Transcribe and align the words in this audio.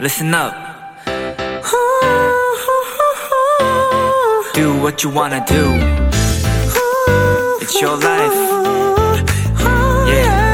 listen 0.00 0.34
up. 0.34 0.54
Do 4.54 4.72
what 4.80 5.04
you 5.04 5.10
wanna 5.14 5.44
do. 5.46 5.62
It's 7.60 7.80
your 7.80 7.98
life. 8.02 8.34
Yeah. 10.08 10.50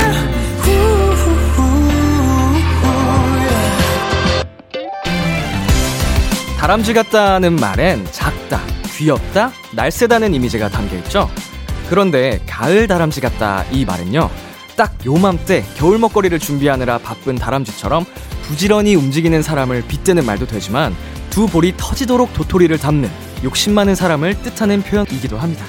다람쥐 6.58 6.94
같다는 6.94 7.54
말엔 7.56 8.06
작다, 8.10 8.60
귀엽다, 8.96 9.52
날쌔다는 9.72 10.34
이미지가 10.34 10.68
담겨 10.70 10.96
있죠. 10.96 11.30
그런데 11.88 12.40
가을 12.48 12.88
다람쥐 12.88 13.20
같다 13.20 13.64
이 13.70 13.84
말은요. 13.84 14.28
딱 14.76 14.92
요맘때 15.06 15.64
겨울 15.76 15.98
먹거리를 15.98 16.36
준비하느라 16.38 16.98
바쁜 16.98 17.36
다람쥐처럼 17.36 18.04
부지런히 18.46 18.94
움직이는 18.94 19.42
사람을 19.42 19.82
빗대는 19.88 20.24
말도 20.24 20.46
되지만 20.46 20.94
두 21.30 21.46
볼이 21.46 21.74
터지도록 21.76 22.32
도토리를 22.32 22.76
담는 22.78 23.10
욕심 23.44 23.74
많은 23.74 23.94
사람을 23.94 24.40
뜻하는 24.42 24.82
표현이기도 24.82 25.36
합니다. 25.36 25.64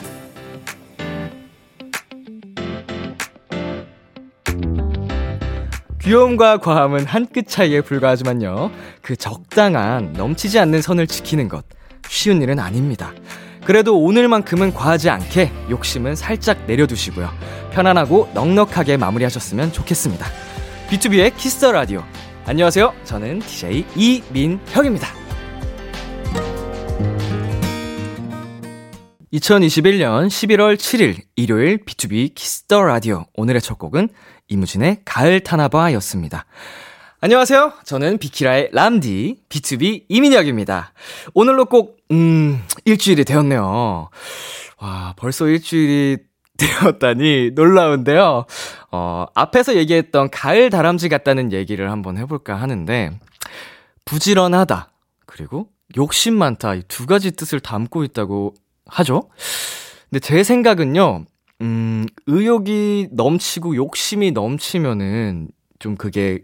귀여움과 6.01 6.59
과함은 6.59 7.05
한 7.05 7.27
끗 7.27 7.47
차이에 7.49 7.81
불과하지만요. 7.81 8.71
그 9.01 9.15
적당한 9.17 10.13
넘치지 10.13 10.57
않는 10.59 10.81
선을 10.81 11.07
지키는 11.07 11.49
것 11.49 11.65
쉬운 12.07 12.41
일은 12.41 12.59
아닙니다. 12.59 13.11
그래도 13.65 13.99
오늘만큼은 13.99 14.73
과하지 14.73 15.09
않게 15.09 15.51
욕심은 15.69 16.15
살짝 16.15 16.59
내려두시고요. 16.67 17.29
편안하고 17.73 18.29
넉넉하게 18.33 18.95
마무리하셨으면 18.95 19.73
좋겠습니다. 19.73 20.25
비투비의 20.89 21.35
Kiss 21.35 21.57
the 21.57 21.73
Radio. 21.73 22.05
안녕하세요. 22.49 22.93
저는 23.03 23.39
DJ 23.39 23.85
이민혁입니다. 23.97 25.09
2021년 29.33 30.27
11월 30.27 30.77
7일 30.77 31.23
일요일 31.35 31.83
B2B 31.83 32.33
키스터 32.35 32.83
라디오. 32.83 33.25
오늘의 33.35 33.59
첫 33.59 33.77
곡은 33.77 34.07
이무진의 34.47 35.01
가을 35.03 35.41
타나 35.41 35.61
봐였습니다. 35.61 36.45
안녕하세요. 37.19 37.73
저는 37.83 38.17
비키라의 38.17 38.69
람디, 38.71 39.39
B2B 39.49 40.05
이민혁입니다. 40.07 40.93
오늘로 41.33 41.65
꼭, 41.65 41.97
음, 42.11 42.63
일주일이 42.85 43.25
되었네요. 43.25 44.09
와, 44.79 45.13
벌써 45.17 45.47
일주일이 45.47 46.19
되었다니 46.57 47.51
놀라운데요. 47.55 48.45
어, 48.91 49.25
앞에서 49.35 49.75
얘기했던 49.75 50.29
가을 50.31 50.69
다람쥐 50.69 51.09
같다는 51.09 51.51
얘기를 51.51 51.91
한번 51.91 52.17
해볼까 52.17 52.55
하는데, 52.55 53.19
부지런하다, 54.05 54.91
그리고 55.25 55.69
욕심 55.97 56.35
많다, 56.35 56.75
이 56.75 56.83
두 56.87 57.05
가지 57.05 57.31
뜻을 57.31 57.59
담고 57.59 58.03
있다고 58.05 58.53
하죠. 58.85 59.29
근데 60.09 60.19
제 60.19 60.43
생각은요, 60.43 61.25
음, 61.61 62.05
의욕이 62.27 63.09
넘치고 63.11 63.75
욕심이 63.75 64.31
넘치면은 64.31 65.49
좀 65.79 65.95
그게 65.95 66.39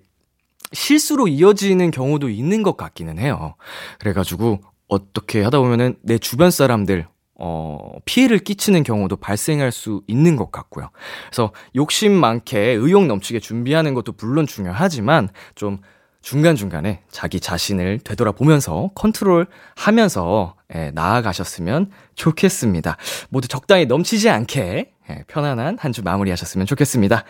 실수로 0.74 1.28
이어지는 1.28 1.92
경우도 1.92 2.30
있는 2.30 2.64
것 2.64 2.76
같기는 2.78 3.20
해요. 3.20 3.56
그래가지고 4.00 4.62
어떻게 4.88 5.42
하다 5.44 5.60
보면은 5.60 5.96
내 6.02 6.18
주변 6.18 6.52
사람들, 6.52 7.08
어, 7.36 7.92
피해를 8.06 8.40
끼치는 8.40 8.84
경우도 8.84 9.18
발생할 9.18 9.72
수 9.72 10.02
있는 10.08 10.36
것 10.36 10.52
같고요. 10.52 10.90
그래서 11.30 11.52
욕심 11.76 12.14
많게 12.14 12.60
의욕 12.60 13.06
넘치게 13.08 13.40
준비하는 13.40 13.94
것도 13.94 14.14
물론 14.20 14.46
중요하지만 14.46 15.30
좀 15.56 15.80
중간중간에 16.22 17.02
자기 17.12 17.40
자신을 17.42 18.00
되돌아보면서 18.00 18.92
컨트롤 18.96 19.46
하면서 19.76 20.56
예, 20.74 20.92
나아가셨으면 20.92 21.92
좋겠습니다. 22.16 22.98
모두 23.30 23.48
적당히 23.50 23.86
넘치지 23.86 24.30
않게 24.30 24.92
예, 25.10 25.24
편안한 25.28 25.78
한 25.80 25.92
주 25.92 26.02
마무리하셨으면 26.02 26.66
좋겠습니다. 26.66 27.26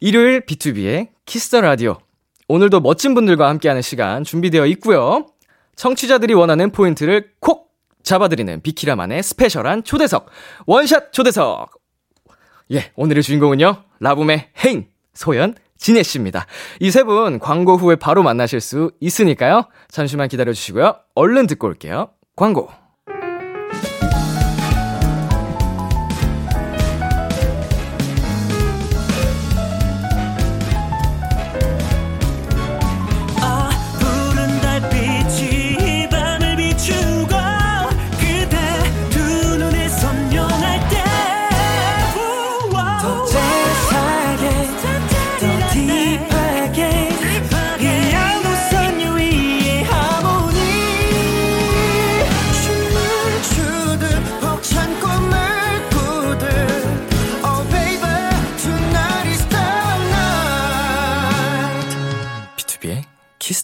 일요일 0.00 0.42
비투비의 0.42 1.08
Kiss 1.24 1.46
the 1.46 1.62
Radio. 1.62 1.96
오늘도 2.46 2.80
멋진 2.80 3.14
분들과 3.14 3.48
함께하는 3.48 3.80
시간 3.80 4.22
준비되어 4.22 4.66
있고요. 4.66 5.26
청취자들이 5.76 6.34
원하는 6.34 6.70
포인트를 6.72 7.30
콕 7.40 7.73
잡아드리는 8.04 8.60
비키라만의 8.60 9.22
스페셜한 9.22 9.82
초대석 9.84 10.26
원샷 10.66 11.12
초대석. 11.12 11.70
예, 12.72 12.92
오늘의 12.96 13.22
주인공은요. 13.22 13.82
라붐의 14.00 14.50
헤인 14.64 14.86
소연 15.14 15.54
진혜 15.76 16.02
씨입니다. 16.02 16.46
이 16.80 16.88
세 16.88 17.02
분 17.04 17.38
광고 17.38 17.76
후에 17.76 17.96
바로 17.96 18.22
만나실 18.22 18.60
수 18.60 18.92
있으니까요. 19.00 19.68
잠시만 19.88 20.28
기다려 20.28 20.52
주시고요. 20.52 20.96
얼른 21.14 21.46
듣고 21.46 21.66
올게요. 21.66 22.10
광고. 22.36 22.70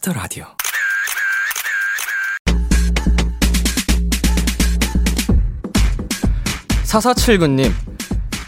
Kiss 0.01 0.08
the 0.08 0.13
Radio. 0.13 0.47
사사칠구님, 6.83 7.73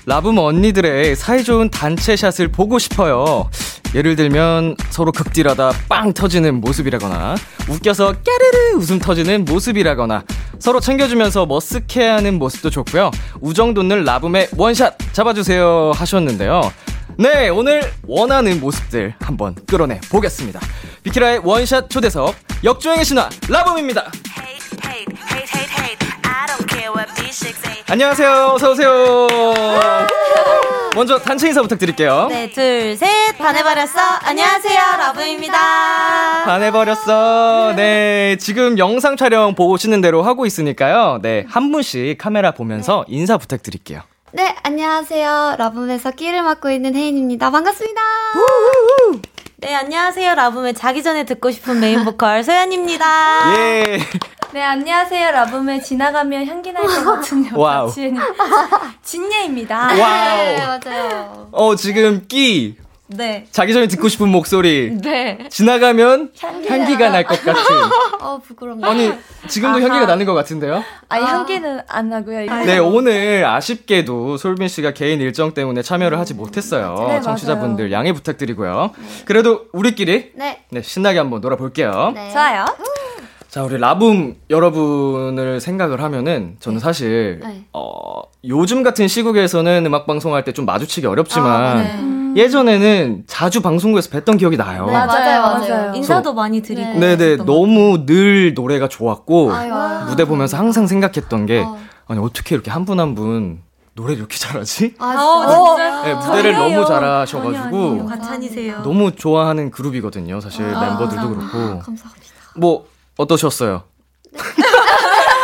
라붐 0.07 0.39
언니들의 0.39 1.15
사이좋은 1.15 1.71
단체샷을 1.71 2.49
보고 2.49 2.79
싶어요. 2.79 3.49
예를 3.95 4.17
들면 4.17 4.77
서로 4.91 5.13
극딜하다 5.13 5.73
빵 5.89 6.13
터지는 6.13 6.61
모습이라거나 6.61 7.37
웃겨서 7.69 8.15
까르르 8.25 8.77
웃음 8.79 8.99
터지는 8.99 9.45
모습이라거나 9.45 10.25
서로 10.59 10.81
챙겨주면서 10.81 11.47
머쓱해하는 11.47 12.39
모습도 12.39 12.71
좋고요. 12.71 13.11
우정 13.41 13.75
돋는 13.75 14.05
라붐의 14.05 14.49
원샷 14.57 14.97
잡아주세요 15.13 15.93
하셨는데요. 15.95 16.73
네, 17.19 17.49
오늘 17.49 17.83
원하는 18.07 18.61
모습들 18.61 19.15
한번 19.21 19.55
끌어내 19.67 20.01
보겠습니다. 20.11 20.61
비키라의 21.03 21.41
원샷 21.45 21.91
초대석 21.91 22.35
역주행의 22.65 23.05
신화 23.05 23.29
라붐입니다. 23.49 24.11
안녕하세요. 27.89 28.53
어서 28.55 28.71
오세요. 28.71 29.27
먼저 30.95 31.19
단체 31.19 31.49
인사 31.49 31.61
부탁드릴게요. 31.63 32.29
네, 32.31 32.51
둘, 32.51 32.97
셋, 32.97 33.37
반해버렸어. 33.39 34.01
안녕하세요, 34.23 34.79
러브입니다. 34.99 36.45
반해버렸어. 36.45 37.75
네, 37.77 38.37
지금 38.39 38.79
영상 38.79 39.17
촬영 39.17 39.55
보시는 39.55 40.01
대로 40.01 40.23
하고 40.23 40.47
있으니까요. 40.47 41.19
네, 41.23 41.45
한 41.49 41.71
분씩 41.73 42.17
카메라 42.19 42.53
보면서 42.53 43.05
인사 43.09 43.37
부탁드릴게요. 43.37 44.03
네, 44.33 44.55
안녕하세요. 44.63 45.57
라붐에서 45.59 46.13
끼를 46.13 46.43
맡고 46.43 46.71
있는 46.71 46.95
해인입니다. 46.95 47.51
반갑습니다. 47.51 48.01
네, 49.59 49.75
안녕하세요. 49.75 50.35
라붐의 50.35 50.75
자기 50.75 51.03
전에 51.03 51.25
듣고 51.25 51.51
싶은 51.51 51.81
메인 51.81 52.05
보컬 52.05 52.43
소연입니다. 52.45 53.55
예. 53.57 53.99
네, 54.53 54.63
안녕하세요. 54.63 55.31
라붐에 55.31 55.81
지나가면 55.81 56.47
향기 56.47 56.73
날것 56.73 57.05
같은. 57.05 57.47
여자 57.57 57.87
지엔 57.93 58.17
진예입니다. 59.03 59.87
Wow. 59.87 59.97
네, 59.97 60.59
맞아요. 60.67 61.49
어, 61.53 61.77
지금 61.77 62.27
끼. 62.27 62.77
네. 63.17 63.47
자기 63.51 63.73
전에 63.73 63.87
듣고 63.89 64.09
싶은 64.09 64.29
목소리. 64.29 64.97
네. 65.01 65.39
지나가면 65.51 66.33
향기가 66.69 67.11
날 67.11 67.25
것 67.25 67.43
같은. 67.45 67.63
어, 68.21 68.39
부끄럽네. 68.39 68.87
아니, 68.87 69.13
지금도 69.49 69.79
아하. 69.79 69.87
향기가 69.87 70.07
나는 70.07 70.27
것 70.27 70.35
같은데요? 70.35 70.83
아니, 71.09 71.25
향기는 71.25 71.81
안 71.89 72.09
나고요. 72.09 72.47
네, 72.65 72.79
오늘 72.79 73.45
아쉽게도 73.45 74.37
솔빈 74.37 74.69
씨가 74.69 74.93
개인 74.93 75.21
일정 75.21 75.53
때문에 75.55 75.83
참여를 75.83 76.19
하지 76.19 76.35
못했어요. 76.35 77.07
네, 77.09 77.21
청취자분들 77.21 77.87
맞아요. 77.87 77.93
양해 77.99 78.13
부탁드리고요. 78.13 78.93
그래도 79.25 79.67
우리끼리 79.73 80.33
네. 80.35 80.63
네, 80.71 80.83
신나게 80.83 81.19
한번 81.19 81.41
놀아볼게요. 81.41 82.13
네. 82.15 82.31
좋아요. 82.33 82.65
자, 83.49 83.63
우리 83.63 83.77
라붐 83.77 84.37
여러분을 84.49 85.61
생각을 85.61 86.03
하면은 86.03 86.57
저는 86.61 86.79
사실 86.79 87.41
네. 87.45 87.65
어, 87.75 88.23
요즘 88.45 88.83
같은 88.83 89.09
시국에서는 89.09 89.85
음악 89.85 90.07
방송할 90.07 90.45
때 90.45 90.53
좀 90.53 90.65
마주치기 90.67 91.07
어렵지만 91.07 91.51
아, 91.51 91.75
네. 91.83 91.95
음. 91.99 92.22
예전에는 92.37 93.25
자주 93.27 93.61
방송국에서 93.63 94.11
뵀던 94.11 94.39
기억이 94.39 94.57
나요. 94.57 94.87
네, 94.87 94.93
맞아요, 94.93 95.43
맞아요, 95.43 95.43
맞아요. 95.43 95.95
인사도 95.95 96.35
많이 96.35 96.61
드리고. 96.63 96.99
네. 96.99 97.17
것 97.37 97.45
너무 97.45 98.05
늘 98.07 98.55
노래가 98.55 98.89
좋았고, 98.89 99.53
아유. 99.53 100.05
무대 100.09 100.25
보면서 100.25 100.57
항상 100.57 100.87
생각했던 100.87 101.47
게, 101.47 101.61
어. 101.61 101.79
아니, 102.09 102.21
어떻게 102.21 102.55
이렇게 102.55 102.71
한 102.71 102.85
분 102.85 102.99
한 103.01 103.15
분 103.15 103.61
노래를 103.95 104.19
이렇게 104.21 104.39
잘하지? 104.39 104.95
아, 104.99 105.15
어, 105.15 105.77
진짜. 105.77 106.03
네, 106.05 106.15
무대를 106.15 106.55
아니에요. 106.55 106.75
너무 106.81 106.87
잘하셔가지고. 106.87 108.09
너무 108.83 109.13
좋아하는 109.15 109.71
그룹이거든요, 109.71 110.41
사실 110.41 110.65
아, 110.65 110.81
멤버들도 110.81 111.15
감사합니다. 111.23 111.51
그렇고. 111.53 111.79
감사합니다. 111.81 112.27
뭐, 112.57 112.87
어떠셨어요? 113.19 113.83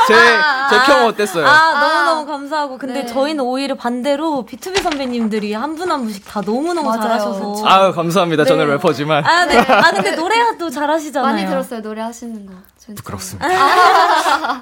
제, 0.08 0.14
제 0.14 0.92
평 0.92 1.06
어땠어요? 1.06 1.46
아, 1.46 1.80
너무너무 1.80 2.26
감사하고. 2.26 2.78
근데 2.78 3.00
네. 3.02 3.06
저희는 3.06 3.44
오히려 3.44 3.74
반대로 3.74 4.44
B2B 4.48 4.82
선배님들이 4.82 5.52
한 5.54 5.76
분 5.76 5.90
한 5.90 6.02
분씩 6.02 6.24
다 6.26 6.40
너무너무 6.44 6.88
맞아요. 6.88 7.00
잘하셔서. 7.02 7.62
아유, 7.66 7.92
감사합니다. 7.92 8.44
저는 8.44 8.66
네. 8.66 8.72
래퍼지만. 8.72 9.24
아, 9.24 9.44
네. 9.46 9.58
아, 9.68 9.90
근데 9.92 10.12
노래도 10.16 10.68
잘하시잖아요. 10.70 11.32
많이 11.34 11.46
들었어요 11.46 11.82
노래 11.82 12.00
하시는 12.02 12.46
거. 12.46 12.52
진짜. 12.78 12.94
부끄럽습니다. 12.96 13.48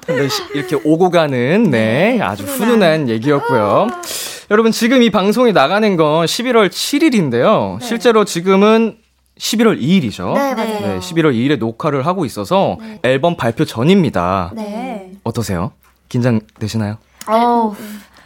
네, 0.07 0.29
시- 0.29 0.43
이렇게 0.55 0.77
오고 0.85 1.11
가는, 1.11 1.71
네, 1.71 2.21
아주 2.21 2.45
훈훈한 2.45 3.09
얘기였고요. 3.09 3.87
여러분, 4.51 4.73
지금 4.73 5.03
이 5.03 5.11
방송이 5.11 5.53
나가는 5.53 5.97
건 5.97 6.25
11월 6.27 6.69
7일인데요. 6.69 7.81
실제로 7.83 8.25
지금은 8.25 8.97
11월 9.39 9.81
2일이죠. 9.81 10.33
네 10.35 10.55
맞아요. 10.55 10.81
네, 10.81 10.99
11월 10.99 11.35
2일에 11.35 11.59
녹화를 11.59 12.07
하고 12.07 12.25
있어서 12.25 12.79
앨범 13.03 13.37
발표 13.37 13.65
전입니다. 13.65 14.53
네. 14.55 15.13
어떠세요? 15.25 15.73
긴장되시나요? 16.09 16.97
어, 17.29 17.75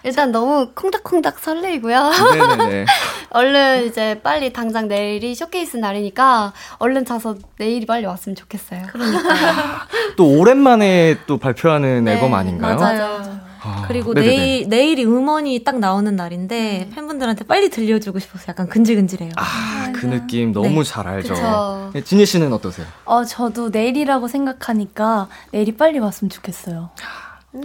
일단 0.02 0.30
너무 0.32 0.70
콩닥콩닥 0.74 1.38
설레이고요. 1.38 2.10
네네네. 2.32 2.86
얼른 3.30 3.86
이제 3.86 4.20
빨리 4.22 4.52
당장 4.52 4.88
내일이 4.88 5.34
쇼케이스 5.34 5.76
날이니까 5.76 6.52
얼른 6.78 7.04
자서 7.04 7.36
내일이 7.58 7.86
빨리 7.86 8.06
왔으면 8.06 8.36
좋겠어요. 8.36 8.82
또 10.16 10.38
오랜만에 10.38 11.16
또 11.26 11.38
발표하는 11.38 12.04
네, 12.04 12.14
앨범 12.14 12.34
아닌가요? 12.34 12.76
맞아요. 12.76 13.49
아, 13.62 13.84
그리고 13.86 14.14
네네네. 14.14 14.36
내일, 14.36 14.68
내일이 14.68 15.04
음원이 15.04 15.64
딱 15.64 15.78
나오는 15.78 16.14
날인데 16.14 16.90
팬분들한테 16.94 17.44
빨리 17.44 17.70
들려주고 17.70 18.18
싶어서 18.18 18.46
약간 18.48 18.68
근질근질해요. 18.68 19.32
아, 19.36 19.92
그 19.94 20.06
느낌 20.06 20.52
너무 20.52 20.82
잘 20.84 21.06
알죠. 21.06 21.34
그쵸. 21.34 21.90
네, 21.94 22.02
진희 22.02 22.26
씨는 22.26 22.52
어떠세요? 22.52 22.86
어, 23.04 23.24
저도 23.24 23.68
내일이라고 23.70 24.28
생각하니까 24.28 25.28
내일이 25.52 25.72
빨리 25.76 25.98
왔으면 25.98 26.30
좋겠어요. 26.30 26.90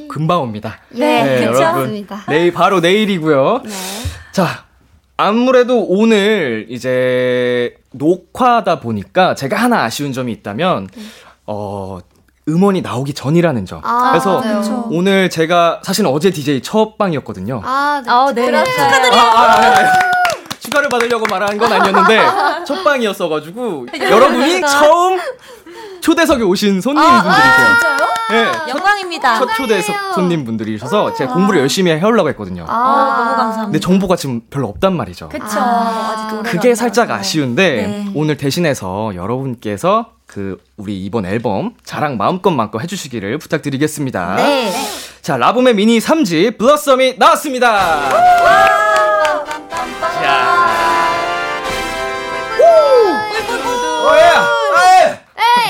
금방 0.09 0.41
옵니다. 0.41 0.79
네, 0.89 1.43
여러분. 1.43 1.59
그렇습니다. 1.59 2.23
내일 2.27 2.51
바로 2.51 2.79
내일이고요. 2.79 3.61
네. 3.63 3.71
자, 4.31 4.65
아무래도 5.17 5.85
오늘 5.85 6.65
이제 6.69 7.75
녹화다 7.91 8.79
보니까 8.79 9.35
제가 9.35 9.55
하나 9.55 9.83
아쉬운 9.83 10.11
점이 10.11 10.31
있다면 10.33 10.89
어 11.45 11.99
음원이 12.47 12.81
나오기 12.81 13.13
전이라는 13.13 13.65
점. 13.65 13.81
아, 13.83 14.11
그래서 14.11 14.39
맞아요. 14.39 14.87
오늘 14.91 15.29
제가 15.29 15.81
사실은 15.83 16.11
어제 16.11 16.29
DJ 16.29 16.61
첫 16.61 16.97
방이었거든요. 16.97 17.61
아, 17.63 18.01
네. 18.05 18.11
아, 18.11 18.31
네. 18.33 18.63
축하드려요. 18.63 19.13
아, 19.13 19.25
아, 19.25 19.41
아, 19.41 19.79
아. 19.79 19.99
축하를 20.59 20.89
받으려고 20.89 21.25
말한 21.29 21.57
건 21.57 21.71
아니었는데 21.71 22.19
첫 22.65 22.83
방이었어가지고 22.83 23.87
여러분이 23.99 24.61
처음 24.61 25.19
초대석에 26.01 26.43
오신 26.43 26.81
손님분들이세요. 26.81 27.95
네, 28.31 28.51
첫, 28.51 28.69
영광입니다. 28.69 29.39
첫 29.39 29.53
초대석 29.55 29.95
손님분들이셔서 30.15 31.13
제가 31.13 31.33
공부를 31.33 31.61
열심히 31.61 31.91
해오려고 31.91 32.29
했거든요. 32.29 32.65
아, 32.67 33.15
너무 33.17 33.35
감사합니다. 33.35 33.65
근데 33.65 33.79
정보가 33.79 34.15
지금 34.15 34.41
별로 34.49 34.67
없단 34.67 34.95
말이죠. 34.95 35.29
그쵸. 35.29 35.45
아, 35.59 36.29
아, 36.31 36.41
그게 36.43 36.69
안 36.69 36.75
살짝. 36.75 37.11
아쉬운데 37.11 37.75
네. 37.75 38.11
오늘 38.15 38.37
대신해서 38.37 39.13
여러분께서 39.15 40.14
그 40.35 40.57
우리 40.75 41.05
이번 41.05 41.25
앨범 41.25 41.75
자랑 41.85 42.17
마음껏 42.17 42.51
마음껏 42.51 42.81
해주시기를 42.81 43.37
부탁드리겠습니다. 43.37 44.35
네. 44.35 44.69
자 45.21 45.37
라붐의 45.37 45.75
미니 45.75 45.97
3집 45.99 46.57
블러썸이 46.57 47.15
나왔습니다. 47.17 48.09
자. 50.21 50.55
우! 52.59 52.63
오야! 54.09 54.45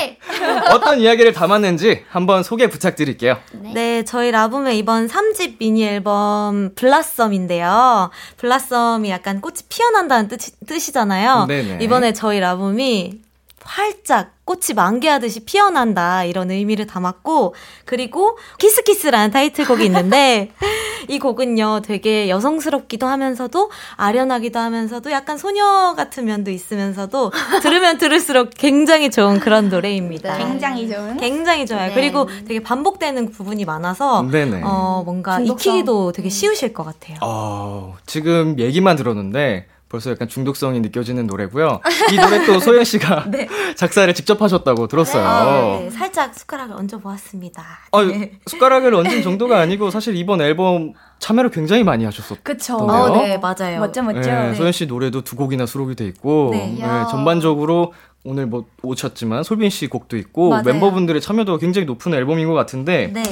에이! 0.01 0.17
어떤 0.73 0.99
이야기를 0.99 1.33
담았는지 1.33 2.03
한번 2.09 2.41
소개 2.41 2.67
부탁드릴게요. 2.67 3.37
네, 3.75 4.03
저희 4.03 4.31
라붐의 4.31 4.79
이번 4.79 5.07
3집 5.07 5.59
미니 5.59 5.85
앨범 5.85 6.71
Blossom인데요. 6.73 8.09
Blossom이 8.37 9.11
약간 9.11 9.41
꽃이 9.41 9.57
피어난다는 9.69 10.27
뜻이, 10.27 10.53
뜻이잖아요. 10.65 11.45
네네. 11.45 11.83
이번에 11.83 12.13
저희 12.13 12.39
라붐이 12.39 13.24
활짝 13.65 14.35
꽃이 14.45 14.75
만개하듯이 14.75 15.43
피어난다 15.43 16.23
이런 16.23 16.51
의미를 16.51 16.85
담았고 16.85 17.55
그리고 17.83 18.37
Kiss 18.59 18.80
Kiss라는 18.80 19.31
타이틀곡이 19.31 19.83
있는데 19.85 20.51
이 21.09 21.17
곡은요 21.17 21.81
되게 21.83 22.29
여성스럽기도 22.29 23.07
하면서도 23.07 23.71
아련하기도 23.95 24.59
하면서도 24.59 25.11
약간 25.11 25.37
소녀 25.37 25.95
같은 25.95 26.25
면도 26.25 26.51
있으면서도 26.51 27.31
들으면 27.63 27.97
들을수록 27.97 28.51
굉장히 28.55 29.09
좋은 29.09 29.39
그런 29.39 29.69
노래입니다. 29.69 30.37
네. 30.37 30.43
굉장히 30.45 30.87
좋은. 30.87 31.17
굉장히 31.17 31.65
좋아요. 31.65 31.89
네. 31.89 31.95
그리고 31.95 32.27
되게 32.47 32.59
반복되는 32.61 33.31
부분이 33.31 33.65
많아서 33.65 34.21
네네. 34.31 34.61
어 34.63 35.01
뭔가 35.05 35.37
중독성. 35.37 35.73
익히기도 35.73 36.11
되게 36.11 36.29
쉬우실 36.29 36.73
것 36.73 36.83
같아요. 36.83 37.17
어, 37.21 37.95
지금 38.05 38.59
얘기만 38.59 38.95
들었는데 38.95 39.67
벌써 39.95 40.11
약간 40.11 40.27
중독성이 40.27 40.81
느껴지는 40.81 41.25
노래고요. 41.25 41.79
이 42.11 42.17
노래 42.17 42.45
또 42.45 42.59
소연 42.59 42.83
씨가 42.83 43.27
작사를 43.77 44.13
직접 44.13 44.41
하셨다고 44.41 44.87
들었어요. 44.87 45.79
네, 45.79 45.89
살짝 45.89 46.35
숟가락을 46.35 46.75
얹어 46.75 46.97
보았습니다. 46.97 47.63
아, 47.93 48.03
네. 48.03 48.33
숟가락을 48.45 48.93
얹은 48.93 49.23
정도가 49.23 49.59
아니고 49.59 49.91
사실 49.91 50.17
이번 50.17 50.41
앨범 50.41 50.93
참여를 51.19 51.49
굉장히 51.49 51.85
많이 51.85 52.03
하셨었. 52.03 52.43
그쵸. 52.43 52.75
어, 52.75 52.83
어, 52.83 53.17
네, 53.17 53.37
맞아요. 53.37 53.79
멋져, 53.79 54.01
멋져. 54.01 54.19
네, 54.19 54.49
네. 54.49 54.53
소연 54.53 54.73
씨 54.73 54.85
노래도 54.85 55.21
두 55.21 55.37
곡이나 55.37 55.65
수록이 55.65 55.95
돼 55.95 56.05
있고 56.07 56.49
네. 56.51 56.75
네. 56.77 56.85
전반적으로 57.09 57.93
오늘 58.25 58.47
뭐 58.47 58.65
오셨지만 58.81 59.43
솔빈 59.43 59.69
씨 59.69 59.87
곡도 59.87 60.17
있고 60.17 60.49
맞아요. 60.49 60.63
멤버분들의 60.63 61.21
참여도가 61.21 61.59
굉장히 61.59 61.85
높은 61.85 62.13
앨범인 62.13 62.47
것 62.49 62.53
같은데 62.53 63.11
네. 63.13 63.23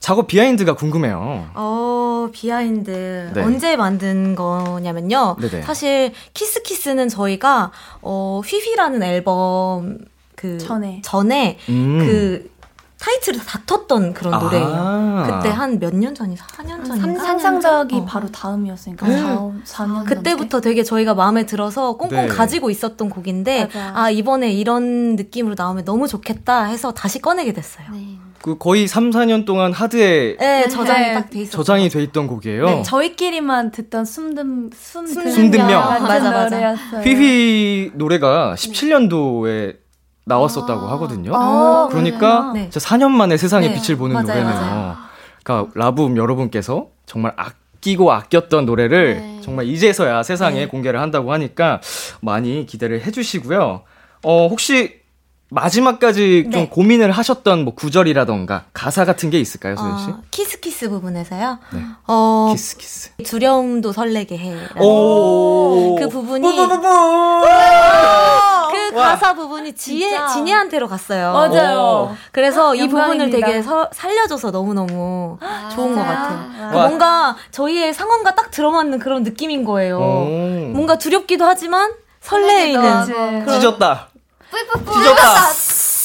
작업 0.00 0.26
behind가 0.26 0.74
궁금해요. 0.74 1.50
어, 1.54 2.28
behind. 2.32 3.30
네. 3.34 3.42
언제 3.42 3.76
만든 3.76 4.34
거냐면요. 4.34 5.36
네네. 5.40 5.62
사실 5.62 6.12
Kiss 6.34 6.59
Kiss는 6.59 7.08
저희가 7.08 7.72
어, 8.02 8.40
휘휘라는 8.44 9.02
앨범 9.02 9.98
그 10.34 10.58
전에. 10.58 11.02
전에 11.04 11.58
음. 11.68 11.98
그 11.98 12.50
타이틀을 13.00 13.40
다퉜던 13.44 14.12
그런 14.14 14.34
아. 14.34 14.38
노래예요. 14.38 15.22
그때 15.40 15.48
한 15.54 15.78
몇 15.78 15.94
년 15.94 16.14
전이 16.14 16.34
4년 16.36 16.84
전인가? 16.86 17.22
상상더하기 17.24 17.96
어. 17.96 18.04
바로 18.04 18.28
다음이었으니까 18.30 19.06
네. 19.06 19.18
4, 19.64 19.84
4년 19.86 20.04
그때부터 20.04 20.60
되게 20.60 20.82
저희가 20.82 21.14
마음에 21.14 21.46
들어서 21.46 21.96
꽁꽁 21.96 22.22
네. 22.22 22.26
가지고 22.28 22.70
있었던 22.70 23.08
곡인데 23.08 23.66
맞아. 23.66 23.92
아 23.94 24.10
이번에 24.10 24.50
이런 24.52 25.14
느낌으로 25.16 25.54
나오면 25.56 25.84
너무 25.84 26.08
좋겠다 26.08 26.64
해서 26.64 26.92
다시 26.92 27.20
꺼내게 27.20 27.52
됐어요. 27.52 27.86
네. 27.92 28.18
그 28.42 28.56
거의 28.56 28.86
3, 28.86 29.10
4년 29.10 29.44
동안 29.44 29.72
하드에 29.72 30.36
네, 30.38 30.68
저장이 30.68 31.06
네. 31.08 31.14
딱돼 31.14 31.40
있었어요. 31.40 31.56
저장이 31.62 31.88
돼 31.88 32.02
있던 32.04 32.26
곡이에요. 32.28 32.64
네, 32.66 32.82
저희끼리만 32.84 33.72
듣던 33.72 34.04
숨든 34.04 34.70
숨 34.74 35.06
숨든명. 35.06 35.68
같은 35.82 36.02
맞아, 36.04 36.30
맞아. 36.30 36.44
노래였어요. 36.56 37.00
휘휘 37.02 37.90
노래가 37.94 38.54
17년도에 38.56 39.76
나왔었다고 40.28 40.86
하거든요. 40.88 41.32
아, 41.34 41.88
그러니까 41.90 42.18
그러네요. 42.18 42.52
네. 42.52 42.70
진짜 42.70 42.80
4년 42.88 43.08
만에 43.10 43.36
세상에 43.36 43.68
네, 43.68 43.74
빛을 43.80 43.96
보는 43.98 44.14
맞아요, 44.14 44.26
노래네요. 44.26 44.44
맞아요. 44.54 44.96
그러니까 45.42 45.72
라붐 45.74 46.16
여러분께서 46.16 46.88
정말 47.06 47.32
아끼고 47.36 48.12
아꼈던 48.12 48.66
노래를 48.66 49.16
네. 49.16 49.40
정말 49.42 49.66
이제서야 49.66 50.22
세상에 50.22 50.60
네. 50.60 50.66
공개를 50.68 51.00
한다고 51.00 51.32
하니까 51.32 51.80
많이 52.20 52.66
기대를 52.66 53.04
해주시고요. 53.06 53.82
어 54.24 54.46
혹시 54.48 54.98
마지막까지 55.50 56.42
좀 56.52 56.64
네. 56.64 56.68
고민을 56.68 57.10
하셨던 57.10 57.64
뭐 57.64 57.74
구절이라던가 57.74 58.64
가사 58.74 59.06
같은 59.06 59.30
게 59.30 59.40
있을까요, 59.40 59.76
소연 59.76 59.98
씨? 59.98 60.10
어, 60.10 60.20
Kiss 60.30 60.60
Kiss 60.60 60.90
부분에서요. 60.90 61.58
네. 61.72 61.80
어, 62.06 62.48
Kiss 62.52 62.76
Kiss. 62.76 63.10
두려움도 63.24 63.92
설레게 63.92 64.36
해. 64.36 64.54
오. 64.78 65.96
그 65.98 66.06
부분이-. 66.10 66.44
그 68.90 68.96
와. 68.96 69.08
가사 69.10 69.34
부분이 69.34 69.74
진예, 69.74 70.08
진짜. 70.10 70.26
진예한테로 70.28 70.88
갔어요. 70.88 71.32
맞아요. 71.32 71.78
어. 71.80 72.16
그래서 72.32 72.74
이 72.74 72.86
부분을 72.88 73.10
영광입니다. 73.10 73.46
되게 73.46 73.62
서- 73.62 73.88
살려줘서 73.92 74.50
너무 74.50 74.74
너무 74.74 75.38
좋은 75.74 75.94
것 75.94 76.00
같아요. 76.02 76.50
그 76.70 76.76
와. 76.76 76.86
뭔가 76.88 77.36
저희의 77.50 77.92
상황과 77.94 78.34
딱 78.34 78.50
들어맞는 78.50 78.98
그런 78.98 79.22
느낌인 79.22 79.64
거예요. 79.64 79.98
오. 79.98 80.24
뭔가 80.72 80.96
두렵기도 80.98 81.44
하지만 81.44 81.92
설레이는 82.20 83.06
찢었다. 83.48 84.08
찢었다. 84.50 85.48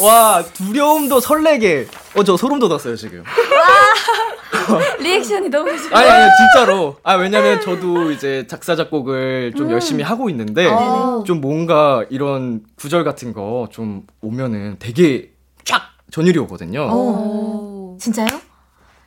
와, 0.02 0.44
두려움도 0.54 1.20
설레게. 1.20 1.88
어, 2.16 2.24
저 2.24 2.36
소름 2.38 2.60
돋았어요, 2.60 2.96
지금. 2.96 3.24
리액션이 5.00 5.50
너무 5.50 5.70
좋아. 5.78 6.00
아니, 6.00 6.10
아니, 6.10 6.30
진짜로. 6.38 6.96
아, 7.04 7.16
왜냐면 7.16 7.60
저도 7.62 8.12
이제 8.12 8.46
작사, 8.50 8.76
작곡을 8.76 9.54
좀 9.58 9.70
열심히 9.72 10.04
하고 10.04 10.30
있는데, 10.30 10.68
어. 10.68 11.24
좀 11.26 11.42
뭔가 11.42 12.04
이런 12.10 12.62
구절 12.78 13.04
같은 13.04 13.34
거 13.34 13.68
좀 13.72 14.04
오면은 14.22 14.78
되게 14.80 15.32
쫙 15.66 15.82
전율이 16.12 16.40
오거든요. 16.40 16.84
오. 16.92 17.98
진짜요? 18.00 18.28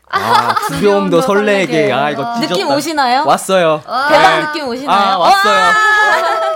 아, 0.08 0.54
두려움도 0.68 1.20
설레게. 1.20 1.90
아, 1.92 2.10
이거 2.10 2.34
뒤졌다. 2.34 2.54
느낌 2.54 2.68
오시나요? 2.70 3.24
왔어요. 3.26 3.82
대박 4.08 4.36
네. 4.40 4.46
느낌 4.46 4.68
오시나요? 4.68 4.96
아, 4.98 5.18
왔어요. 5.18 5.72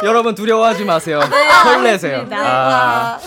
여러분 0.05 0.35
두려워하지 0.35 0.85
마세요. 0.85 1.21
설레세요. 1.65 2.27
아. 2.33 3.19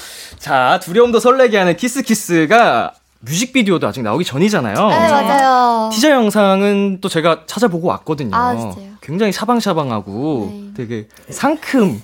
자, 0.43 0.77
두려움도 0.83 1.21
설레게 1.21 1.57
하는 1.57 1.77
키스키스가 1.77 2.93
뮤직비디오도 3.21 3.87
아직 3.87 4.01
나오기 4.01 4.25
전이잖아요. 4.25 4.75
네, 4.75 5.09
맞아요. 5.09 5.89
티저 5.93 6.11
영상은 6.11 6.99
또 6.99 7.07
제가 7.07 7.43
찾아보고 7.45 7.87
왔거든요. 7.87 8.35
아, 8.35 8.53
진짜요? 8.53 8.95
굉장히 8.99 9.31
샤방샤방하고 9.31 10.49
네. 10.51 10.63
되게 10.75 11.07
상큼, 11.29 12.01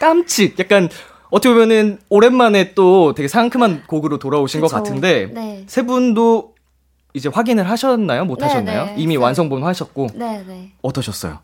깜찍, 0.00 0.58
약간 0.58 0.88
어떻게 1.30 1.54
보면은 1.54 2.00
오랜만에 2.08 2.74
또 2.74 3.14
되게 3.14 3.28
상큼한 3.28 3.84
곡으로 3.86 4.18
돌아오신 4.18 4.60
것 4.60 4.66
그쵸. 4.66 4.76
같은데 4.76 5.30
네. 5.32 5.62
세 5.68 5.82
분도 5.82 6.54
이제 7.14 7.28
확인을 7.28 7.70
하셨나요? 7.70 8.24
못 8.24 8.38
네, 8.40 8.46
하셨나요? 8.46 8.84
네. 8.86 8.94
이미 8.98 9.16
완성본 9.16 9.62
하셨고 9.62 10.08
네, 10.14 10.42
네. 10.48 10.72
어떠셨어요? 10.82 11.38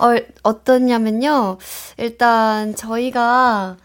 어, 0.00 0.16
어떠냐면요. 0.42 1.58
일단 1.96 2.74
저희가 2.74 3.76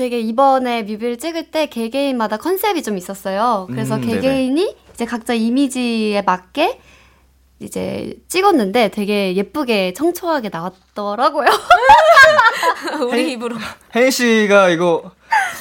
되게 0.00 0.18
이번에 0.18 0.82
뮤비를 0.84 1.18
찍을 1.18 1.50
때 1.50 1.66
개개인마다 1.66 2.38
컨셉이 2.38 2.82
좀 2.82 2.96
있었어요. 2.96 3.66
그래서 3.68 3.96
음. 3.96 4.00
개개인이 4.00 4.76
이제 4.94 5.04
각자 5.04 5.34
이미지에 5.34 6.22
맞게 6.22 6.80
이제 7.58 8.14
찍었는데 8.26 8.88
되게 8.88 9.36
예쁘게 9.36 9.92
청초하게 9.92 10.48
나왔더라고요. 10.48 11.48
우리 13.10 13.32
입으로. 13.32 13.56
해인 13.94 14.10
씨가 14.10 14.70
이거 14.70 15.10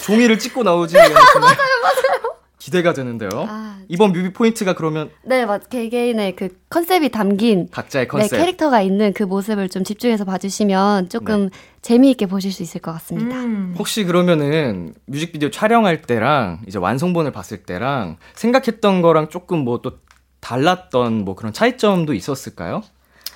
종이를 0.06 0.40
찍고 0.40 0.64
나오지 0.64 0.96
맞아요, 0.96 1.10
맞아요. 1.12 2.36
기대가 2.60 2.94
되는데요. 2.94 3.30
아, 3.48 3.80
이번 3.88 4.12
뮤비 4.12 4.34
포인트가 4.34 4.74
그러면 4.76 5.10
네, 5.24 5.46
맞. 5.46 5.70
개개인의 5.70 6.36
그 6.36 6.50
컨셉이 6.70 7.10
담긴 7.10 7.70
각자의 7.72 8.08
컨셉. 8.10 8.32
네, 8.32 8.38
캐릭터가 8.38 8.82
있는 8.82 9.14
그 9.14 9.24
모습을 9.24 9.70
좀 9.70 9.84
집중해서 9.86 10.26
봐주시면 10.26 11.08
조금 11.10 11.50
재미있게 11.82 12.26
보실 12.26 12.52
수 12.52 12.62
있을 12.62 12.82
것 12.82 12.92
같습니다. 12.94 13.38
음. 13.38 13.74
혹시 13.80 14.04
그러면은 14.04 14.94
뮤직비디오 15.06 15.50
촬영할 15.50 16.02
때랑 16.02 16.60
이제 16.68 16.78
완성본을 16.78 17.32
봤을 17.32 17.64
때랑 17.64 18.18
생각했던 18.36 19.02
거랑 19.02 19.30
조금 19.30 19.60
뭐 19.60 19.80
또 19.82 19.94
달랐던 20.42 21.26
뭐 21.26 21.36
그런 21.36 21.54
차이점도 21.54 22.14
있었을까요? 22.14 22.82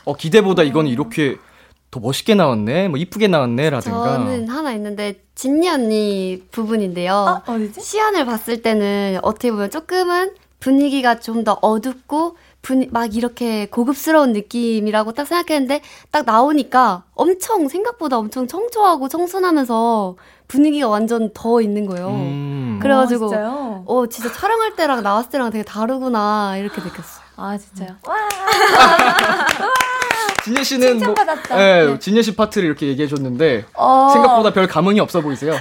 어 0.06 0.16
기대보다 0.16 0.64
이건 0.64 0.88
이렇게 0.88 1.38
더 1.94 2.00
멋있게 2.00 2.34
나왔네, 2.34 2.88
뭐 2.88 2.98
이쁘게 2.98 3.28
나왔네라든가. 3.28 4.04
저는 4.18 4.48
하나 4.48 4.72
있는데 4.74 5.22
진니 5.36 5.70
언니 5.70 6.42
부분인데요. 6.50 7.14
어, 7.46 7.52
어디지? 7.52 7.82
시안을 7.82 8.26
봤을 8.26 8.64
때는 8.64 9.20
어떻게 9.22 9.52
보면 9.52 9.70
조금은 9.70 10.32
분위기가 10.60 11.20
좀 11.20 11.44
더 11.44 11.60
어둡고 11.62 12.36
분, 12.64 12.88
막 12.92 13.16
이렇게 13.16 13.66
고급스러운 13.68 14.32
느낌이라고 14.34 15.12
딱 15.12 15.28
생각했는데 15.28 15.82
딱 16.10 16.26
나오니까 16.26 17.04
엄청 17.14 17.68
생각보다 17.68 18.18
엄청 18.18 18.48
청초하고 18.48 19.08
청순하면서 19.10 20.16
분위기가 20.48 20.88
완전 20.88 21.30
더 21.34 21.62
있는 21.62 21.86
거예요. 21.86 22.08
음. 22.08 22.80
그래가지고 22.82 23.26
아, 23.26 23.30
진짜요? 23.30 23.84
어 23.86 24.08
진짜 24.08 24.32
촬영할 24.32 24.76
때랑 24.78 25.04
나왔을 25.04 25.30
때랑 25.30 25.52
되게 25.52 25.64
다르구나 25.64 26.56
이렇게 26.58 26.82
느꼈어요. 26.82 27.24
아 27.36 27.58
진짜요? 27.58 27.98
와 28.08 28.16
진예 30.44 30.64
씨는 30.64 30.98
뭐, 31.00 31.08
칭찬받았다. 31.08 31.60
예, 31.60 31.86
네. 31.86 32.00
진예 32.00 32.22
씨 32.22 32.36
파트를 32.36 32.68
이렇게 32.68 32.88
얘기해 32.88 33.08
줬는데 33.08 33.66
어. 33.76 34.10
생각보다 34.14 34.52
별 34.52 34.68
감흥이 34.68 35.00
없어 35.00 35.22
보이세요? 35.22 35.54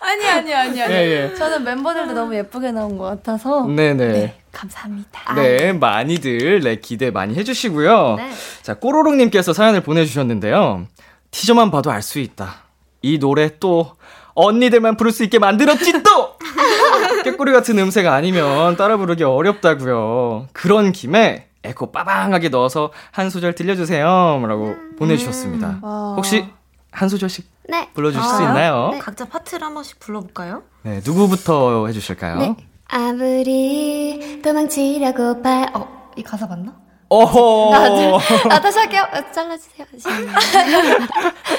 아니 0.00 0.28
아니 0.28 0.52
아니 0.54 0.82
아니. 0.82 0.92
예, 0.92 1.30
예. 1.30 1.34
저는 1.34 1.64
멤버들도 1.64 2.12
너무 2.12 2.34
예쁘게 2.34 2.72
나온 2.72 2.98
것 2.98 3.04
같아서. 3.04 3.66
네네. 3.66 4.06
네, 4.08 4.38
감사합니다. 4.52 5.34
네, 5.34 5.72
많이들 5.72 6.60
네, 6.60 6.76
기대 6.76 7.10
많이 7.10 7.34
해주시고요. 7.34 8.16
네. 8.16 8.30
자, 8.62 8.74
꼬로롱님께서 8.74 9.52
사연을 9.52 9.80
보내주셨는데요. 9.82 10.86
티저만 11.30 11.70
봐도 11.70 11.90
알 11.90 12.02
수 12.02 12.18
있다. 12.18 12.62
이 13.02 13.18
노래 13.18 13.58
또 13.58 13.92
언니들만 14.34 14.96
부를 14.96 15.12
수 15.12 15.24
있게 15.24 15.38
만들었지 15.38 16.02
또! 16.02 16.36
깨꼬리 17.24 17.52
같은 17.52 17.78
음색 17.78 18.06
아니면 18.06 18.76
따라 18.76 18.96
부르기 18.96 19.24
어렵다고요. 19.24 20.48
그런 20.52 20.92
김에 20.92 21.46
에코 21.64 21.92
빠방하게 21.92 22.48
넣어서 22.48 22.92
한 23.10 23.30
소절 23.30 23.54
들려주세요. 23.54 24.06
라고 24.46 24.74
보내주셨습니다. 24.98 25.78
와. 25.82 26.14
혹시 26.16 26.46
한 26.90 27.08
소절씩 27.08 27.50
네. 27.68 27.88
불러주실 27.94 28.22
수 28.28 28.36
아, 28.36 28.48
있나요? 28.48 28.90
네. 28.92 28.98
각자 28.98 29.24
파트를 29.24 29.66
한 29.66 29.74
번씩 29.74 30.00
불러볼까요? 30.00 30.62
네, 30.82 31.00
누구부터 31.04 31.86
해주실까요? 31.86 32.38
네. 32.38 32.56
아무리 32.88 34.40
도망치려고 34.42 35.40
발, 35.42 35.70
어, 35.74 36.10
이 36.16 36.22
가사 36.22 36.46
맞나? 36.46 36.74
어허! 37.12 38.18
아, 38.50 38.60
다시 38.60 38.78
할게요. 38.78 39.06
어, 39.12 39.16
잘라주세요. 39.32 39.86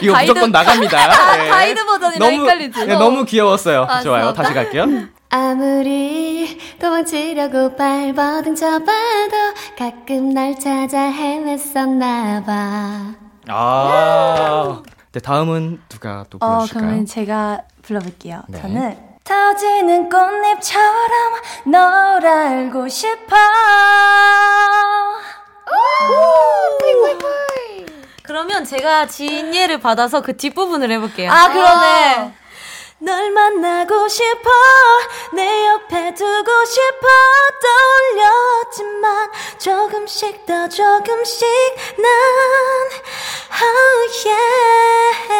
이거 0.01 0.13
가이드- 0.13 0.27
무조건 0.27 0.51
나갑니다. 0.51 1.35
네. 1.37 1.49
가이드 1.49 1.85
버전이랑 1.85 2.19
너무, 2.31 2.43
헷갈리지? 2.43 2.85
네, 2.87 2.93
너무 2.95 3.25
귀여웠어요. 3.25 3.85
아, 3.87 4.01
좋아요. 4.01 4.33
다시 4.33 4.53
갈게요. 4.53 4.85
아무리 5.29 6.59
도망치려고 6.79 7.75
발버둥 7.75 8.55
쳐봐도 8.55 9.53
가끔 9.77 10.33
날 10.33 10.59
찾아 10.59 10.97
헤맸었나봐. 11.11 13.15
아. 13.49 14.81
네, 15.11 15.19
다음은 15.19 15.81
누가 15.89 16.25
또 16.31 16.39
어, 16.41 16.47
불러주실까요? 16.47 16.83
그러면 16.87 17.05
제가 17.05 17.61
불러볼게요. 17.83 18.41
네. 18.47 18.59
저는 18.61 18.97
터지는 19.23 20.09
꽃잎처럼 20.09 21.33
널 21.67 22.25
알고 22.25 22.87
싶어. 22.89 23.35
그러면 28.23 28.65
제가 28.65 29.07
진예를 29.07 29.79
받아서 29.79 30.21
그 30.21 30.35
뒷부분을 30.37 30.91
해볼게요. 30.91 31.31
아, 31.31 31.51
그러네. 31.51 32.33
널 32.99 33.31
만나고 33.31 34.07
싶어. 34.07 34.49
내 35.33 35.67
옆에 35.67 36.13
두고 36.13 36.65
싶어. 36.65 37.07
떠올렸지만 37.63 39.31
조금씩 39.59 40.45
더 40.45 40.67
조금씩 40.69 41.47
난 41.97 42.11
oh 43.61 44.07
yeah 44.25 45.33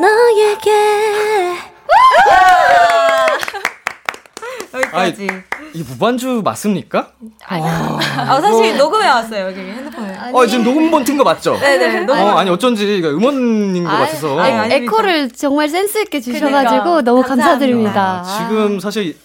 너에게 0.00 0.70
여기까지 4.72 5.28
이 5.74 5.82
무반주 5.82 6.42
맞습니까? 6.44 7.12
아, 7.46 8.40
사실 8.40 8.76
녹음해 8.76 9.08
왔어요 9.08 9.46
여기 9.46 9.60
핸드폰에 9.60 10.16
어, 10.32 10.46
지금 10.46 10.64
녹음본 10.64 11.04
튼 11.04 11.16
거 11.16 11.24
맞죠? 11.24 11.58
네네 11.58 12.00
녹음 12.00 12.20
어, 12.22 12.38
아니 12.38 12.50
어쩐지 12.50 13.00
음원인 13.04 13.84
것 13.84 13.90
아이, 13.90 14.06
같아서. 14.06 14.38
아니, 14.40 14.74
에코를 14.74 15.30
정말 15.30 15.68
센스있게 15.68 16.20
주셔가지고 16.20 16.82
그러니까. 16.82 17.02
너무. 17.02 17.22
감사드립니다. 17.22 18.22
아, 18.24 18.38
지금 18.48 18.80
사실 18.80 19.16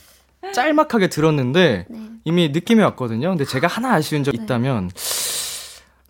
짤막하게 0.54 1.08
들었는데 1.10 1.86
이미 2.26 2.50
느낌이 2.50 2.82
왔거든요. 2.84 3.30
근데 3.30 3.46
제가 3.46 3.68
하나 3.68 3.94
아쉬운 3.94 4.24
점 4.24 4.34
있다면 4.36 4.92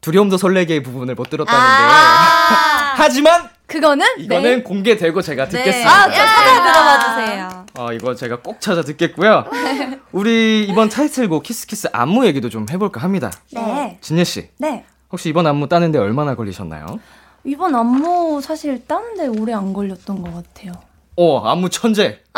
두려움도 0.01 0.37
설레게의 0.37 0.83
부분을 0.83 1.15
못 1.15 1.29
들었다는 1.29 1.59
게. 1.59 1.65
하지만 2.97 3.49
그거는 3.67 4.05
이거는 4.19 4.43
네. 4.43 4.63
공개되고 4.63 5.21
제가 5.21 5.47
듣겠습니다. 5.47 5.89
아, 5.89 6.09
저 6.09 6.15
찾아 6.15 6.63
들어봐 6.63 6.99
주세요. 7.25 7.65
어, 7.77 7.93
이거 7.93 8.15
제가 8.15 8.41
꼭 8.41 8.61
찾아 8.61 8.81
듣겠고요. 8.83 9.45
우리 10.11 10.65
이번 10.69 10.89
타이틀곡 10.89 11.43
키스키스 11.43 11.89
안무 11.91 12.25
얘기도 12.27 12.49
좀 12.49 12.65
해볼까 12.69 13.01
합니다. 13.01 13.31
네. 13.51 13.97
진예 14.01 14.23
씨, 14.23 14.49
네. 14.57 14.85
혹시 15.11 15.29
이번 15.29 15.47
안무 15.47 15.67
따는데 15.67 15.97
얼마나 15.97 16.35
걸리셨나요? 16.35 16.99
이번 17.43 17.75
안무 17.75 18.41
사실 18.41 18.85
따는데 18.87 19.27
오래 19.27 19.53
안 19.53 19.73
걸렸던 19.73 20.21
것 20.21 20.33
같아요. 20.33 20.73
어, 21.17 21.39
안무 21.49 21.69
천재. 21.69 22.19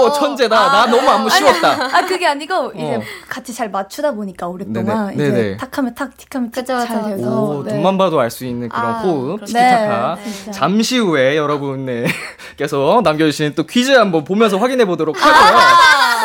오, 0.00 0.12
천재다. 0.12 0.54
나 0.54 0.86
너무 0.86 1.08
안무 1.08 1.30
쉬웠다. 1.30 1.96
아 1.96 2.02
그게 2.06 2.26
아니고 2.26 2.72
이제 2.74 2.96
어. 2.96 3.02
같이 3.28 3.54
잘 3.54 3.70
맞추다 3.70 4.12
보니까 4.12 4.46
오랫동안 4.46 5.16
네네. 5.16 5.28
이제 5.28 5.30
네네. 5.32 5.56
탁 5.56 5.76
하면 5.78 5.94
탁, 5.94 6.14
틱 6.18 6.34
하면 6.34 6.50
틱 6.50 6.60
그쵸, 6.60 6.78
잘 6.86 7.02
그쵸. 7.02 7.16
돼서 7.16 7.40
오, 7.42 7.64
네. 7.64 7.72
눈만 7.74 7.96
봐도 7.96 8.20
알 8.20 8.30
수 8.30 8.44
있는 8.44 8.68
그런 8.68 8.84
아, 8.84 8.98
호흡, 9.00 9.36
그렇죠. 9.36 9.46
티키타카. 9.46 10.18
네. 10.22 10.50
잠시 10.52 10.98
후에 10.98 11.36
여러분께서 11.38 13.00
남겨주신 13.04 13.54
또 13.54 13.64
퀴즈 13.64 13.90
한번 13.92 14.24
보면서 14.24 14.58
확인해 14.58 14.84
보도록 14.84 15.16
하고요. 15.18 15.60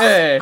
네. 0.01 0.39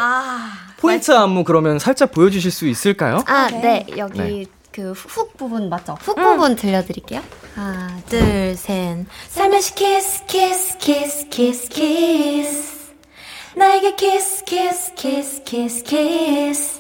포인트 0.78 1.12
안무 1.16 1.44
그러면 1.44 1.78
살짝 1.78 2.12
보여주실 2.12 2.50
수 2.50 2.68
있을까요? 2.68 3.20
아, 3.28 3.48
네. 3.52 3.62
네. 3.62 3.86
여기 3.98 4.20
네. 4.20 4.46
그 4.72 4.94
hook 4.94 5.36
부분 5.38 5.70
맞죠? 5.70 5.98
hook 6.00 6.16
부분 6.16 6.56
들려드릴게요. 6.56 7.22
하나, 7.56 8.00
둘, 8.08 8.20
둘, 8.20 8.56
셋. 8.56 9.06
살며시 9.28 9.76
kiss, 9.76 10.26
kiss, 10.28 10.78
kiss, 10.78 11.28
kiss, 11.30 11.70
kiss. 11.70 12.82
나에게 13.56 13.96
kiss 13.96 14.46
kiss 14.46 14.94
kiss 14.96 15.44
kiss 15.44 15.84
kiss 15.84 16.80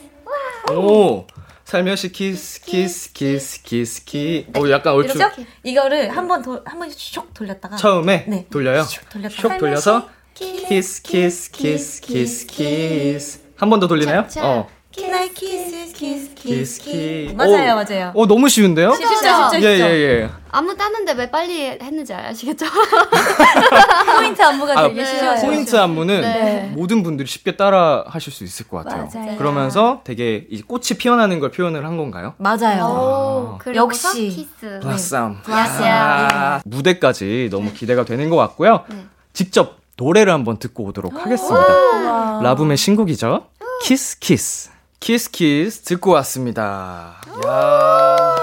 오 0.73 1.25
살며시 1.65 2.13
kiss 2.13 2.61
kiss 2.61 3.11
kiss 3.11 3.61
kiss 3.63 4.05
ki. 4.05 4.47
오 4.57 4.69
약간 4.69 4.93
얼추 4.93 5.17
이렇게 5.17 5.45
이거를 5.63 6.15
한번 6.15 6.41
한번 6.65 6.89
슉 6.89 7.33
돌렸다가 7.33 7.75
처음에 7.75 8.25
네. 8.29 8.45
돌려요. 8.49 8.85
돌렸다가 9.09 9.55
슉 9.55 9.59
돌려서 9.59 10.07
kiss 10.33 11.01
kiss 11.01 11.51
kiss 11.51 12.01
kiss 12.01 12.47
kiss 12.47 13.39
한 13.57 13.69
번 13.69 13.79
더 13.81 13.87
돌리나요? 13.87 14.25
자, 14.29 14.41
어. 14.47 14.67
나의 14.99 15.33
kiss 15.33 15.93
kiss 15.93 16.33
kiss 16.35 16.81
ki. 16.81 17.33
맞아요 17.35 17.73
오, 17.73 17.75
맞아요. 17.75 18.11
어 18.13 18.27
너무 18.27 18.49
쉬운데요? 18.49 18.93
쉽죠 18.93 19.15
쉽죠 19.15 19.61
예, 19.61 19.79
예, 19.79 20.21
예. 20.23 20.29
안무 20.51 20.75
따는데 20.75 21.13
왜 21.13 21.31
빨리 21.31 21.61
했는지 21.81 22.13
아시겠죠? 22.13 22.65
포인트 24.17 24.41
안무가 24.41 24.77
아, 24.79 24.87
되게 24.87 25.05
쉬워요. 25.05 25.41
포인트 25.41 25.75
안무는 25.77 26.21
네. 26.21 26.71
모든 26.75 27.03
분들이 27.03 27.27
쉽게 27.27 27.55
따라 27.55 28.03
하실 28.07 28.33
수 28.33 28.43
있을 28.43 28.67
것 28.67 28.83
같아요. 28.83 29.07
맞아요. 29.13 29.37
그러면서 29.37 30.01
되게 30.03 30.45
이 30.49 30.61
꽃이 30.61 30.97
피어나는 30.97 31.39
걸 31.39 31.51
표현을 31.51 31.85
한 31.85 31.95
건가요? 31.97 32.33
맞아요. 32.37 32.83
오, 32.83 33.57
그리고서 33.59 34.09
역시. 34.09 34.27
Kiss. 34.29 34.79
Blossom. 34.81 35.41
Blossom. 35.43 35.83
아, 35.87 36.61
무대까지 36.65 37.47
너무 37.51 37.71
기대가 37.71 38.03
되는 38.03 38.29
것 38.29 38.35
같고요. 38.35 38.83
네. 38.89 39.05
직접 39.33 39.77
노래를 39.97 40.33
한번 40.33 40.57
듣고 40.57 40.83
오도록 40.85 41.13
하겠습니다. 41.25 41.65
와. 41.65 42.41
라붐의 42.43 42.75
신곡이죠. 42.75 43.45
키스 43.83 44.19
키스. 44.19 44.70
키스 45.01 45.31
키스 45.31 45.81
듣고 45.81 46.11
왔습니다. 46.11 47.19
야와 47.43 48.35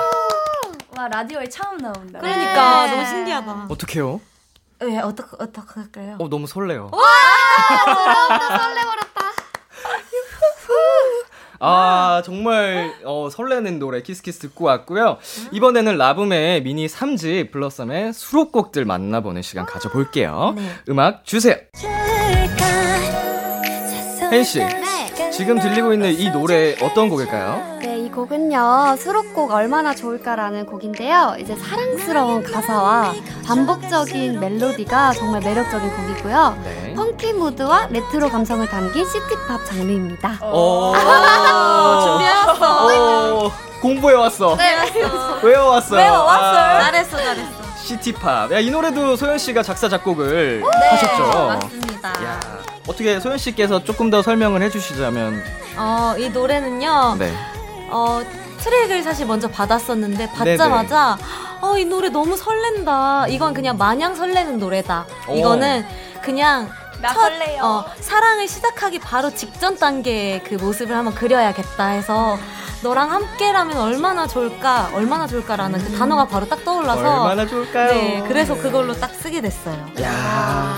라디오에 1.08 1.48
처음 1.48 1.78
나온다. 1.78 2.18
그러니까 2.18 2.86
네. 2.86 2.90
너무 2.96 3.06
신기하다. 3.06 3.66
어떡해요? 3.68 4.20
네 4.80 4.98
어떻게 4.98 5.28
어떻게 5.38 5.80
할까요? 5.80 6.16
어, 6.18 6.28
너무 6.28 6.48
설레요. 6.48 6.90
설레버렸다. 8.58 9.28
아, 11.60 12.22
정말 12.24 12.92
어, 13.04 13.28
설레는 13.30 13.78
노래 13.78 14.02
키스키스 14.02 14.40
듣고 14.40 14.64
왔고요. 14.64 15.18
이번에는 15.52 15.96
라붐의 15.96 16.62
미니 16.64 16.86
3집 16.88 17.52
Blossom의 17.52 18.12
수록곡들 18.12 18.84
만나보는 18.84 19.42
시간 19.42 19.64
가져볼게요. 19.64 20.54
네. 20.56 20.72
음악 20.88 21.24
주세요. 21.24 21.54
해인 24.30 24.44
씨, 24.44 24.58
네. 24.58 25.27
지금 25.38 25.60
들리고 25.60 25.92
있는 25.92 26.10
이 26.18 26.30
노래 26.30 26.74
어떤 26.82 27.08
곡일까요? 27.08 27.78
네, 27.80 27.96
이 27.96 28.10
곡은요, 28.10 28.96
수록곡 28.98 29.52
얼마나 29.52 29.94
좋을까라는 29.94 30.66
곡인데요. 30.66 31.36
이제 31.38 31.54
사랑스러운 31.54 32.42
가사와 32.42 33.14
반복적인 33.46 34.40
멜로디가 34.40 35.12
정말 35.12 35.40
매력적인 35.40 35.96
곡이고요. 35.96 36.58
네. 36.64 36.92
funky 36.94 37.34
무드와 37.34 37.86
레트로 37.88 38.30
감성을 38.30 38.66
담긴 38.66 39.06
시티팝 39.06 39.64
장르입니다. 39.64 40.38
어, 40.40 40.92
준비해왔어. 42.04 43.46
어, 43.46 43.52
공부해 43.80 44.16
왔어. 44.16 44.56
네. 44.56 44.74
외워 45.44 45.70
왔어요. 45.70 46.14
아, 46.14 46.80
잘했어 46.82 47.16
잘했어. 47.16 47.48
시티팝. 47.84 48.50
야, 48.50 48.58
이 48.58 48.70
노래도 48.72 49.14
소연 49.14 49.38
씨가 49.38 49.62
작사, 49.62 49.88
작곡을 49.88 50.62
네, 50.62 50.88
하셨죠? 50.88 51.46
맞습니다. 51.46 52.08
야, 52.24 52.40
어떻게 52.88 53.20
소연 53.20 53.38
씨께서 53.38 53.84
조금 53.84 54.10
더 54.10 54.22
설명을 54.22 54.62
해주시자면. 54.62 55.42
어, 55.76 56.14
이 56.18 56.28
노래는요. 56.30 57.16
네. 57.18 57.32
어, 57.90 58.22
트랙을 58.58 59.02
사실 59.02 59.26
먼저 59.26 59.48
받았었는데 59.48 60.32
받자마자 60.32 61.16
어, 61.60 61.76
이 61.76 61.84
노래 61.84 62.08
너무 62.08 62.36
설렌다. 62.36 63.28
이건 63.28 63.54
그냥 63.54 63.76
마냥 63.76 64.14
설레는 64.14 64.58
노래다. 64.58 65.06
오. 65.28 65.36
이거는 65.36 65.86
그냥 66.22 66.70
나 67.00 67.12
첫, 67.12 67.20
설레요. 67.20 67.62
어, 67.62 67.84
사랑을 68.00 68.48
시작하기 68.48 68.98
바로 69.00 69.30
직전 69.32 69.76
단계의 69.76 70.42
그 70.44 70.54
모습을 70.54 70.96
한번 70.96 71.14
그려야겠다 71.14 71.86
해서 71.88 72.38
너랑 72.82 73.12
함께라면 73.12 73.76
얼마나 73.76 74.26
좋을까, 74.26 74.90
얼마나 74.94 75.26
좋을까라는 75.26 75.78
그 75.84 75.96
단어가 75.98 76.26
바로 76.26 76.48
딱 76.48 76.64
떠올라서 76.64 77.22
얼마나 77.22 77.46
좋을까요? 77.46 77.88
네, 77.92 78.24
그래서 78.26 78.56
그걸로 78.56 78.94
딱 78.94 79.14
쓰게 79.14 79.40
됐어요. 79.40 79.84
야, 80.00 80.76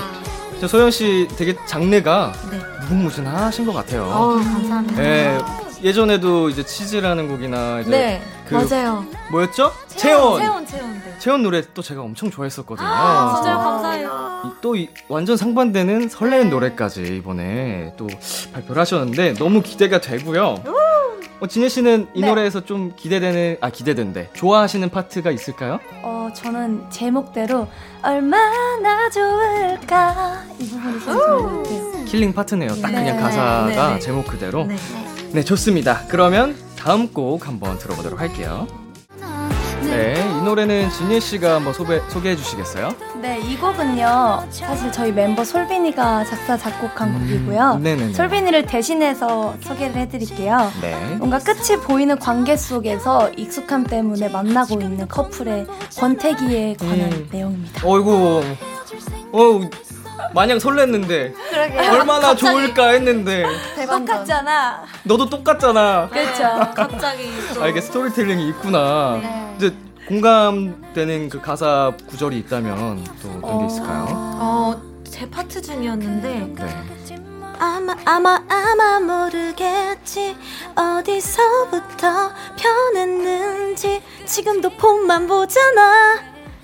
저 0.61 0.67
소연 0.67 0.91
씨 0.91 1.27
되게 1.37 1.55
장르가 1.65 2.33
네. 2.51 2.59
무궁무진하신 2.81 3.65
것 3.65 3.73
같아요. 3.73 4.03
어우, 4.03 4.35
감사합니다. 4.43 5.03
예, 5.03 5.39
예전에도 5.81 6.49
이제 6.49 6.63
치즈라는 6.63 7.27
곡이나 7.29 7.79
이제 7.79 7.89
네, 7.89 8.21
그 8.47 8.53
맞아요. 8.53 9.03
뭐였죠? 9.31 9.73
채원. 9.87 10.39
채원, 10.39 10.63
채원. 10.67 10.93
네. 10.93 11.15
채원 11.17 11.41
노래 11.41 11.63
또 11.73 11.81
제가 11.81 12.03
엄청 12.03 12.29
좋아했었거든요. 12.29 12.87
아, 12.87 13.33
진짜요? 13.37 13.57
감사해요. 13.57 14.41
이- 14.45 14.49
또 14.61 14.75
이- 14.75 14.89
완전 15.07 15.35
상반되는 15.35 16.09
설레는 16.09 16.51
노래까지 16.51 17.01
이번에 17.17 17.95
또 17.97 18.05
발표를 18.53 18.81
하셨는데 18.81 19.33
너무 19.39 19.63
기대가 19.63 19.99
되고요. 19.99 20.61
어, 21.41 21.47
진예 21.47 21.69
씨는 21.69 22.07
이 22.13 22.21
네. 22.21 22.27
노래에서 22.27 22.61
좀 22.61 22.93
기대되는 22.95 23.57
아 23.61 23.71
기대된대 23.71 24.29
좋아하시는 24.33 24.87
파트가 24.89 25.31
있을까요? 25.31 25.79
어 26.03 26.29
저는 26.35 26.87
제목대로 26.91 27.67
얼마나 28.03 29.09
좋을까 29.09 30.43
이 30.59 30.69
부분이 30.69 30.99
제일. 31.03 32.05
killing 32.05 32.33
part네요. 32.33 32.69
딱 32.79 32.89
그냥 32.89 33.03
네. 33.05 33.21
가사가 33.21 33.65
네, 33.87 33.93
네. 33.95 33.99
제목 33.99 34.27
그대로. 34.27 34.65
네. 34.65 34.75
네, 35.33 35.43
좋습니다. 35.43 36.03
그러면 36.09 36.55
다음 36.77 37.11
곡 37.11 37.47
한번 37.47 37.77
들어보도록 37.79 38.19
할게요. 38.19 38.67
네, 39.83 40.13
이 40.37 40.43
노래는 40.43 40.89
진예 40.91 41.19
씨가 41.19 41.55
한번 41.55 41.73
소개, 41.73 41.99
소개해 42.09 42.35
주시겠어요? 42.35 42.93
네, 43.21 43.39
이 43.39 43.57
곡은요. 43.57 44.45
사실 44.49 44.91
저희 44.91 45.11
멤버 45.11 45.43
솔빈이가 45.43 46.25
작사 46.25 46.57
작곡한 46.57 47.13
곡이고요. 47.13 47.73
음, 47.77 47.83
네네네. 47.83 48.13
솔빈이를 48.13 48.65
대신해서 48.65 49.55
소개를 49.61 49.95
해 49.95 50.07
드릴게요. 50.09 50.71
네. 50.81 50.95
뭔가 51.17 51.39
끝이 51.39 51.79
보이는 51.81 52.17
관계 52.17 52.55
속에서 52.55 53.29
익숙함 53.31 53.83
때문에 53.85 54.29
만나고 54.29 54.81
있는 54.81 55.07
커플의 55.07 55.67
권태기에 55.97 56.75
관한 56.79 56.99
음. 57.11 57.29
내용입니다. 57.31 57.87
어이구, 57.87 58.43
어 59.33 59.59
마냥 60.33 60.57
설렜는데 60.57 61.33
얼마나 61.91 62.35
좋을까 62.35 62.89
했는데 62.89 63.45
똑같잖아. 63.87 64.83
너도 65.03 65.29
똑같잖아. 65.29 66.09
그렇죠. 66.09 66.43
갑자기 66.75 67.29
또 67.53 67.63
아 67.63 67.67
이게 67.67 67.81
스토리텔링이 67.81 68.47
있구나. 68.49 69.19
네. 69.21 69.53
이제 69.57 69.73
공감되는 70.07 71.29
그 71.29 71.39
가사 71.41 71.91
구절이 72.09 72.37
있다면 72.39 73.03
또 73.21 73.29
어떤 73.41 73.59
게 73.59 73.65
있을까요? 73.73 74.05
어, 74.09 74.81
제 75.09 75.29
파트 75.29 75.61
중이었는데 75.61 76.53
네. 76.55 76.83
아마 77.59 77.95
아마 78.05 78.41
아마 78.49 78.99
모르겠지 78.99 80.35
어디서부터 80.75 82.31
변했는지 82.57 84.01
지금도 84.25 84.69
폰만 84.77 85.27
보잖아 85.27 86.15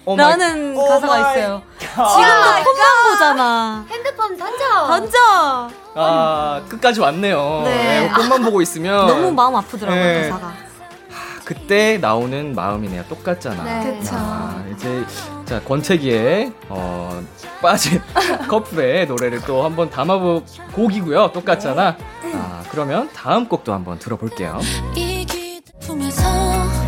oh 0.08 0.16
my- 0.16 0.30
라는 0.38 0.76
오 0.78 0.88
가사가 0.88 1.08
my 1.20 1.22
있어요 1.38 1.62
God. 1.94 2.08
지금도 2.08 2.63
폰만 2.63 3.12
보잖아 3.12 3.86
핸드폰 3.89 4.38
던져! 4.38 4.88
던져 4.88 5.70
아 5.96 6.62
끝까지 6.70 7.02
왔네요. 7.02 7.62
네. 7.65 7.76
네, 8.08 8.12
폰만 8.16 8.42
보고 8.43 8.62
있으면 8.62 9.06
너무 9.08 9.32
마음 9.34 9.56
아프더라고요 9.58 10.02
네. 10.04 10.30
가사가 10.30 10.54
그때 11.43 11.98
나오는 11.98 12.54
마음이네요. 12.56 13.04
똑같잖아. 13.08 13.63
네. 13.63 13.98
그쵸. 14.00 14.12
아, 14.17 14.63
이제 14.74 15.06
자 15.46 15.62
권태기에 15.62 16.52
어, 16.67 17.22
빠진 17.62 18.02
커플의 18.50 19.08
노래를 19.08 19.41
또 19.43 19.63
한번 19.63 19.89
담아볼 19.89 20.43
곡이고요. 20.74 21.32
똑같잖아. 21.34 21.96
아 22.34 22.63
그러면 22.70 23.10
다음 23.13 23.48
곡도 23.48 23.74
한번 23.74 23.98
들어볼게요. 24.00 24.60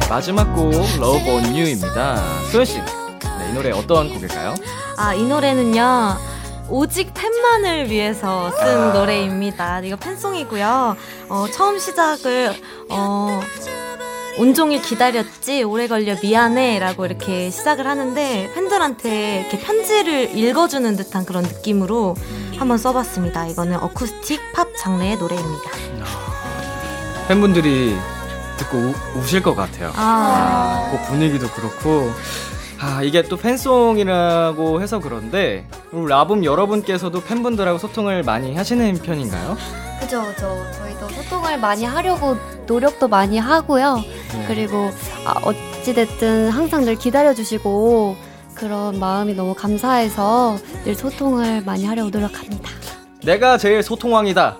마지막 0.10 0.54
곡 0.56 0.74
Love 0.74 1.30
on 1.32 1.44
You입니다. 1.56 2.18
소연 2.52 2.66
씨, 2.66 2.80
네, 2.80 2.86
이 3.50 3.54
노래 3.54 3.72
어떤 3.72 4.10
곡일까요? 4.14 4.56
아 4.98 5.16
이 5.16 5.24
노래는요 5.24 6.18
오직 6.70 7.14
팬만을 7.16 7.90
위해서 7.90 8.52
쓴 8.52 8.94
노래입니다. 8.94 9.80
이거 9.80 9.96
팬송이고요. 9.96 10.96
어, 11.30 11.46
처음 11.52 11.80
시작을 11.80 12.54
어, 12.90 13.42
온종일 14.38 14.80
기다렸지 14.84 15.64
오래 15.64 15.88
걸려 15.88 16.16
미안해라고 16.22 17.08
이렇게 17.08 17.50
시작을 17.50 17.88
하는데 17.88 18.52
팬들한테 18.54 19.42
이렇게 19.50 19.60
편지를 19.60 20.38
읽어주는 20.38 20.96
듯한 20.96 21.26
그런 21.26 21.44
느낌으로 21.44 22.16
한번 22.60 22.78
써봤습니다. 22.78 23.48
이거는 23.48 23.78
어쿠스틱 23.78 24.40
팝 24.54 24.68
장르의 24.78 25.18
노래입니다. 25.18 25.72
팬분들이 27.28 27.98
듣고 28.58 28.78
우, 28.78 28.94
우실 29.20 29.42
것 29.42 29.56
같아요. 29.56 29.92
아, 29.96 30.88
그 30.92 31.08
분위기도 31.12 31.48
그렇고 31.50 32.12
아 32.82 33.02
이게 33.04 33.24
또 33.24 33.36
팬송이라고 33.36 34.82
해서 34.82 35.00
그런데 35.00 35.68
우리 35.92 36.10
라붐 36.10 36.46
여러분께서도 36.46 37.22
팬분들하고 37.22 37.78
소통을 37.78 38.24
많이 38.24 38.56
하시는 38.56 38.94
편인가요? 38.96 39.58
그죠, 40.00 40.24
그죠. 40.24 40.66
저희도 40.78 41.10
소통을 41.10 41.60
많이 41.60 41.84
하려고 41.84 42.38
노력도 42.68 43.10
많이 43.10 43.38
하고요. 43.38 43.98
네. 43.98 44.46
그리고 44.48 44.92
아, 45.26 45.34
어찌됐든 45.44 46.50
항상 46.50 46.86
늘 46.86 46.96
기다려주시고 46.96 48.16
그런 48.56 48.98
마음이 49.00 49.34
너무 49.34 49.54
감사해서 49.54 50.58
늘 50.86 50.96
소통을 50.96 51.62
많이 51.66 51.86
하려고 51.86 52.10
노력합니다. 52.10 52.70
내가 53.24 53.58
제일 53.58 53.84
소통왕이다. 53.84 54.58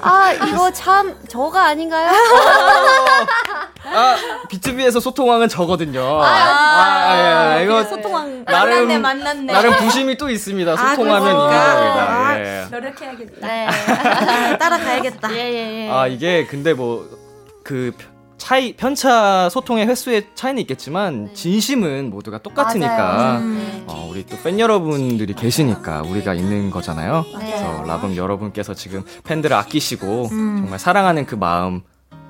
아, 0.00 0.32
이거 0.32 0.70
참 0.72 1.16
저가 1.28 1.64
아닌가요? 1.66 2.10
아, 3.92 4.16
B2B에서 4.48 5.00
소통왕은 5.00 5.48
저거든요. 5.48 6.00
아, 6.22 6.26
아, 6.26 7.58
예, 7.60 7.64
이거 7.64 7.84
소통왕. 7.84 8.44
나름 8.44 8.70
만났네, 8.88 8.98
만났네. 8.98 9.52
나름 9.52 9.72
부심이 9.76 10.16
또 10.16 10.30
있습니다. 10.30 10.72
아, 10.72 10.76
소통하면 10.76 11.22
그렇습니까? 11.22 11.74
겁니다. 11.74 12.40
예. 12.40 12.66
노력해야겠다. 12.70 13.46
네. 13.46 14.56
따라가야겠다. 14.58 15.32
예, 15.32 15.38
예, 15.38 15.86
예. 15.86 15.90
아 15.90 16.06
이게 16.06 16.46
근데 16.46 16.72
뭐 16.74 17.20
그 17.62 17.92
차이 18.38 18.72
편차 18.72 19.48
소통의 19.50 19.86
횟수의 19.86 20.28
차이는 20.34 20.62
있겠지만 20.62 21.28
진심은 21.34 22.08
모두가 22.10 22.38
똑같으니까 22.38 22.96
맞아요. 22.96 23.38
음. 23.40 23.84
어, 23.86 24.08
우리 24.10 24.24
또 24.24 24.36
팬 24.42 24.58
여러분들이 24.58 25.34
계시니까 25.34 26.00
우리가 26.02 26.32
있는 26.32 26.70
거잖아요. 26.70 27.26
그래서 27.36 27.84
라붐 27.86 28.16
여러분께서 28.16 28.72
지금 28.72 29.04
팬들을 29.24 29.54
아끼시고 29.54 30.28
정말 30.30 30.78
사랑하는 30.78 31.26
그 31.26 31.34
마음 31.34 31.82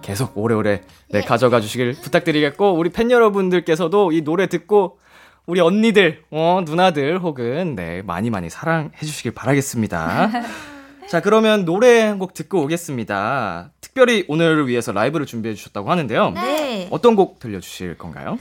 계속 0.02 0.36
오래오래 0.36 0.82
네, 1.10 1.20
가져가 1.22 1.60
주시길 1.60 1.94
부탁드리겠고 2.02 2.72
우리 2.74 2.90
팬 2.90 3.10
여러분들께서도 3.10 4.12
이 4.12 4.22
노래 4.22 4.46
듣고 4.46 4.98
우리 5.46 5.60
언니들, 5.60 6.22
어, 6.30 6.60
누나들 6.64 7.18
혹은 7.18 7.74
네, 7.74 8.02
많이 8.02 8.30
많이 8.30 8.50
사랑해 8.50 8.90
주시길 9.00 9.32
바라겠습니다. 9.32 10.30
자, 11.08 11.20
그러면 11.20 11.64
노래 11.64 12.02
한 12.02 12.18
곡 12.20 12.34
듣고 12.34 12.62
오겠습니다. 12.62 13.70
특별히 13.80 14.24
오늘을 14.28 14.68
위해서 14.68 14.92
라이브를 14.92 15.26
준비해 15.26 15.54
주셨다고 15.54 15.90
하는데요. 15.90 16.30
네. 16.30 16.88
어떤 16.92 17.16
곡 17.16 17.40
들려 17.40 17.58
주실 17.58 17.98
건가요? 17.98 18.38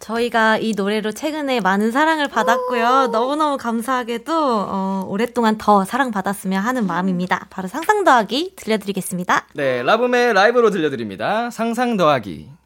저희가 0.00 0.56
이 0.58 0.72
노래로 0.76 1.12
최근에 1.12 1.60
많은 1.60 1.92
사랑을 1.92 2.26
받았고요. 2.26 3.08
너무너무 3.12 3.56
감사하게도 3.58 4.32
어, 4.34 5.04
오랫동안 5.06 5.58
더 5.58 5.84
사랑받았으면 5.84 6.60
하는 6.60 6.86
마음입니다. 6.86 7.46
바로 7.50 7.68
상상 7.68 8.02
더하기 8.02 8.54
들려드리겠습니다. 8.56 9.46
네, 9.54 9.82
라붐의 9.82 10.32
라이브로 10.32 10.70
들려드립니다. 10.70 11.50
상상 11.50 11.96
더하기. 11.96 12.59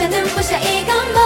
눈부셔 0.00 0.08
눈부셔 0.08 0.56
이건 0.56 1.12
뭐 1.12 1.20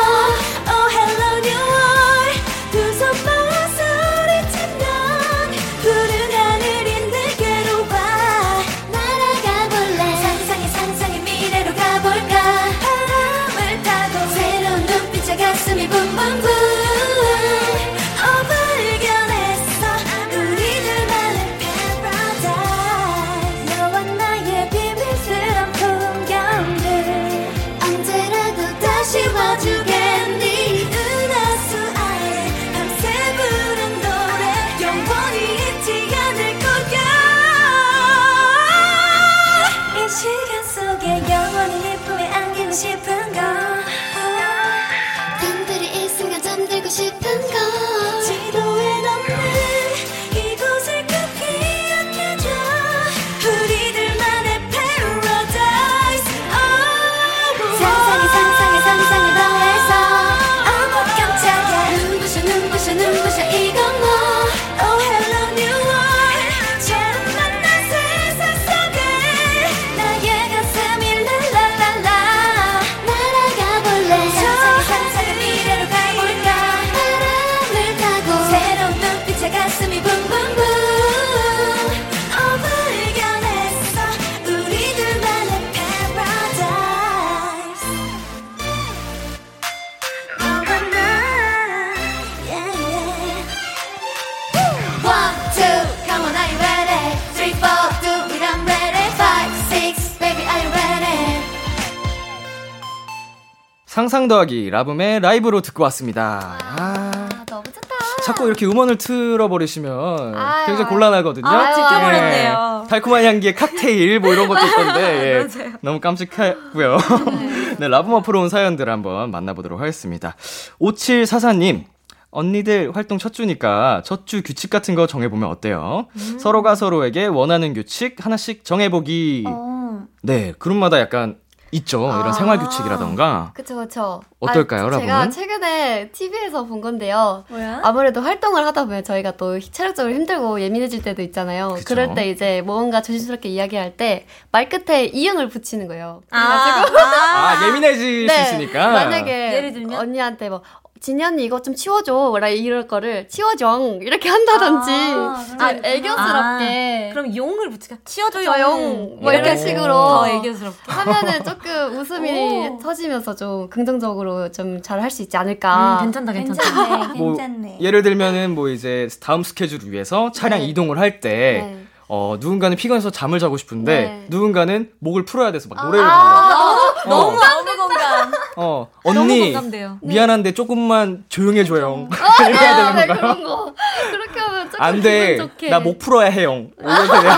상상 103.95 104.27
더하기 104.27 104.71
라붐의 104.71 105.21
라이브로 105.21 105.61
듣고 105.61 105.85
왔습니다. 105.85 106.59
아, 106.59 106.75
아, 106.83 107.29
너무 107.47 107.63
좋다. 107.63 107.95
자꾸 108.25 108.47
이렇게 108.49 108.67
음원을 108.67 108.99
틀어버리시면 108.99 110.35
아유, 110.35 110.67
굉장히. 110.67 110.91
곤란하거든요. 110.91 111.47
아, 111.47 111.73
집중버렸네요. 111.73 112.83
예, 112.85 112.89
달콤한 112.89 113.25
향기의 113.25 113.55
칵테일 113.55 114.19
뭐 114.19 114.33
이런 114.33 114.49
것도 114.49 114.67
있던데 114.67 115.01
예, 115.45 115.73
너무 115.81 116.01
깜찍하고요. 116.01 116.97
네, 117.79 117.87
라붐 117.87 118.13
앞으로 118.17 118.41
온 118.41 118.49
사연들 118.49 118.89
한번 118.89 119.31
만나보도록 119.31 119.79
하겠습니다. 119.81 120.35
5744님. 120.81 121.85
언니들 122.33 122.91
활동 122.97 123.19
첫 123.19 123.33
주니까 123.33 124.03
첫 124.05 124.27
주 124.27 124.43
규칙 124.43 124.71
같은 124.71 124.97
거 124.97 125.07
정해보면 125.07 125.49
어때요? 125.49 126.09
서로가 126.41 126.75
서로에게 126.75 127.27
원하는 127.27 127.73
규칙 127.75 128.17
하나씩 128.27 128.65
정해보기. 128.65 129.45
어. 129.47 129.75
네, 130.21 130.53
그룹마다 130.59 130.99
약간 130.99 131.37
있죠. 131.75 132.01
이런 132.07 132.29
아. 132.29 132.33
생활 132.33 132.59
규칙이라던가. 132.59 133.51
그쵸, 133.55 133.77
그쵸. 133.77 134.23
어떨까요, 134.41 134.87
아, 134.87 134.91
제가 134.91 135.07
라붐은? 135.07 135.31
최근에 135.31 136.11
TV에서 136.13 136.65
본 136.65 136.81
건데요. 136.81 137.45
뭐야? 137.49 137.81
아무래도 137.83 138.21
활동을 138.21 138.65
하다 138.67 138.85
보면 138.85 139.03
저희가 139.05 139.33
또 139.33 139.59
체력적으로 139.59 140.15
힘들고 140.15 140.61
예민해질 140.61 141.03
때도 141.03 141.23
있잖아요. 141.23 141.71
그쵸. 141.71 141.85
그럴 141.87 142.15
때 142.15 142.29
이제 142.29 142.63
뭔가 142.65 143.03
조심스럽게 143.03 143.49
이야기할 143.49 143.97
때 143.97 144.27
말 144.53 144.69
끝에 144.69 145.07
이응을 145.07 145.49
붙이는 145.49 145.89
거예요. 145.89 146.23
아, 146.31 146.85
아, 146.93 147.67
예민해질 147.67 148.29
수 148.29 148.41
있으니까. 148.41 148.87
네. 148.87 148.93
만약에 148.93 149.55
예를 149.55 149.73
들면? 149.73 149.99
언니한테 149.99 150.49
뭐 150.49 150.63
진이 151.05 151.23
언니 151.23 151.45
이거 151.45 151.61
좀 151.61 151.75
치워줘. 151.75 152.35
라 152.41 152.49
이럴 152.49 152.87
거를 152.89 153.29
치워줘. 153.29 153.99
이렇게 154.01 154.31
한다든지 154.31 154.91
아, 154.91 155.45
좀 155.47 155.59
그래. 155.59 155.81
애교스럽게 155.97 157.11
그럼 157.13 157.37
용을 157.37 157.69
붙이까 157.69 157.97
치워줘요. 158.07 158.45
저용 158.45 159.19
뭐 159.21 159.31
이런 159.35 159.55
오. 159.55 159.57
식으로 159.59 159.93
더 159.93 160.29
애교스럽게. 160.29 160.79
하면은 160.91 161.45
조금 161.45 161.99
웃음이 162.01 162.69
오. 162.71 162.79
터지면서 162.83 163.35
좀 163.35 163.69
긍정적으로 163.69 164.51
좀 164.51 164.81
잘 164.81 164.99
할 165.03 165.11
수 165.11 165.21
있지 165.21 165.37
않을까. 165.37 165.99
음, 166.01 166.05
괜찮다, 166.05 166.33
괜찮다. 166.33 166.63
괜찮네, 166.63 167.19
뭐 167.19 167.37
괜찮네. 167.37 167.79
예를 167.83 168.03
들면은 168.03 168.55
뭐 168.55 168.71
이제 168.71 169.07
다음 169.21 169.43
스케줄을 169.43 169.93
위해서 169.93 170.33
차량 170.33 170.61
네. 170.61 170.67
이동을 170.69 170.99
할때 170.99 171.29
네. 171.31 171.84
어, 172.09 172.37
누군가는 172.39 172.77
피곤해서 172.77 173.11
잠을 173.11 173.39
자고 173.39 173.57
싶은데 173.57 174.01
네. 174.01 174.27
누군가는 174.29 174.91
목을 174.99 175.25
풀어야 175.25 175.53
돼서 175.53 175.69
막 175.69 175.85
노래를 175.87 176.07
아, 176.07 176.93
불러. 177.03 177.17
어, 177.17 177.31
너무 177.31 177.77
공감. 177.77 178.33
어, 178.57 178.89
너무 179.05 179.21
언니 179.21 179.53
공감돼요. 179.53 179.99
미안한데 180.03 180.53
조금만 180.53 181.25
조용해 181.29 181.65
줘요. 181.65 182.09
아, 182.39 182.49
이래야 182.49 182.77
되는 182.77 182.95
네, 182.97 183.07
건가요? 183.07 183.17
그런 183.35 183.45
거. 183.45 183.75
그렇게 184.11 184.41
하면 184.41 184.71
조금 184.71 184.83
안 184.85 185.01
돼. 185.01 185.33
기분 185.33 185.49
좋게. 185.49 185.69
나목 185.71 185.99
풀어야 185.99 186.29
해요. 186.29 186.67
이렇게 186.79 187.21
돼요. 187.21 187.33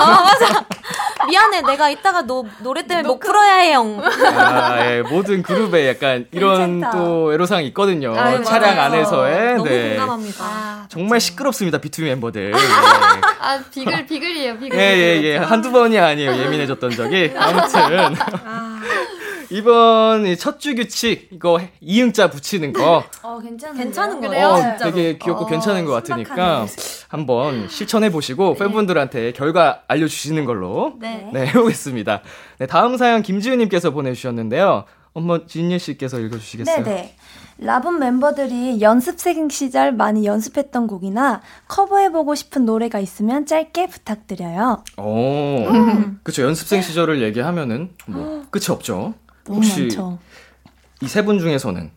미안해, 1.29 1.63
내가 1.63 1.89
이따가 1.91 2.23
너 2.23 2.45
노래 2.61 2.87
때문에 2.87 3.07
목 3.09 3.21
풀어야 3.21 3.57
해, 3.57 3.73
형. 3.73 4.01
아, 4.05 4.79
예, 4.87 5.03
모든 5.03 5.43
그룹에 5.43 5.89
약간 5.89 6.27
이런 6.31 6.81
괜찮다. 6.81 6.97
또 6.97 7.33
애로사항이 7.33 7.67
있거든요. 7.69 8.15
아유, 8.17 8.43
차량 8.45 8.77
맞아요. 8.77 8.93
안에서의. 8.93 9.55
너무 9.57 9.69
네. 9.69 9.89
공감합니다. 9.97 10.45
아, 10.45 10.87
정말 10.89 11.21
시끄럽습니다, 11.21 11.79
B2B 11.79 12.05
멤버들. 12.05 12.51
네. 12.51 12.59
아 13.41 13.61
비글 13.73 14.07
비글이에요 14.07 14.59
비글. 14.59 14.79
예, 14.79 14.83
예, 14.83 15.23
예. 15.23 15.37
한두 15.39 15.71
번이 15.73 15.99
아니에요. 15.99 16.33
예민해졌던 16.37 16.91
적이. 16.93 17.33
아무튼. 17.37 18.17
이번 19.51 20.25
첫 20.39 20.59
주 20.59 20.75
규칙, 20.75 21.29
이거 21.33 21.61
이응자 21.81 22.31
붙이는 22.31 22.73
거. 22.73 23.05
어, 23.23 23.39
괜찮은 23.39 23.77
괜찮은? 23.77 24.21
거예요, 24.21 24.47
어, 24.49 24.57
진짜로. 24.57 24.91
되게 24.93 25.19
귀엽고 25.19 25.45
어, 25.45 25.47
괜찮은 25.47 25.85
것 25.85 25.93
같으니까 25.93 26.67
한번 27.09 27.69
실천해 27.69 28.11
보시고 28.11 28.55
팬분들한테 28.55 29.33
결과 29.33 29.83
알려주시는 29.89 30.45
걸로 30.45 30.95
네. 30.99 31.29
네, 31.33 31.47
해보겠습니다. 31.47 32.23
네, 32.59 32.67
다음 32.67 32.97
사연 32.97 33.23
김지우님께서 33.23 33.91
보내주셨는데요. 33.91 34.85
한번 35.15 35.47
진예 35.47 35.79
씨께서 35.79 36.19
읽어주시겠어요? 36.21 36.85
네네. 36.85 37.17
라붐 37.59 37.99
멤버들이 38.01 38.83
연습생 38.83 39.49
시절 39.49 39.91
많이 39.93 40.27
연습했던 40.27 40.87
곡이나 40.87 41.41
커버해보고 41.69 42.35
싶은 42.35 42.67
노래가 42.67 42.99
있으면 42.99 43.47
짧게 43.47 43.87
부탁드려요. 43.87 44.85
오, 44.99 45.65
음. 45.71 46.21
그쵸. 46.23 46.43
연습생 46.43 46.83
시절을 46.83 47.23
얘기하면은 47.23 47.91
뭐 48.07 48.45
끝이 48.51 48.65
없죠. 48.69 49.15
너무 49.47 49.59
혹시 49.59 49.83
많죠. 49.83 50.19
이세 51.01 51.25
분 51.25 51.39
중에서는 51.39 51.91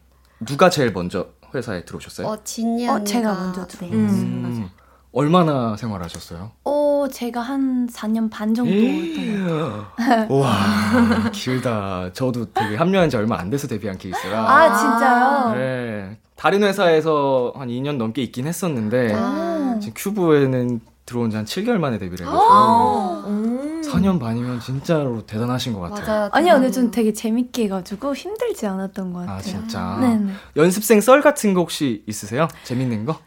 누가 0.45 0.69
제일 0.69 0.91
먼저 0.91 1.27
회사에 1.53 1.83
들어오셨어요? 1.85 2.27
어 2.27 2.38
진이 2.43 2.88
어, 2.88 2.93
언니가 2.93 3.05
제가 3.05 3.33
먼저 3.33 3.67
들어요. 3.67 3.89
네. 3.91 3.95
음, 3.97 4.69
얼마나 5.12 5.75
생활하셨어요? 5.75 6.51
어, 6.65 7.07
제가 7.12 7.41
한 7.41 7.88
4년 7.88 8.29
반 8.29 8.53
정도 8.53 8.71
했던. 8.71 9.85
와 10.29 11.29
길다. 11.33 12.12
저도 12.13 12.51
되게 12.53 12.75
합류한 12.75 13.09
지 13.09 13.17
얼마 13.17 13.39
안 13.39 13.49
돼서 13.49 13.67
데뷔한 13.67 13.97
케이스라. 13.97 14.39
아, 14.39 14.77
진짜요? 14.77 15.55
네. 15.55 16.19
다른 16.35 16.63
회사에서 16.63 17.53
한 17.55 17.67
2년 17.69 17.97
넘게 17.97 18.21
있긴 18.23 18.47
했었는데 18.47 19.13
아. 19.15 19.77
지금 19.81 19.93
큐브에는 19.97 20.79
들어온 21.09 21.31
지 21.31 21.37
한 21.37 21.45
7개월 21.45 21.77
만에 21.79 21.97
데뷔를 21.97 22.25
아. 22.27 22.29
해가지고 22.29 23.27
음. 23.29 23.81
4년 23.81 24.19
반이면 24.19 24.59
진짜로 24.59 25.25
대단하신 25.25 25.73
것 25.73 25.79
같아요. 25.79 26.05
맞아요. 26.05 26.29
아니요, 26.31 26.53
근데. 26.55 26.71
좀 26.71 26.91
되게 26.91 27.11
재밌게 27.11 27.63
해가지고 27.63 28.13
힘들지 28.13 28.67
않았던 28.67 29.13
것 29.13 29.19
같아요. 29.21 29.35
아 29.37 29.41
진짜. 29.41 29.97
네네. 29.99 30.31
연습생 30.55 31.01
썰 31.01 31.21
같은 31.21 31.53
거 31.55 31.61
혹시 31.61 32.03
있으세요? 32.07 32.47
재밌는 32.63 33.05
거? 33.05 33.17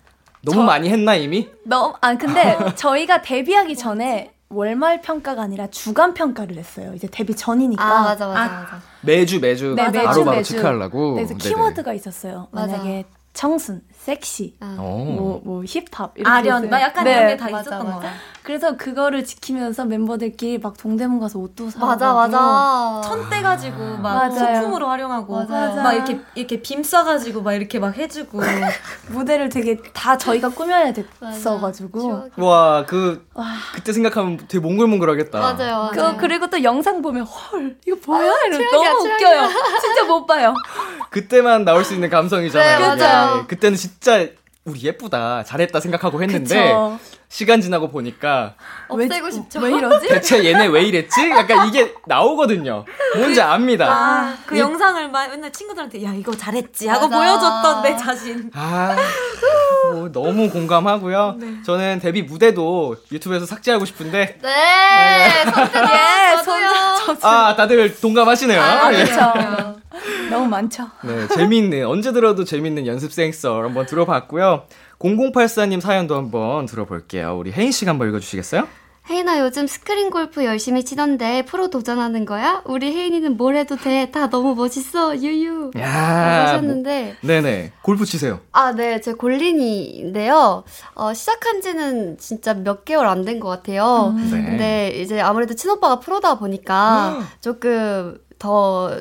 너무 0.45 0.59
저- 0.61 0.63
많이 0.63 0.89
했나 0.89 1.15
이미? 1.17 1.49
너무, 1.65 1.95
아, 2.01 2.15
근데 2.17 2.57
저희가 2.77 3.23
데뷔하기 3.23 3.77
전에 3.77 4.33
월말 4.49 5.01
평가가 5.01 5.43
아니라 5.43 5.67
주간 5.69 6.15
평가를 6.15 6.57
했어요. 6.59 6.93
이제 6.95 7.09
데뷔 7.11 7.35
전이니까. 7.35 7.83
아 7.83 8.03
맞아 8.03 8.29
맞아 8.29 8.41
아, 8.43 8.61
맞아. 8.61 8.81
매주 9.01 9.41
매주 9.41 9.75
네, 9.75 9.87
매주, 9.91 10.05
바로바로 10.05 10.37
매주. 10.37 10.53
체크하려고. 10.55 11.15
그래서 11.15 11.35
네네. 11.37 11.39
키워드가 11.49 11.93
있었어요. 11.95 12.49
맞아. 12.53 12.73
만약에 12.77 13.05
청순, 13.33 13.81
섹시, 14.07 14.57
아. 14.59 14.75
어. 14.81 15.05
뭐, 15.17 15.41
뭐 15.45 15.63
힙합 15.65 16.13
이렇게 16.17 16.29
아련, 16.29 16.59
있어요. 16.59 16.71
막 16.71 16.81
약간 16.81 17.05
네. 17.05 17.13
이런 17.13 17.27
게다 17.29 17.45
맞아, 17.51 17.61
있었던 17.61 17.79
맞아. 17.79 17.91
거 17.91 18.01
같아요. 18.01 18.13
그래서 18.43 18.77
그거를 18.77 19.25
지키면서 19.25 19.85
멤버들끼리 19.85 20.59
막 20.59 20.77
동대문 20.77 21.21
가서 21.21 21.39
옷도 21.39 21.71
사고 21.71 21.87
맞아 21.87 22.13
맞아. 22.13 23.01
천 23.05 23.31
떼가지고 23.31 23.99
막 23.99 24.29
맞아요. 24.35 24.57
소품으로 24.57 24.89
활용하고 24.89 25.45
맞아요. 25.45 25.77
막 25.81 25.93
이렇게 25.93 26.19
이렇게 26.35 26.61
빔 26.61 26.83
쏴가지고 26.83 27.43
막 27.45 27.53
이렇게 27.53 27.79
막 27.79 27.97
해주고 27.97 28.41
무대를 29.11 29.49
되게 29.49 29.77
다 29.93 30.19
저희가 30.19 30.49
꾸며야 30.49 30.87
맞아. 30.87 31.03
됐어가지고 31.21 32.31
추억이- 32.37 32.43
와, 32.43 32.85
그 32.85 33.25
와. 33.35 33.45
그때 33.77 33.93
생각하면 33.93 34.39
되게 34.49 34.59
몽글몽글하겠다. 34.59 35.39
맞아요. 35.39 35.91
그 35.93 36.01
맞아요. 36.01 36.17
그리고 36.19 36.51
또 36.51 36.61
영상 36.65 37.01
보면 37.03 37.23
헐 37.23 37.77
이거 37.87 37.97
뭐야 38.05 38.33
이러 38.49 38.57
최악이야, 38.59 38.91
너무 38.93 39.03
최악이야. 39.05 39.29
웃겨요 39.47 39.49
진짜 39.81 40.05
못 40.05 40.27
봐요 40.27 40.55
그때만 41.11 41.65
나올 41.65 41.85
수 41.85 41.95
있는 41.95 42.11
감성이잖아요. 42.11 42.97
네, 42.97 43.05
맞아요. 43.07 43.47
그때는 43.47 43.77
진짜 43.77 43.92
우리 44.65 44.81
예쁘다, 44.85 45.43
잘했다 45.43 45.81
생각하고 45.81 46.23
했는데 46.23 46.55
그쵸. 46.63 46.99
시간 47.29 47.61
지나고 47.61 47.89
보니까 47.91 48.55
없애고 48.89 49.25
왜, 49.25 49.31
싶죠. 49.33 49.59
왜 49.59 49.71
이러지 49.73 50.07
대체 50.07 50.45
얘네 50.45 50.67
왜 50.67 50.83
이랬지? 50.85 51.31
약간 51.31 51.67
이게 51.67 51.93
나오거든요. 52.07 52.85
뭔지 53.17 53.41
압니다. 53.41 53.87
아, 53.91 54.37
그 54.47 54.55
이- 54.55 54.61
영상을 54.61 55.09
막 55.11 55.29
맨날 55.31 55.51
친구들한테 55.51 56.05
야 56.05 56.13
이거 56.15 56.31
잘했지 56.37 56.87
하고 56.87 57.09
맞아. 57.09 57.17
보여줬던 57.19 57.83
내 57.83 57.97
자신 57.97 58.51
아, 58.55 58.95
뭐 59.93 60.13
너무 60.13 60.49
공감하고요. 60.49 61.39
저는 61.67 61.99
데뷔 61.99 62.23
무대도 62.23 62.97
유튜브에서 63.11 63.47
삭제하고 63.47 63.85
싶은데, 63.85 64.39
네. 64.41 65.45
선택. 65.51 65.83
예. 65.83 66.37
아, 67.23 67.57
다들 67.57 67.95
동감하시네요. 68.01 68.61
아, 68.61 68.93
예. 68.93 69.05
그렇죠 69.05 69.77
너무 70.31 70.47
많죠 70.49 70.89
네, 71.05 71.29
재밌는, 71.29 71.87
언제 71.87 72.13
들어도 72.13 72.45
재밌는 72.45 72.87
연습생 72.87 73.33
썰 73.33 73.65
한번 73.65 73.87
들어봤고요. 73.87 74.65
0084님 74.99 75.81
사연도 75.81 76.17
한번 76.17 76.67
들어볼게요. 76.67 77.37
우리 77.37 77.53
혜인 77.53 77.73
씨가 77.73 77.91
한번 77.91 78.09
읽어주시겠어요? 78.09 78.67
혜인아 79.11 79.41
요즘 79.41 79.67
스크린 79.67 80.11
골프 80.11 80.45
열심히 80.45 80.85
치던데 80.85 81.45
프로 81.45 81.69
도전하는 81.71 82.25
거야? 82.25 82.63
우리 82.65 82.95
혜인이는 82.95 83.37
뭘 83.37 83.57
해도 83.57 83.77
돼. 83.77 84.11
다 84.13 84.31
너무 84.31 84.55
멋있어. 84.55 85.17
유유. 85.19 85.73
야, 85.79 86.47
하셨는데 86.47 87.17
뭐, 87.21 87.29
네네. 87.29 87.73
골프 87.83 88.05
치세요. 88.05 88.39
아, 88.53 88.73
네. 88.73 89.01
제 89.01 89.13
골린이인데요. 89.13 90.63
어, 90.95 91.13
시작한 91.15 91.61
지는 91.61 92.17
진짜 92.19 92.55
몇 92.55 92.85
개월 92.85 93.07
안 93.09 93.25
된 93.25 93.41
것 93.41 93.49
같아요. 93.49 94.15
네. 94.17 94.31
근데 94.31 94.89
이제 95.01 95.21
아무래도 95.21 95.55
친오빠가 95.55 95.99
프로다 95.99 96.39
보니까 96.39 97.19
조금 97.41 98.19
더 98.39 98.97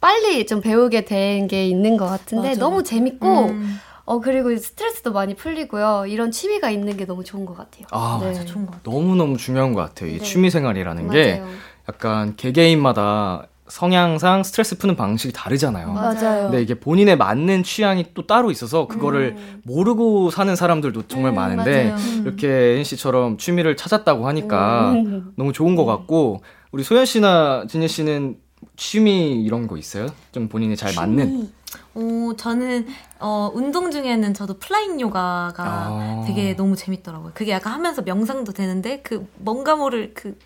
빨리 0.00 0.46
좀 0.46 0.60
배우게 0.60 1.04
된 1.06 1.48
게 1.48 1.66
있는 1.66 1.96
것 1.96 2.06
같은데 2.06 2.48
맞아. 2.50 2.60
너무 2.60 2.82
재밌고 2.82 3.46
음. 3.46 3.80
어 4.08 4.20
그리고 4.20 4.56
스트레스도 4.56 5.12
많이 5.12 5.34
풀리고요. 5.34 6.06
이런 6.08 6.30
취미가 6.30 6.70
있는 6.70 6.96
게 6.96 7.04
너무 7.04 7.24
좋은 7.24 7.44
것 7.44 7.54
같아요. 7.54 7.84
아, 7.90 8.18
네. 8.22 8.28
맞아. 8.28 8.42
좋은 8.42 8.64
것 8.64 8.72
같아 8.72 8.90
너무 8.90 9.14
너무 9.14 9.36
중요한 9.36 9.74
것 9.74 9.82
같아요. 9.82 10.08
이 10.08 10.18
네. 10.18 10.24
취미 10.24 10.48
생활이라는 10.48 11.10
게 11.10 11.40
맞아요. 11.40 11.54
약간 11.90 12.34
개개인마다 12.36 13.48
성향상 13.66 14.44
스트레스 14.44 14.78
푸는 14.78 14.96
방식이 14.96 15.34
다르잖아요. 15.34 15.92
맞아요. 15.92 16.44
근데 16.44 16.62
이게 16.62 16.72
본인에 16.72 17.16
맞는 17.16 17.64
취향이 17.64 18.06
또 18.14 18.26
따로 18.26 18.50
있어서 18.50 18.86
그거를 18.86 19.36
모르고 19.64 20.30
사는 20.30 20.56
사람들도 20.56 21.02
정말 21.08 21.32
음, 21.32 21.34
많은데 21.34 21.90
맞아요. 21.90 22.22
이렇게 22.24 22.48
혜인 22.48 22.84
씨처럼 22.84 23.36
취미를 23.36 23.76
찾았다고 23.76 24.26
하니까 24.26 24.92
음. 24.92 25.32
너무 25.36 25.52
좋은 25.52 25.76
것 25.76 25.84
같고 25.84 26.40
우리 26.72 26.82
소연 26.82 27.04
씨나 27.04 27.66
진예 27.68 27.86
씨는 27.86 28.38
취미 28.76 29.42
이런 29.44 29.66
거 29.66 29.76
있어요? 29.76 30.06
좀 30.32 30.48
본인이 30.48 30.76
잘 30.76 30.94
맞는. 30.96 31.57
어, 31.98 32.32
저는, 32.36 32.86
어, 33.18 33.50
운동 33.52 33.90
중에는 33.90 34.32
저도 34.34 34.58
flying 34.58 35.00
요가가 35.00 35.52
아. 35.64 36.24
되게 36.26 36.54
너무 36.54 36.76
재밌더라고요. 36.76 37.32
그게 37.34 37.50
약간 37.50 37.72
하면서 37.72 38.02
명상도 38.02 38.52
되는데, 38.52 39.00
그, 39.02 39.26
뭔가 39.36 39.74
모를 39.74 40.12
그, 40.14 40.38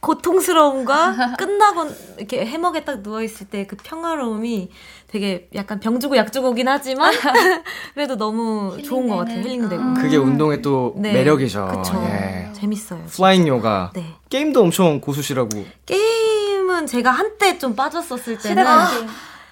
고통스러움과 0.00 1.34
끝나고 1.38 1.88
이렇게 2.18 2.44
해먹에 2.46 2.84
딱 2.84 3.00
누워있을 3.00 3.48
때 3.48 3.66
그 3.66 3.76
평화로움이 3.82 4.70
되게 5.08 5.48
약간 5.54 5.80
병 5.80 5.98
주고 5.98 6.16
약 6.16 6.32
주고긴 6.32 6.68
하지만, 6.68 7.12
그래도 7.94 8.16
너무 8.16 8.76
좋은 8.84 9.08
것 9.08 9.16
같아요. 9.16 9.40
힐링되고. 9.40 9.94
그게 9.94 10.16
운동의 10.18 10.60
또 10.62 10.92
네. 10.96 11.12
매력이죠. 11.12 11.68
그쵸. 11.82 12.00
예. 12.04 12.50
재밌어요. 12.52 13.02
flying 13.06 13.48
요가. 13.48 13.90
네. 13.94 14.14
게임도 14.28 14.60
엄청 14.60 15.00
고수시라고. 15.00 15.48
게임은 15.86 16.86
제가 16.86 17.10
한때 17.10 17.58
좀 17.58 17.74
빠졌었을 17.74 18.38
때는 18.38 18.64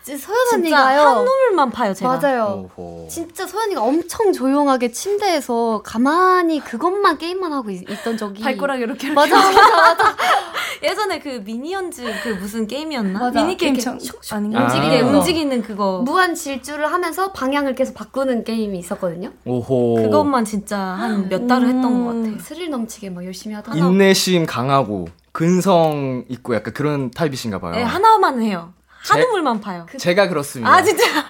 소연 0.05 0.19
진짜 0.51 0.55
언니가요. 0.87 1.01
한우물만 1.01 1.71
파요, 1.71 1.95
제가. 1.95 2.19
맞아요. 2.19 2.69
오호. 2.77 3.09
진짜 3.09 3.47
소연이가 3.47 3.83
엄청 3.83 4.33
조용하게 4.33 4.91
침대에서 4.93 5.81
가만히 5.85 6.61
그것만 6.61 7.17
게임만 7.19 7.53
하고 7.53 7.71
있, 7.71 7.85
던 8.05 8.17
적이 8.19 8.43
발가락 8.43 8.81
이렇게 8.81 9.07
이렇게. 9.09 9.15
맞아 9.15 9.35
맞아 9.37 9.77
맞아 9.77 10.17
예전에 10.83 11.19
그 11.21 11.41
미니언즈 11.45 12.03
그 12.23 12.29
무슨 12.31 12.67
게임이었나? 12.67 13.19
맞아. 13.19 13.41
미니 13.41 13.57
게임 13.57 13.75
이렇게 13.75 13.83
청 13.83 13.99
아닌가? 14.33 14.61
아. 14.61 15.03
움직이는, 15.03 15.63
그거. 15.63 16.03
무한 16.05 16.35
질주를 16.35 16.93
하면서 16.93 17.33
방향을 17.33 17.75
계속 17.75 17.95
바꾸는 17.95 18.45
게임이 18.45 18.79
있었거든요. 18.79 19.31
오호. 19.47 19.95
그것만 20.03 20.45
진짜 20.45 20.79
한 20.79 21.29
몇 21.31 21.47
달을 21.47 21.69
했던 21.69 22.05
것 22.05 22.13
같아요. 22.15 22.39
스릴 22.41 22.69
넘치게 22.69 23.09
막 23.11 23.25
열심히 23.25 23.55
하다가 23.55 23.77
인내심 23.79 24.45
강하고 24.45 25.09
근성 25.33 26.25
있고 26.29 26.55
약간 26.55 26.75
그런 26.75 27.11
타입이신가 27.11 27.59
봐요. 27.61 27.73
네, 27.73 27.83
하나만 27.83 28.43
해요. 28.43 28.73
제- 29.05 29.13
한우물만 29.15 29.61
파요. 29.61 29.87
제가 29.99 30.29
그렇습니다. 30.29 30.73
아, 30.73 30.83
진짜? 30.83 31.05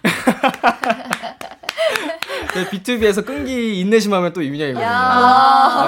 네, 2.54 2.68
BTOB에서 2.70 3.24
끈기 3.26 3.80
인내심하면 3.80 4.32
또 4.32 4.40
이민혁이거든요. 4.42 4.86
아, 4.88 4.90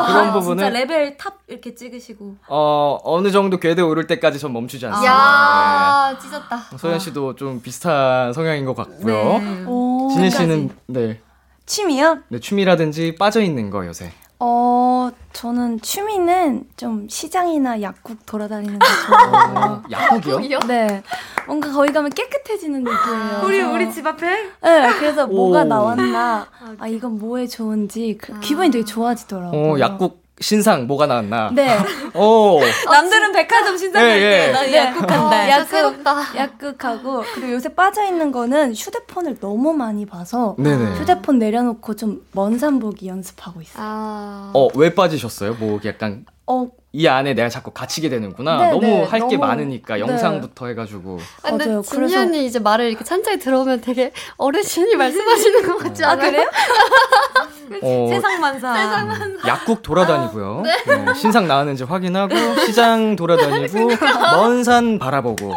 아, 0.02 0.06
그런 0.06 0.24
진짜 0.24 0.32
부분은 0.32 0.72
레벨 0.72 1.16
top 1.16 1.38
이렇게 1.46 1.74
찍으시고. 1.74 2.36
어 2.48 2.98
어느 3.04 3.30
정도 3.30 3.58
궤도에 3.60 3.84
오를 3.84 4.06
때까지 4.08 4.38
전 4.40 4.52
멈추지 4.52 4.84
않습니다. 4.86 5.12
야 5.12 6.18
찢었다. 6.20 6.56
네. 6.70 6.76
소연 6.76 6.98
씨도 6.98 7.36
좀 7.36 7.62
비슷한 7.62 8.32
성향인 8.32 8.64
것 8.64 8.74
같고요. 8.74 9.38
네. 9.38 9.64
오. 9.66 10.08
진예 10.12 10.30
씨는 10.30 10.70
네, 10.88 11.20
취미요? 11.66 12.18
네 12.28 12.40
취미라든지 12.40 13.14
빠져 13.16 13.40
있는 13.42 13.70
거 13.70 13.86
요새. 13.86 14.10
어, 14.38 15.10
저는 15.32 15.80
취미는 15.80 16.64
좀 16.76 17.08
시장이나 17.08 17.80
약국 17.80 18.26
돌아다니는 18.26 18.78
거 18.78 18.86
좋아해요. 19.06 19.58
어, 19.58 19.82
약국이요? 19.90 20.58
네. 20.66 21.02
뭔가 21.46 21.72
거기 21.72 21.92
가면 21.92 22.10
깨끗해지는 22.10 22.84
느낌이에요. 22.84 23.42
우리, 23.44 23.62
우리 23.62 23.92
집 23.92 24.06
앞에? 24.06 24.26
네, 24.62 24.92
그래서 24.98 25.26
뭐가 25.26 25.60
오. 25.60 25.64
나왔나, 25.64 26.46
아, 26.78 26.86
이건 26.86 27.18
뭐에 27.18 27.46
좋은지, 27.46 28.18
그, 28.20 28.38
기분이 28.40 28.70
되게 28.70 28.84
좋아지더라고요. 28.84 29.72
어 29.74 29.80
약국 29.80 30.25
신상 30.40 30.86
뭐가 30.86 31.06
나왔나? 31.06 31.50
네. 31.54 31.78
오. 32.14 32.60
남들은 32.90 33.32
백화점 33.32 33.76
신상 33.78 34.02
예, 34.04 34.08
예. 34.10 34.52
네. 34.52 34.76
약국 34.76 35.06
간다. 35.06 35.48
야 35.48 35.64
새롭다. 35.64 36.36
약국하고, 36.36 37.22
그리고 37.34 37.52
요새 37.54 37.70
빠져 37.74 38.04
있는 38.04 38.30
거는 38.32 38.74
휴대폰을 38.74 39.38
너무 39.40 39.72
많이 39.72 40.04
봐서, 40.06 40.54
네네. 40.58 40.96
휴대폰 40.98 41.38
내려놓고 41.38 41.96
좀 41.96 42.20
먼 42.34 42.58
산 42.58 42.78
보기 42.78 43.08
연습하고 43.08 43.60
있어요. 43.62 43.82
아 43.82 44.50
어 44.54 44.68
왜 44.74 44.94
빠지셨어요? 44.94 45.54
뭐 45.54 45.80
약간 45.86 46.24
어, 46.46 46.68
이 46.96 47.06
안에 47.06 47.34
내가 47.34 47.50
자꾸 47.50 47.72
갇히게 47.72 48.08
되는구나. 48.08 48.56
네, 48.56 48.70
너무 48.70 48.80
네, 48.86 49.02
할게 49.04 49.36
너무- 49.36 49.46
많으니까 49.46 49.96
네. 49.96 50.00
영상부터 50.00 50.68
해가지고. 50.68 51.18
아, 51.42 51.50
근데 51.50 51.66
맞아요. 51.66 51.82
진희 51.82 51.96
그래서- 52.00 52.20
언니 52.20 52.46
이제 52.46 52.58
말을 52.58 52.86
이렇게 52.88 53.04
찬찬히 53.04 53.38
들어오면 53.38 53.82
되게 53.82 54.12
어르신이 54.38 54.96
말씀하시는 54.96 55.68
것 55.68 55.76
같지 55.76 56.02
않아요? 56.06 56.30
그래요? 56.30 56.46
어, 57.82 58.08
세상만사. 58.08 59.36
약국 59.46 59.82
돌아다니고요. 59.82 60.62
네, 60.64 61.14
신상 61.14 61.46
나왔는지 61.46 61.84
확인하고 61.84 62.34
시장 62.64 63.14
돌아다니고 63.14 63.90
먼 64.32 64.64
산 64.64 64.98
바라보고. 64.98 65.54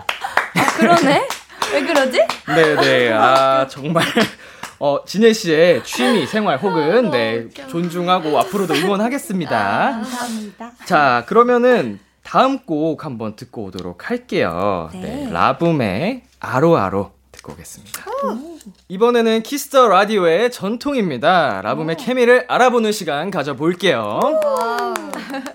그러네? 0.77 1.25
왜 1.71 1.81
그러지? 1.85 2.19
네네. 2.47 3.13
아 3.13 3.65
정말. 3.69 4.03
어, 4.79 5.03
진예 5.05 5.33
씨의 5.33 5.83
취미, 5.83 6.25
생활 6.25 6.57
혹은 6.57 7.11
네, 7.11 7.49
존중하고 7.69 8.37
앞으로도 8.39 8.73
응원하겠습니다. 8.73 9.91
감사합니다. 9.91 10.71
자, 10.85 11.23
그러면은 11.27 11.99
다음 12.23 12.59
곡 12.59 13.05
한번 13.05 13.35
듣고 13.35 13.65
오도록 13.65 14.09
할게요. 14.09 14.89
네. 14.93 14.99
네. 15.25 15.31
라붐의 15.31 16.23
아로아로 16.39 17.11
듣고 17.49 17.53
오겠습니다. 17.53 18.03
이번에는 18.87 19.43
키스 19.43 19.71
더 19.71 19.87
라디오의 19.87 20.51
전통입니다. 20.51 21.61
라붐의 21.61 21.97
케미를 21.97 22.45
알아보는 22.47 22.91
시간 22.91 23.31
가져볼게요. 23.31 24.19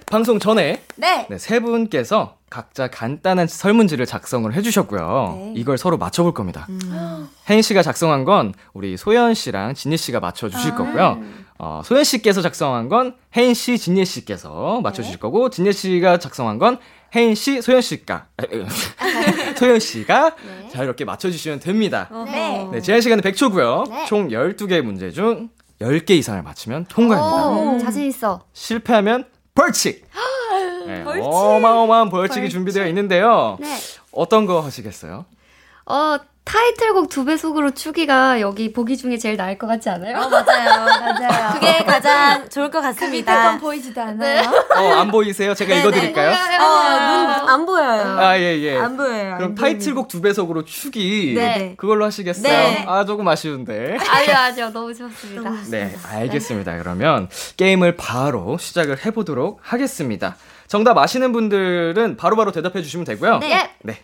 방송 0.06 0.38
전에 0.38 0.82
네. 0.96 1.26
네, 1.28 1.38
세 1.38 1.60
분께서 1.60 2.36
각자 2.50 2.88
간단한 2.88 3.46
설문지를 3.46 4.06
작성을 4.06 4.52
해주셨고요. 4.52 5.34
네. 5.38 5.52
이걸 5.56 5.78
서로 5.78 5.98
맞춰볼 5.98 6.34
겁니다. 6.34 6.66
혜인 7.48 7.62
씨가 7.62 7.82
작성한 7.82 8.24
건 8.24 8.54
우리 8.72 8.96
소연 8.96 9.34
씨랑 9.34 9.74
진희 9.74 9.96
씨가 9.96 10.20
맞춰주실 10.20 10.74
거고요. 10.74 11.22
어, 11.58 11.82
소연 11.84 12.04
씨께서 12.04 12.42
작성한 12.42 12.88
건 12.88 13.14
혜인 13.36 13.54
씨, 13.54 13.78
진희 13.78 14.04
씨께서 14.04 14.80
맞춰주실 14.82 15.18
거고, 15.18 15.50
진희 15.50 15.72
씨가 15.72 16.18
작성한 16.18 16.58
건 16.58 16.78
혜인 17.14 17.36
씨, 17.36 17.62
소연 17.62 17.80
씨가, 17.80 18.26
소연 19.56 19.78
씨가 19.80 20.36
자, 20.72 20.82
이렇게 20.82 21.04
맞춰주시면 21.04 21.60
됩니다. 21.60 22.08
네. 22.26 22.68
네, 22.72 22.80
제한 22.80 23.00
시간은 23.00 23.22
100초고요. 23.22 23.88
네. 23.88 24.06
총 24.06 24.28
12개의 24.28 24.82
문제 24.82 25.10
중 25.10 25.48
10개 25.80 26.10
이상을 26.10 26.42
맞히면 26.42 26.86
통과입니다. 26.86 27.48
오, 27.48 27.78
자신 27.78 28.06
있어. 28.06 28.42
실패하면 28.52 29.24
벌칙! 29.54 30.04
네, 30.86 31.02
어마어마한 31.06 32.10
벌칙이 32.10 32.48
준비되어 32.50 32.86
있는데요. 32.88 33.56
네. 33.60 33.76
어떤 34.12 34.46
거 34.46 34.60
하시겠어요? 34.60 35.24
어 35.86 36.18
타이틀곡 36.44 37.08
두 37.08 37.24
배속으로 37.24 37.70
추기가 37.72 38.40
여기 38.40 38.72
보기 38.72 38.96
중에 38.98 39.16
제일 39.16 39.36
나을 39.36 39.56
것 39.56 39.66
같지 39.66 39.88
않아요? 39.88 40.28
맞아요. 40.28 40.84
맞아요. 40.84 41.54
그게 41.54 41.84
가장 41.84 42.48
좋을 42.50 42.70
것 42.70 42.80
같습니다. 42.82 43.50
건 43.50 43.58
보이지도 43.60 44.00
않아요. 44.00 44.42
어, 44.76 44.92
안 45.00 45.10
보이세요? 45.10 45.54
제가 45.54 45.74
읽어드릴까요? 45.74 46.30
어, 46.30 47.16
눈 47.16 47.24
안 47.48 47.66
보여요. 47.66 48.18
아, 48.18 48.38
예, 48.38 48.58
예. 48.60 48.76
안 48.78 48.96
보여요. 48.96 49.36
그럼 49.36 49.50
안 49.50 49.54
타이틀곡 49.54 50.08
두 50.08 50.20
배속으로 50.20 50.64
추기. 50.64 51.34
네. 51.34 51.74
그걸로 51.76 52.04
하시겠어요? 52.04 52.52
네. 52.52 52.84
아, 52.88 53.04
조금 53.04 53.26
아쉬운데. 53.28 53.96
아니요 54.08 54.34
아니요 54.36 54.70
너무 54.72 54.94
좋습니다. 54.94 55.50
네, 55.70 55.94
알겠습니다. 56.10 56.78
그러면 56.78 57.28
게임을 57.56 57.96
바로 57.96 58.58
시작을 58.58 59.04
해보도록 59.06 59.60
하겠습니다. 59.62 60.36
정답 60.66 60.98
아시는 60.98 61.32
분들은 61.32 62.16
바로바로 62.16 62.50
대답해 62.52 62.82
주시면 62.82 63.04
되고요. 63.04 63.38
네. 63.38 63.70
네. 63.82 63.98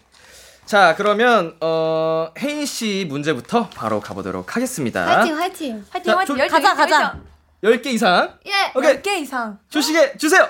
자, 0.71 0.95
그러면, 0.97 1.57
어, 1.61 2.33
혜인 2.39 2.65
씨 2.65 3.05
문제부터 3.09 3.71
바로 3.71 3.99
가보도록 3.99 4.55
하겠습니다. 4.55 5.05
화이팅 5.05 5.37
화이팅. 5.37 5.85
화이팅, 5.91 6.13
자, 6.13 6.17
화이팅. 6.19 6.37
조- 6.37 6.47
가자, 6.49 6.75
가자. 6.77 7.17
열정. 7.65 7.83
10개 7.83 7.87
이상. 7.93 8.39
예. 8.47 8.71
오케이. 8.77 9.03
10개 9.03 9.19
이상. 9.21 9.59
주시게 9.69 10.17
주세요. 10.19 10.49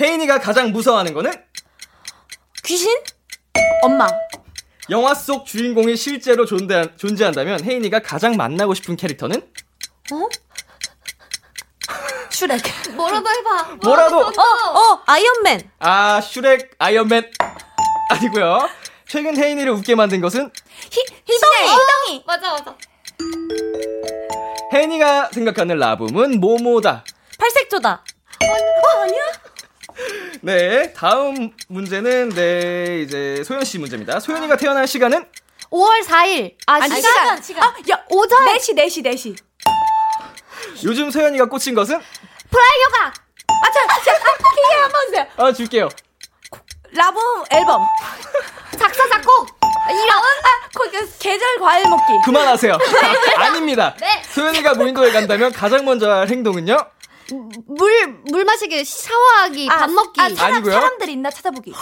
혜인이가 0.00 0.38
가장 0.38 0.70
무서워하는 0.70 1.14
거는 1.14 1.32
귀신? 2.62 2.96
엄마. 3.82 4.06
영화 4.90 5.14
속 5.14 5.44
주인공이 5.44 5.96
실제로 5.96 6.46
존재, 6.46 6.92
존재한다면 6.96 7.64
혜인이가 7.64 7.98
가장 8.02 8.36
만나고 8.36 8.72
싶은 8.74 8.94
캐릭터는 8.94 9.42
슈렉. 12.30 12.62
뭐라도 12.94 13.28
해봐. 13.28 13.64
뭐라도 13.82 14.18
어, 14.20 14.30
어, 14.30 15.02
아이언맨. 15.06 15.72
아 15.80 16.20
슈렉 16.20 16.70
아이언맨 16.78 17.32
아니고요. 18.10 18.68
최근 19.06 19.36
해인이를 19.36 19.72
웃게 19.72 19.94
만든 19.94 20.20
것은 20.20 20.50
희, 20.90 21.00
희동이. 21.26 21.68
희동이. 21.68 22.24
맞아 22.26 22.50
맞아. 22.52 22.76
해인이가 24.72 25.30
생각하는 25.32 25.78
라붐은 25.78 26.40
모모다. 26.40 27.04
팔색조다. 27.38 28.04
네, 30.40 30.92
다음 30.92 31.50
문제는 31.68 32.28
네 32.30 33.00
이제 33.02 33.42
소연 33.44 33.64
씨 33.64 33.78
문제입니다. 33.78 34.20
소연이가 34.20 34.56
태어난 34.56 34.86
시간은 34.86 35.26
5월 35.70 36.02
4일. 36.04 36.54
아, 36.66 36.74
아니, 36.74 36.94
시간. 36.94 37.02
시간, 37.02 37.42
시간. 37.42 37.64
아, 37.64 37.74
야, 37.90 38.04
오전. 38.10 38.38
4시, 38.46 38.76
4시, 38.76 39.04
4시. 39.04 39.36
요즘 40.84 41.10
소연이가 41.10 41.46
꽂힌 41.46 41.74
것은 41.74 41.98
프라이 41.98 42.82
요가. 42.86 43.06
아, 43.48 43.70
자, 43.70 43.86
자, 43.86 44.12
아, 44.12 44.36
키게 44.54 44.80
한번 44.80 45.06
주세요. 45.06 45.26
아 45.36 45.52
줄게요. 45.52 45.88
라붐 46.92 47.20
앨범. 47.50 47.84
작사 48.78 49.08
작곡. 49.08 49.48
이런. 49.90 50.10
아, 50.18 50.68
그, 50.74 50.90
그, 50.90 51.18
계절 51.18 51.58
과일 51.60 51.88
먹기. 51.88 52.02
그만하세요. 52.24 52.76
아닙니다. 53.36 53.94
네. 54.00 54.22
소연이가 54.30 54.74
무인도에 54.74 55.12
간다면 55.12 55.52
가장 55.52 55.84
먼저 55.84 56.10
할 56.10 56.28
행동은요? 56.28 56.76
물 57.66 58.06
물 58.30 58.44
마시기, 58.44 58.84
샤워하기, 58.84 59.66
밥 59.68 59.90
먹기. 59.90 60.20
아, 60.20 60.28
사람, 60.30 60.54
아니고요. 60.54 60.72
사람들 60.72 61.08
있나 61.10 61.30
찾아보기. 61.30 61.74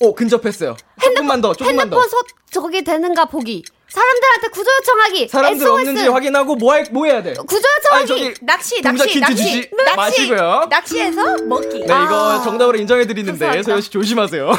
오 0.00 0.14
근접했어요. 0.14 0.76
조금만 1.00 1.40
더, 1.40 1.52
조금만 1.54 1.90
더. 1.90 1.96
핸드폰 2.00 2.08
소, 2.08 2.16
저기 2.50 2.82
되는가 2.82 3.26
보기. 3.26 3.64
사람들한테 3.92 4.48
구조 4.48 4.70
요청하기. 4.70 5.28
사람들 5.28 5.66
SOS. 5.66 5.70
없는지 5.88 6.08
확인하고 6.08 6.54
뭐, 6.56 6.74
해, 6.74 6.84
뭐 6.90 7.06
해야 7.06 7.22
돼? 7.22 7.34
구조 7.34 7.66
아니, 7.90 8.02
요청하기. 8.02 8.06
저기 8.06 8.34
낚시, 8.46 8.82
낚시, 8.82 9.18
낚시. 9.20 9.20
낚시. 9.20 9.70
마시고요. 9.96 10.66
낚시해서 10.70 11.36
먹기. 11.44 11.80
네, 11.80 11.84
이거 11.84 12.40
정답으로 12.44 12.78
인정해드리는데. 12.78 13.62
소연 13.62 13.80
씨 13.80 13.90
조심하세요. 13.90 14.50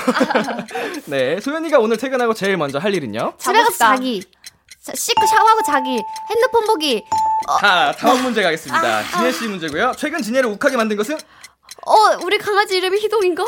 네, 1.06 1.40
소연이가 1.40 1.80
오늘 1.80 1.98
퇴근하고 1.98 2.34
제일 2.34 2.58
먼저 2.58 2.78
할 2.80 2.94
일은요? 2.94 3.34
집에. 3.38 3.64
자기. 3.78 4.24
자, 4.84 4.92
씻고 4.96 5.26
샤워하고 5.28 5.62
자기. 5.66 5.90
핸드폰 6.30 6.66
보기. 6.66 7.04
자, 7.62 7.94
다음 7.98 8.24
문제 8.24 8.42
가겠습니다. 8.44 9.04
진예 9.18 9.32
씨 9.32 9.48
문제고요. 9.48 9.94
최근 9.98 10.22
진예를 10.22 10.50
욱하게 10.50 10.76
만든 10.76 10.98
것은? 10.98 11.16
어, 11.86 11.94
우리 12.24 12.38
강아지 12.38 12.78
이름이 12.78 13.00
희동인가? 13.00 13.44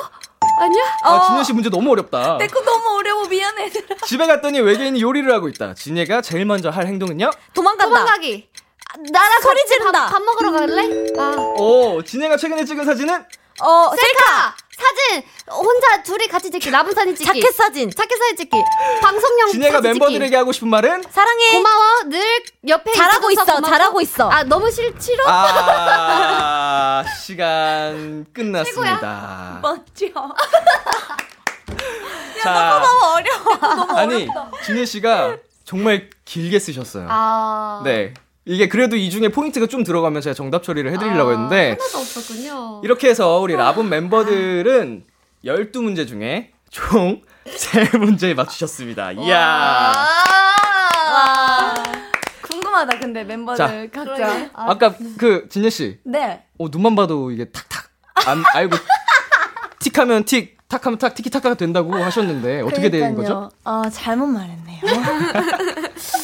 아니야? 0.59 0.83
아, 1.03 1.27
진예 1.27 1.43
씨 1.43 1.53
문제 1.53 1.69
너무 1.69 1.91
어렵다. 1.91 2.37
내 2.37 2.47
거 2.47 2.61
너무 2.61 2.97
어려워 2.97 3.25
미안해. 3.27 3.65
얘들아. 3.65 3.97
집에 4.05 4.27
갔더니 4.27 4.59
외계인이 4.59 5.01
요리를 5.01 5.31
하고 5.33 5.47
있다. 5.49 5.73
진예가 5.73 6.21
제일 6.21 6.45
먼저 6.45 6.69
할 6.69 6.85
행동은요? 6.87 7.29
도망간다. 7.53 7.85
도망가기. 7.89 8.49
아, 8.89 8.93
나랑 9.11 9.41
소리 9.41 9.65
지른다. 9.65 10.05
밥, 10.05 10.11
밥 10.11 10.21
먹으러 10.23 10.51
갈래? 10.51 10.83
아. 11.17 11.35
오, 11.57 12.01
진예가 12.03 12.37
최근에 12.37 12.65
찍은 12.65 12.85
사진은? 12.85 13.15
어, 13.61 13.91
셀카! 13.95 14.55
사진! 14.83 15.23
혼자 15.49 16.03
둘이 16.03 16.27
같이 16.27 16.51
찍기. 16.51 16.69
라분 16.69 16.93
사진 16.93 17.15
찍기. 17.15 17.25
자켓 17.25 17.55
사진. 17.55 17.89
자켓 17.91 18.17
사진 18.17 18.37
찍기. 18.37 18.57
방송용 19.01 19.51
진예가 19.51 19.77
사진 19.77 19.91
멤버들에게 19.91 20.25
찍기. 20.25 20.35
하고 20.35 20.51
싶은 20.51 20.67
말은? 20.69 21.03
사랑해. 21.09 21.51
고마워. 21.53 22.03
늘 22.09 22.43
옆에 22.67 22.91
잘하고 22.93 23.31
있어. 23.31 23.45
고맙고. 23.45 23.67
잘하고 23.67 24.01
있어. 24.01 24.29
아, 24.29 24.43
너무 24.43 24.69
싫, 24.71 24.93
싫어? 24.99 25.23
아, 25.27 27.03
시간 27.23 28.25
끝났습니다. 28.33 29.59
멋져. 29.61 30.07
자, 32.43 32.81
너무 32.83 33.15
어려워. 33.15 33.97
아니, 33.97 34.27
진예 34.65 34.83
씨가 34.85 35.37
정말 35.63 36.09
길게 36.25 36.59
쓰셨어요. 36.59 37.07
아. 37.09 37.81
네. 37.85 38.13
이게 38.45 38.67
그래도 38.67 38.95
이 38.97 39.09
중에 39.09 39.29
포인트가 39.29 39.67
좀 39.67 39.83
들어가면 39.83 40.21
제가 40.21 40.33
정답 40.33 40.63
처리를 40.63 40.91
해드리려고 40.91 41.31
했는데, 41.31 41.77
하나도 41.79 41.97
없었군요. 41.97 42.81
이렇게 42.83 43.09
해서 43.09 43.39
우리 43.39 43.55
라붐 43.55 43.87
멤버들은 43.89 45.05
12문제 45.45 46.07
중에 46.07 46.51
총 46.69 47.21
3문제 47.45 48.33
맞추셨습니다. 48.33 49.13
이야. 49.13 49.37
와. 51.13 51.73
궁금하다, 52.41 52.99
근데 52.99 53.23
멤버들 53.23 53.89
각자. 53.91 54.49
아까 54.53 54.93
그, 55.17 55.47
진예 55.49 55.69
씨. 55.69 55.99
네. 56.03 56.43
어, 56.59 56.67
눈만 56.69 56.95
봐도 56.95 57.31
이게 57.31 57.45
탁탁. 57.45 57.83
안, 58.27 58.43
알고, 58.55 58.75
틱 59.79 59.97
하면 59.99 60.23
틱, 60.25 60.57
탁 60.67 60.85
하면 60.85 60.97
탁, 60.99 61.13
티키타카가 61.15 61.55
된다고 61.55 61.95
하셨는데, 61.95 62.61
어떻게 62.61 62.89
된 62.89 63.15
거죠? 63.15 63.49
아, 63.63 63.89
잘못 63.89 64.27
말했네요. 64.27 64.81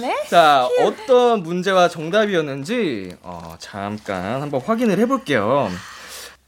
났네? 0.00 0.16
자, 0.28 0.68
어떤 0.80 1.42
문제와 1.42 1.88
정답이었는지, 1.88 3.16
어, 3.22 3.54
잠깐 3.58 4.42
한번 4.42 4.60
확인을 4.60 4.98
해볼게요. 4.98 5.68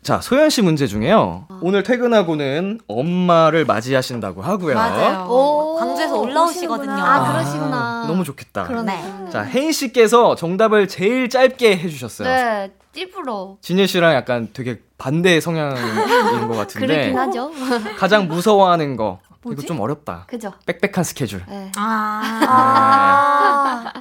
자, 0.03 0.21
소연 0.21 0.51
씨 0.51 0.61
문제 0.61 0.87
중에요. 0.87 1.47
오늘 1.63 1.83
퇴근하고는 1.83 2.81
엄마를 2.87 3.65
맞이하신다고 3.65 4.43
하고요. 4.43 4.75
맞아요. 4.75 5.27
오. 5.31 5.77
광주에서 5.79 6.19
올라오시거든요. 6.21 6.93
아, 6.93 7.33
그러시구나. 7.33 8.05
너무 8.07 8.23
좋겠다. 8.23 8.65
그러네. 8.65 9.03
자, 9.33 9.43
혜인 9.43 9.73
씨께서 9.73 10.35
정답을 10.35 10.89
제일 10.89 11.31
짧게 11.31 11.79
해주셨어요. 11.79 12.29
네, 12.29 12.71
띠부러. 12.93 13.57
진예 13.63 13.87
씨랑 13.87 14.13
약간 14.15 14.49
되게 14.53 14.79
반대 14.99 15.41
성향인 15.41 16.49
것 16.49 16.55
같은데. 16.55 16.87
그렇긴 16.87 17.19
하죠. 17.19 17.51
가장 17.99 18.29
무서워하는 18.29 18.97
거. 18.97 19.21
이거 19.53 19.63
좀 19.63 19.81
어렵다. 19.81 20.25
그죠? 20.27 20.53
빽빽한 20.67 21.05
스케줄. 21.05 21.45
네. 21.49 21.71
아. 21.77 23.93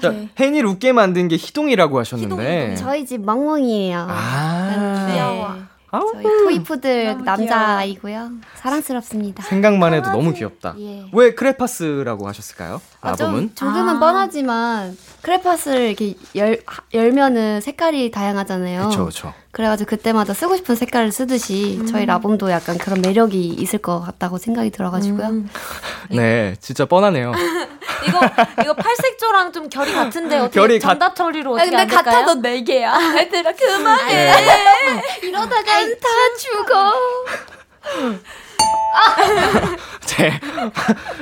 자, 0.00 0.08
오케이. 0.10 0.28
혜인이를 0.38 0.68
웃게 0.68 0.92
만든 0.92 1.28
게 1.28 1.36
희동이라고 1.36 1.98
하셨는데. 1.98 2.76
저희 2.76 3.06
집 3.06 3.24
멍멍이에요. 3.24 4.06
아. 4.10 5.06
네. 5.08 5.20
아우. 5.94 6.10
저희 6.12 6.22
토이푸들 6.22 7.06
너무 7.08 7.24
남자아이고요. 7.24 8.30
사랑스럽습니다. 8.54 9.42
생각만 9.42 9.92
해도 9.92 10.10
너무 10.10 10.32
귀엽다. 10.32 10.74
예. 10.78 11.04
왜 11.12 11.34
크레파스라고 11.34 12.26
하셨을까요? 12.28 12.80
아, 13.02 13.14
좀 13.14 13.26
라붐은? 13.26 13.54
조금은 13.54 14.00
뻔하지만 14.00 14.96
크레파스를 15.20 15.88
이렇게 15.88 16.14
열, 16.34 16.62
열면은 16.94 17.60
색깔이 17.60 18.10
다양하잖아요. 18.10 18.88
그쵸, 18.88 19.04
그쵸. 19.04 19.34
그래가지고 19.52 19.90
그때마다 19.90 20.32
쓰고 20.32 20.56
싶은 20.56 20.74
색깔을 20.76 21.12
쓰듯이 21.12 21.82
저희 21.90 22.06
라붐도 22.06 22.50
약간 22.50 22.78
그런 22.78 23.02
매력이 23.02 23.38
있을 23.48 23.78
것 23.80 24.00
같다고 24.00 24.38
생각이 24.38 24.70
들어가지고요. 24.70 25.26
음. 25.26 25.48
네, 26.10 26.54
진짜 26.60 26.86
뻔하네요. 26.86 27.32
이거 28.08 28.20
이거 28.62 28.74
팔색조랑 28.74 29.52
좀 29.52 29.68
결이 29.68 29.92
같은데 29.92 30.38
어떻게 30.38 30.58
결이 30.58 30.78
같- 30.78 30.92
정답 30.92 31.14
처리로 31.14 31.50
아, 31.50 31.54
어떻게 31.62 31.68
근데 31.70 31.82
안 31.82 31.88
될까요? 31.88 32.04
같아도 32.04 32.40
네 32.40 32.64
개야. 32.64 32.98
얘들아 33.18 33.52
그만해. 33.54 34.14
네. 34.14 34.32
이러다가 35.28 35.62
다 35.62 36.08
죽어. 36.38 36.92
제, 40.06 40.32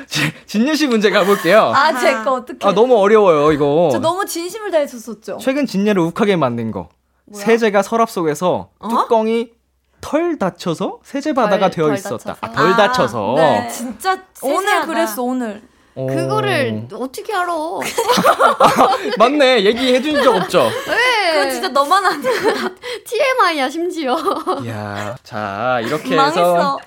제, 0.07 0.33
진예 0.47 0.75
씨 0.77 0.87
문제 0.87 1.11
가볼게요. 1.11 1.73
아, 1.75 1.99
제 1.99 2.13
거 2.25 2.35
어떡해. 2.35 2.59
아, 2.63 2.73
너무 2.73 2.97
어려워요, 2.97 3.51
이거. 3.53 3.89
저 3.93 3.99
너무 3.99 4.25
진심을 4.25 4.71
다했었었죠. 4.71 5.39
최근 5.41 5.67
진예를 5.67 6.01
욱하게 6.03 6.37
만든 6.37 6.71
거. 6.71 6.89
세제가 7.33 7.83
서랍 7.83 8.11
속에서 8.11 8.71
뚜껑이 8.89 9.51
털 10.01 10.39
닫혀서 10.39 11.01
세제 11.05 11.33
바다가 11.35 11.69
덜- 11.69 11.71
되어 11.71 11.87
덜 11.89 11.95
있었다. 11.95 12.37
아, 12.41 12.51
닫혀서. 12.51 12.55
덜 12.57 12.73
아, 12.73 12.77
닫혀서. 12.77 13.35
네. 13.37 13.69
진짜 13.69 14.19
오늘 14.43 14.61
세세하다. 14.67 14.87
그랬어, 14.87 15.23
오늘. 15.23 15.63
오. 15.95 16.07
그거를 16.07 16.87
어떻게 16.95 17.35
알아? 17.35 17.53
맞네. 19.19 19.65
얘기해 19.65 20.01
준 20.01 20.23
적 20.23 20.35
없죠? 20.37 20.71
왜? 20.89 21.33
그거 21.41 21.51
진짜 21.51 21.69
너만 21.69 22.05
안 22.07 22.21
돼. 22.23 22.31
TMI야 23.05 23.69
심지어. 23.69 24.17
이야. 24.65 25.17
자, 25.23 25.81
이렇게 25.83 26.17
해서 26.17 26.17
망했어. 26.17 26.79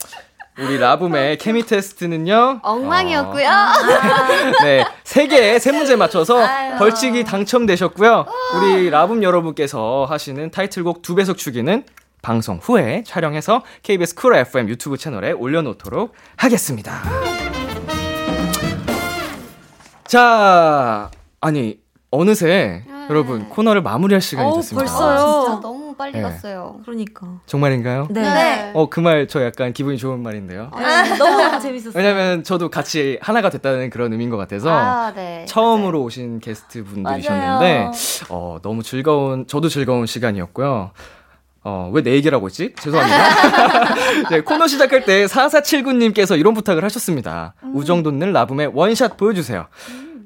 우리 0.59 0.77
라붐의 0.77 1.37
케미 1.37 1.63
테스트는요. 1.63 2.59
엉망이었고요. 2.61 3.47
어, 3.47 4.63
네. 4.63 4.85
세 5.03 5.27
개에 5.27 5.57
세 5.57 5.71
문제 5.71 5.95
맞춰서 5.95 6.45
벌칙이 6.77 7.23
당첨되셨고요. 7.23 8.25
우리 8.55 8.89
라붐 8.89 9.23
여러분께서 9.23 10.05
하시는 10.07 10.51
타이틀곡 10.51 11.01
두 11.01 11.15
배속 11.15 11.37
추기는 11.37 11.83
방송 12.21 12.59
후에 12.61 13.03
촬영해서 13.05 13.63
KBS 13.81 14.15
쿨 14.15 14.35
FM 14.35 14.69
유튜브 14.69 14.97
채널에 14.97 15.31
올려놓도록 15.31 16.13
하겠습니다. 16.37 17.01
자, 20.05 21.09
아니, 21.41 21.79
어느새 22.11 22.83
여러분 23.09 23.49
코너를 23.49 23.81
마무리할 23.81 24.21
시간이 24.21 24.53
됐습니다. 24.55 24.85
벌써요. 24.85 25.61
아, 25.63 25.82
빨리 25.95 26.13
네. 26.13 26.21
갔어요. 26.21 26.79
그러니까. 26.85 27.27
정말인가요? 27.45 28.07
네. 28.11 28.71
어, 28.73 28.89
그 28.89 29.01
말 29.01 29.27
저 29.27 29.43
약간 29.43 29.73
기분이 29.73 29.97
좋은 29.97 30.21
말인데요. 30.21 30.69
아, 30.71 31.03
너무 31.17 31.59
재밌었어요. 31.61 31.93
왜냐면 31.95 32.43
저도 32.43 32.69
같이 32.69 33.17
하나가 33.21 33.49
됐다는 33.49 33.89
그런 33.89 34.11
의미인 34.11 34.29
것 34.29 34.37
같아서 34.37 34.69
아, 34.71 35.13
네. 35.15 35.45
처음으로 35.47 36.01
오신 36.03 36.39
게스트 36.39 36.83
분들이셨는데. 36.83 37.91
어, 38.29 38.57
너무 38.61 38.83
즐거운 38.83 39.47
저도 39.47 39.69
즐거운 39.69 40.05
시간이었고요. 40.05 40.91
어, 41.65 41.89
왜 41.93 42.01
내 42.03 42.11
얘기라고 42.11 42.45
했지? 42.47 42.73
죄송합니다. 42.77 43.23
네, 44.29 44.41
코너 44.41 44.67
시작할 44.67 45.05
때 45.05 45.25
4479님께서 45.27 46.37
이런 46.37 46.53
부탁을 46.53 46.83
하셨습니다. 46.83 47.53
우정 47.73 48.03
돋는 48.03 48.33
라붐의 48.33 48.71
원샷 48.73 49.15
보여주세요. 49.15 49.67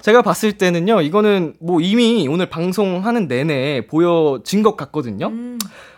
제가 0.01 0.21
봤을 0.21 0.57
때는요, 0.57 1.01
이거는 1.01 1.55
뭐 1.59 1.81
이미 1.81 2.27
오늘 2.29 2.47
방송하는 2.49 3.27
내내 3.27 3.87
보여진 3.87 4.63
것 4.63 4.75
같거든요. 4.77 5.31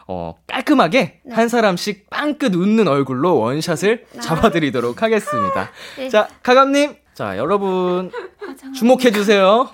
어, 0.07 0.35
깔끔하게 0.47 1.21
한 1.29 1.49
사람씩 1.49 2.09
빵끝 2.09 2.55
웃는 2.55 2.87
얼굴로 2.87 3.37
원샷을 3.37 4.05
잡아드리도록 4.21 5.03
하겠습니다. 5.03 5.69
네. 5.97 6.09
자, 6.09 6.27
가감님. 6.41 6.95
자, 7.13 7.37
여러분. 7.37 8.11
주목해주세요. 8.75 9.69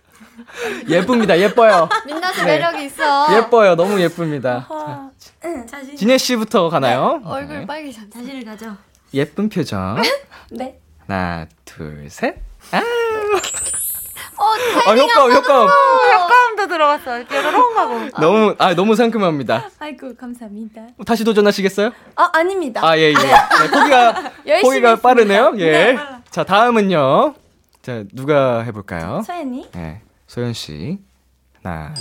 예쁩니다. 0.88 1.38
예뻐요. 1.38 1.88
씨 2.34 2.44
네. 2.44 2.58
매력이 2.58 2.84
있어. 2.84 3.36
예뻐요. 3.36 3.74
너무 3.74 4.00
예쁩니다. 4.00 4.68
자신, 5.66 5.96
진혜 5.96 6.18
씨부터 6.18 6.68
가나요? 6.68 7.20
얼굴 7.24 7.60
네. 7.60 7.66
빨개졌어. 7.66 8.06
자신을 8.12 8.44
가져. 8.44 8.76
예쁜 9.14 9.48
표정. 9.48 10.00
네. 10.52 10.78
하나, 11.06 11.46
둘, 11.64 12.08
셋. 12.08 12.36
아, 12.72 12.78
어, 12.78 14.44
아 14.86 14.94
효과음, 14.96 15.32
효과음. 15.32 15.68
효과음도 15.68 16.66
들어갔어. 16.68 17.24
뾰로롱 17.26 17.76
하고. 17.78 18.08
너무, 18.20 18.54
아, 18.58 18.74
너무 18.74 18.94
상큼합니다. 18.96 19.68
아이고, 19.78 20.14
감사합니다. 20.16 20.86
다시 21.06 21.24
도전하시겠어요? 21.24 21.90
아, 22.16 22.30
아닙니다. 22.32 22.80
아, 22.84 22.96
예, 22.96 23.10
예. 23.10 23.12
네, 23.12 23.70
포기가, 23.70 24.32
열심히 24.46 24.62
포기가 24.62 24.88
했습니다. 24.90 24.96
빠르네요. 24.96 25.52
예. 25.58 25.70
네. 25.70 25.98
자, 26.30 26.44
다음은요. 26.44 27.34
자, 27.82 28.04
누가 28.12 28.62
해볼까요? 28.62 29.22
서연이? 29.26 29.68
네, 29.72 30.00
소연 30.26 30.52
씨. 30.54 30.98
하나. 31.62 31.94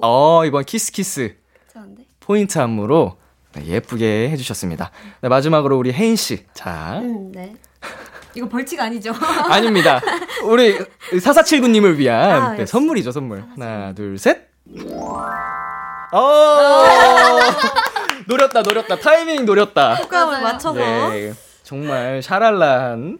어, 0.00 0.44
이번 0.44 0.64
kiss 0.64 1.00
kiss 1.00 1.36
괜찮은데? 1.66 2.04
포인트 2.20 2.58
안무로 2.58 3.16
네, 3.54 3.66
예쁘게 3.66 4.28
해주셨습니다. 4.30 4.90
네, 5.20 5.28
마지막으로 5.28 5.76
우리 5.76 5.92
혜인 5.92 6.16
씨. 6.16 6.46
자. 6.54 6.98
음, 7.00 7.30
네. 7.32 7.54
이거 8.34 8.48
벌칙 8.48 8.80
아니죠? 8.80 9.12
아닙니다. 9.48 10.00
우리 10.44 10.76
4479님을 11.12 11.96
위한 11.96 12.42
아, 12.42 12.52
네. 12.54 12.66
선물이죠, 12.66 13.12
선물. 13.12 13.44
하나, 13.56 13.92
둘, 13.94 14.18
셋. 14.18 14.48
어! 16.12 16.84
노렸다, 18.26 18.62
노렸다. 18.62 18.96
타이밍 18.98 19.44
노렸다. 19.44 19.96
효과음을 19.96 20.42
맞춰서. 20.42 20.80
예, 20.80 21.34
정말 21.62 22.22
샤랄라한 22.22 23.18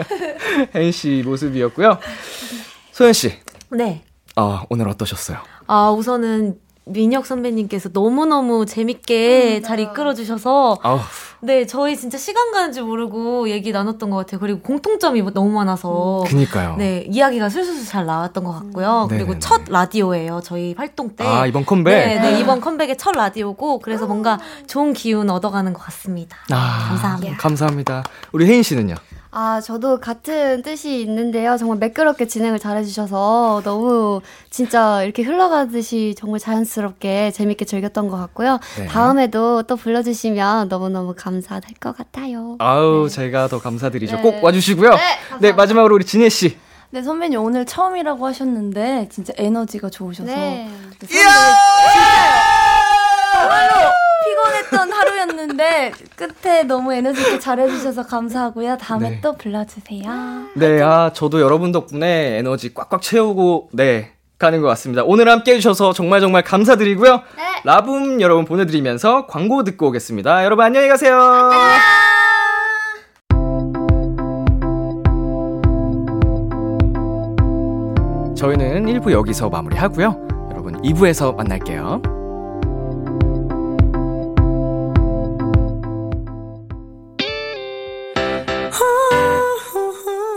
혜인 0.74 0.92
씨 0.92 1.22
모습이었고요. 1.24 1.98
소연 2.92 3.12
씨, 3.12 3.32
네. 3.70 4.02
어, 4.36 4.62
오늘 4.70 4.88
어떠셨어요? 4.88 5.38
아, 5.66 5.90
우선은 5.90 6.58
민혁 6.84 7.26
선배님께서 7.26 7.90
너무너무 7.92 8.64
재밌게 8.64 9.62
잘 9.62 9.78
이끌어 9.80 10.14
주셔서 10.14 10.78
아우, 10.82 10.98
네, 11.40 11.66
저희 11.66 11.96
진짜 11.96 12.18
시간 12.18 12.50
가는 12.50 12.72
줄 12.72 12.82
모르고 12.82 13.48
얘기 13.48 13.70
나눴던 13.70 14.10
것 14.10 14.16
같아요. 14.16 14.40
그리고 14.40 14.60
공통점이 14.60 15.22
너무 15.32 15.50
많아서 15.50 16.24
그니까요. 16.26 16.76
네, 16.76 17.06
이야기가 17.08 17.48
술술술 17.48 17.86
잘 17.86 18.06
나왔던 18.06 18.42
것 18.42 18.52
같고요. 18.52 19.04
음. 19.04 19.08
그리고 19.08 19.26
네네네. 19.26 19.38
첫 19.38 19.62
라디오예요. 19.68 20.40
저희 20.42 20.74
활동 20.76 21.10
때. 21.14 21.24
아, 21.24 21.46
이번 21.46 21.64
컴백? 21.64 21.94
네, 21.94 22.20
네, 22.20 22.40
이번 22.40 22.60
컴백의 22.60 22.96
첫 22.98 23.12
라디오고 23.12 23.78
그래서 23.78 24.06
뭔가 24.06 24.38
좋은 24.66 24.92
기운 24.92 25.30
얻어가는 25.30 25.72
것 25.72 25.80
같습니다. 25.80 26.36
아, 26.50 26.86
감사합니다. 26.88 27.36
감사합니다. 27.36 28.04
우리 28.32 28.46
혜인 28.46 28.62
씨는요? 28.62 28.96
아, 29.30 29.60
저도 29.60 30.00
같은 30.00 30.62
뜻이 30.62 31.02
있는데요. 31.02 31.58
정말 31.58 31.76
매끄럽게 31.78 32.26
진행을 32.26 32.58
잘해주셔서 32.58 33.60
너무 33.62 34.22
진짜 34.48 35.02
이렇게 35.02 35.22
흘러가듯이 35.22 36.14
정말 36.16 36.40
자연스럽게 36.40 37.30
재밌게 37.32 37.66
즐겼던 37.66 38.08
것 38.08 38.16
같고요. 38.16 38.58
네. 38.78 38.86
다음에도 38.86 39.62
또 39.64 39.76
불러주시면 39.76 40.68
너무너무 40.68 41.14
감사 41.14 41.27
할 41.34 41.74
것 41.80 41.96
같아요. 41.96 42.56
아우, 42.58 43.08
제가 43.08 43.48
더 43.48 43.60
감사드리죠. 43.60 44.16
네. 44.16 44.22
꼭 44.22 44.42
와주시고요. 44.42 44.90
네, 44.90 44.98
네. 45.40 45.52
마지막으로 45.52 45.94
우리 45.94 46.04
진혜 46.04 46.28
씨. 46.28 46.56
네, 46.90 47.02
선배님 47.02 47.40
오늘 47.40 47.66
처음이라고 47.66 48.26
하셨는데 48.26 49.08
진짜 49.12 49.32
에너지가 49.36 49.90
좋으셔서 49.90 50.30
네. 50.32 50.70
피곤했던 54.24 54.92
하루였는데 54.92 55.92
끝에 56.16 56.62
너무 56.64 56.92
에너지 56.94 57.20
있게 57.20 57.38
잘해주셔서 57.38 58.04
감사하고요. 58.06 58.78
다음에 58.78 59.10
네. 59.10 59.20
또 59.20 59.34
불러주세요. 59.36 60.48
네, 60.54 60.82
아, 60.82 61.10
저도 61.14 61.40
여러분 61.40 61.72
덕분에 61.72 62.38
에너지 62.38 62.74
꽉꽉 62.74 63.02
채우고, 63.02 63.70
네, 63.72 64.12
가는 64.38 64.60
것 64.60 64.68
같습니다. 64.68 65.02
오늘 65.04 65.28
함께 65.28 65.52
해주셔서 65.52 65.92
정말 65.92 66.20
정말 66.20 66.42
감사드리고요. 66.42 67.22
네. 67.36 67.42
라붐 67.64 68.20
여러분 68.20 68.44
보내드리면서 68.44 69.26
광고 69.26 69.64
듣고 69.64 69.88
오겠습니다. 69.88 70.44
여러분 70.44 70.64
안녕히 70.64 70.88
가세요. 70.88 71.50
저희는 78.36 78.86
1부 78.86 79.10
여기서 79.10 79.48
마무리하고요. 79.48 80.28
여러분 80.52 80.80
2부에서 80.82 81.34
만날게요. 81.34 82.00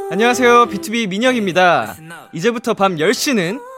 안녕하세요. 0.09 0.65
BTOB 0.65 1.07
민혁입니다. 1.07 1.95
이제부터 2.33 2.73
밤 2.73 2.95
10시는 2.95 3.70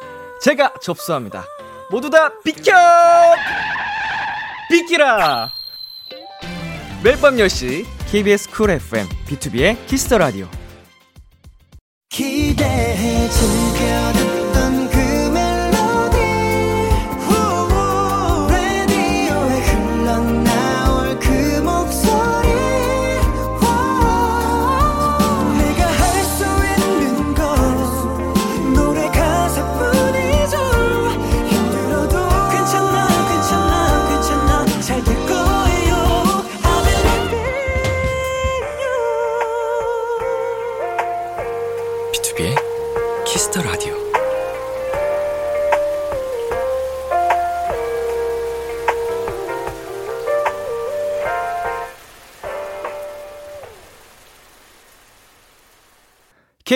제가 0.43 0.73
접수합니다. 0.81 1.45
모두 1.89 2.09
다 2.09 2.29
비켜! 2.43 2.73
비키라! 4.69 5.49
매일 7.01 7.17
밤 7.21 7.35
10시 7.37 7.85
KBS 8.11 8.49
쿨 8.51 8.71
FM 8.71 9.07
B2B의 9.25 9.77
키스터 9.87 10.17
라디오. 10.17 10.49
기대해 12.09 13.29
즐겨듣 13.29 14.32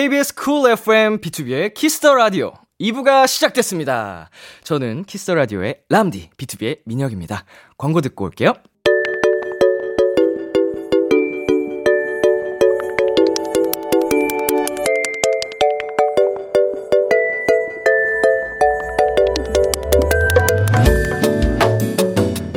KBS 0.08 0.34
쿨 0.36 0.70
FM 0.70 1.20
B2B의 1.20 1.74
키스터 1.74 2.14
라디오 2.14 2.54
2부가 2.80 3.26
시작됐습니다. 3.26 4.30
저는 4.64 5.04
Kiss 5.04 5.21
the 5.21 5.34
Radio의 5.34 5.80
람디 5.90 6.30
BTOB의 6.38 6.78
민혁입니다. 6.86 7.44
광고 7.76 8.00
듣고 8.00 8.24
올게요. 8.24 8.54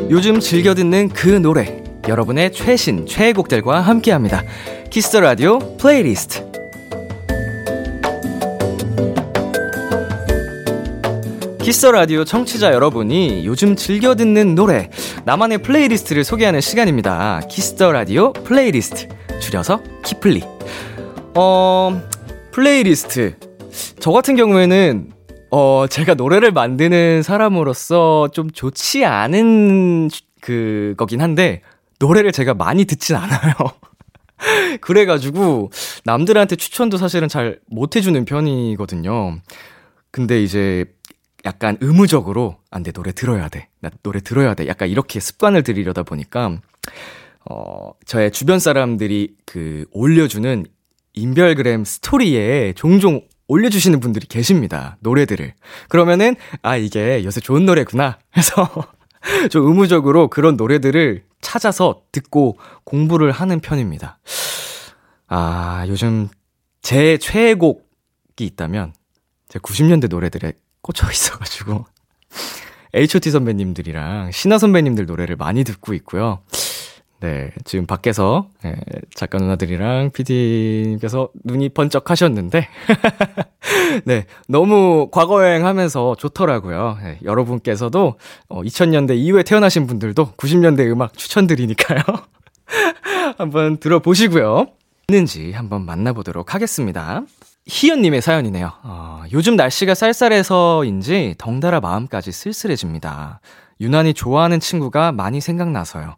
요즘 0.09 0.39
즐겨 0.39 0.73
듣는 0.73 1.09
그 1.09 1.27
노래 1.27 1.83
여러분의 2.07 2.53
최신 2.53 3.05
최애곡들과 3.05 3.81
함께합니다. 3.81 4.41
Kiss 4.89 5.06
the 5.06 5.19
Radio 5.19 5.59
playlist. 5.75 6.50
Kiss 11.63 11.79
the 11.79 11.91
Radio 11.91 12.25
청취자 12.25 12.73
여러분이 12.73 13.45
요즘 13.45 13.75
즐겨 13.75 14.15
듣는 14.15 14.55
노래 14.55 14.89
나만의 15.25 15.59
playlist를 15.59 16.23
소개하는 16.23 16.59
시간입니다. 16.59 17.41
Kiss 17.49 17.73
the 17.73 17.91
Radio 17.91 18.33
playlist 18.33 19.07
줄여서 19.39 19.81
키플리. 20.03 20.43
어 21.35 22.01
플레이리스트 22.51 23.35
저 23.99 24.11
같은 24.11 24.35
경우에는 24.35 25.11
어, 25.53 25.85
제가 25.89 26.13
노래를 26.13 26.51
만드는 26.51 27.23
사람으로서 27.23 28.29
좀 28.31 28.49
좋지 28.51 29.03
않은 29.03 30.07
주- 30.09 30.21
그거긴 30.39 31.19
한데, 31.21 31.61
노래를 31.99 32.31
제가 32.31 32.53
많이 32.53 32.85
듣진 32.85 33.17
않아요. 33.17 33.53
그래가지고, 34.79 35.69
남들한테 36.05 36.55
추천도 36.55 36.95
사실은 36.95 37.27
잘 37.27 37.59
못 37.69 37.97
해주는 37.97 38.23
편이거든요. 38.23 39.39
근데 40.09 40.41
이제, 40.41 40.85
약간 41.45 41.77
의무적으로, 41.81 42.57
안 42.69 42.83
돼, 42.83 42.91
노래 42.91 43.11
들어야 43.11 43.49
돼. 43.49 43.67
나 43.79 43.89
노래 44.03 44.19
들어야 44.19 44.53
돼. 44.53 44.67
약간 44.67 44.89
이렇게 44.89 45.19
습관을 45.19 45.63
들이려다 45.63 46.03
보니까, 46.03 46.57
어, 47.49 47.91
저의 48.05 48.31
주변 48.31 48.59
사람들이 48.59 49.35
그, 49.45 49.85
올려주는 49.91 50.65
인별그램 51.13 51.83
스토리에 51.83 52.73
종종 52.73 53.21
올려주시는 53.47 53.99
분들이 53.99 54.27
계십니다. 54.27 54.97
노래들을. 55.01 55.53
그러면은, 55.89 56.35
아, 56.61 56.77
이게 56.77 57.23
요새 57.25 57.41
좋은 57.41 57.65
노래구나. 57.65 58.19
해서 58.37 58.69
좀 59.49 59.67
의무적으로 59.67 60.29
그런 60.29 60.55
노래들을 60.55 61.23
찾아서 61.41 62.03
듣고 62.11 62.57
공부를 62.83 63.31
하는 63.31 63.59
편입니다. 63.59 64.19
아, 65.27 65.85
요즘 65.87 66.29
제 66.81 67.17
최애곡이 67.17 67.81
있다면, 68.39 68.93
제 69.49 69.59
90년대 69.59 70.07
노래들에 70.09 70.53
꽂혀 70.81 71.09
있어가지고, 71.09 71.85
H.O.T 72.93 73.31
선배님들이랑 73.31 74.31
신화 74.31 74.57
선배님들 74.57 75.05
노래를 75.05 75.35
많이 75.37 75.63
듣고 75.63 75.93
있고요. 75.93 76.39
네, 77.21 77.51
지금 77.65 77.85
밖에서 77.85 78.49
예, 78.65 78.75
작가 79.13 79.37
누나들이랑 79.37 80.09
PD님께서 80.11 81.29
눈이 81.43 81.69
번쩍 81.69 82.09
하셨는데, 82.09 82.67
네, 84.05 84.25
너무 84.47 85.07
과거 85.11 85.43
여행 85.43 85.65
하면서 85.65 86.15
좋더라고요. 86.15 86.97
예, 87.03 87.19
여러분께서도 87.23 88.17
어, 88.49 88.61
2000년대 88.63 89.15
이후에 89.17 89.43
태어나신 89.43 89.85
분들도 89.85 90.33
90년대 90.35 90.91
음악 90.91 91.15
추천드리니까요. 91.15 92.01
한번 93.37 93.77
들어보시고요. 93.77 94.67
있는지 95.09 95.51
한번 95.51 95.85
만나보도록 95.85 96.55
하겠습니다. 96.55 97.23
희연님의 97.67 98.21
사연이네요. 98.21 98.71
어, 98.83 99.23
요즘 99.31 99.55
날씨가 99.55 99.93
쌀쌀해서인지 99.93 101.35
덩달아 101.37 101.79
마음까지 101.79 102.31
쓸쓸해집니다. 102.31 103.39
유난히 103.79 104.13
좋아하는 104.13 104.59
친구가 104.59 105.11
많이 105.11 105.41
생각나서요. 105.41 106.15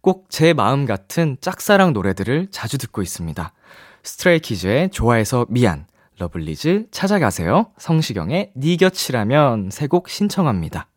꼭 0.00 0.26
제 0.28 0.52
마음 0.52 0.84
같은 0.84 1.36
짝사랑 1.40 1.92
노래들을 1.92 2.48
자주 2.50 2.76
듣고 2.78 3.02
있습니다. 3.02 3.52
Stray 4.02 4.42
Kids의 4.42 4.90
좋아해서 4.90 5.46
미안, 5.48 5.86
러블리즈 6.18 6.86
찾아가세요, 6.90 7.70
성시경의 7.78 8.52
니 8.56 8.76
곁이라면 8.76 9.70
세 9.70 9.86
곡 9.86 10.08
신청합니다. 10.08 10.88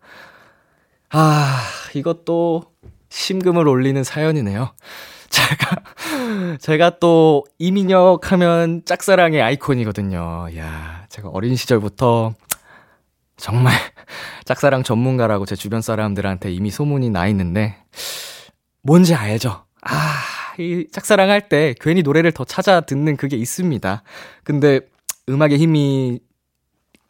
아, 1.11 1.61
이것도 1.93 2.63
심금을 3.09 3.67
올리는 3.67 4.03
사연이네요. 4.03 4.71
제가, 5.35 6.57
제가 6.59 6.99
또 6.99 7.43
이민혁 7.59 8.31
하면 8.31 8.83
짝사랑의 8.85 9.41
아이콘이거든요. 9.41 10.47
야 10.57 11.05
제가 11.09 11.29
어린 11.29 11.55
시절부터 11.55 12.33
정말 13.37 13.73
짝사랑 14.45 14.83
전문가라고 14.83 15.45
제 15.45 15.55
주변 15.55 15.81
사람들한테 15.81 16.51
이미 16.53 16.71
소문이 16.71 17.09
나 17.09 17.27
있는데, 17.27 17.75
뭔지 18.81 19.13
알죠? 19.15 19.65
아, 19.81 19.93
이 20.57 20.87
짝사랑 20.91 21.29
할 21.29 21.49
때 21.49 21.75
괜히 21.81 22.01
노래를 22.01 22.31
더 22.31 22.45
찾아 22.45 22.81
듣는 22.81 23.17
그게 23.17 23.35
있습니다. 23.35 24.03
근데 24.43 24.79
음악의 25.27 25.57
힘이, 25.57 26.19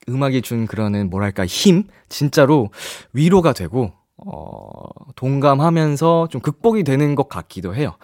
음악이 0.09 0.41
준 0.41 0.65
그러는 0.65 1.09
뭐랄까, 1.11 1.45
힘? 1.45 1.84
진짜로 2.09 2.69
위로가 3.13 3.53
되고, 3.53 3.93
어, 4.18 4.72
동감하면서 5.16 6.30
좀 6.32 6.41
극복이 6.41 6.84
되는 6.84 7.16
것 7.16 7.28
같기도 7.28 7.76
해요. 7.76 7.95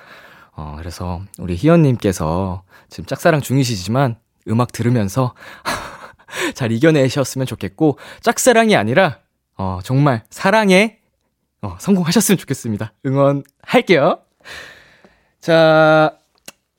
어, 0.55 0.75
그래서 0.77 1.21
우리 1.39 1.55
희연님께서 1.55 2.63
지금 2.89 3.05
짝사랑 3.05 3.41
중이시지만 3.41 4.17
음악 4.49 4.71
들으면서 4.71 5.33
잘 6.53 6.71
이겨내셨으면 6.71 7.47
좋겠고, 7.47 7.97
짝사랑이 8.21 8.75
아니라, 8.75 9.19
어, 9.57 9.79
정말 9.83 10.23
사랑에, 10.29 10.99
어, 11.61 11.75
성공하셨으면 11.79 12.37
좋겠습니다. 12.37 12.93
응원할게요. 13.05 14.19
자, 15.39 16.17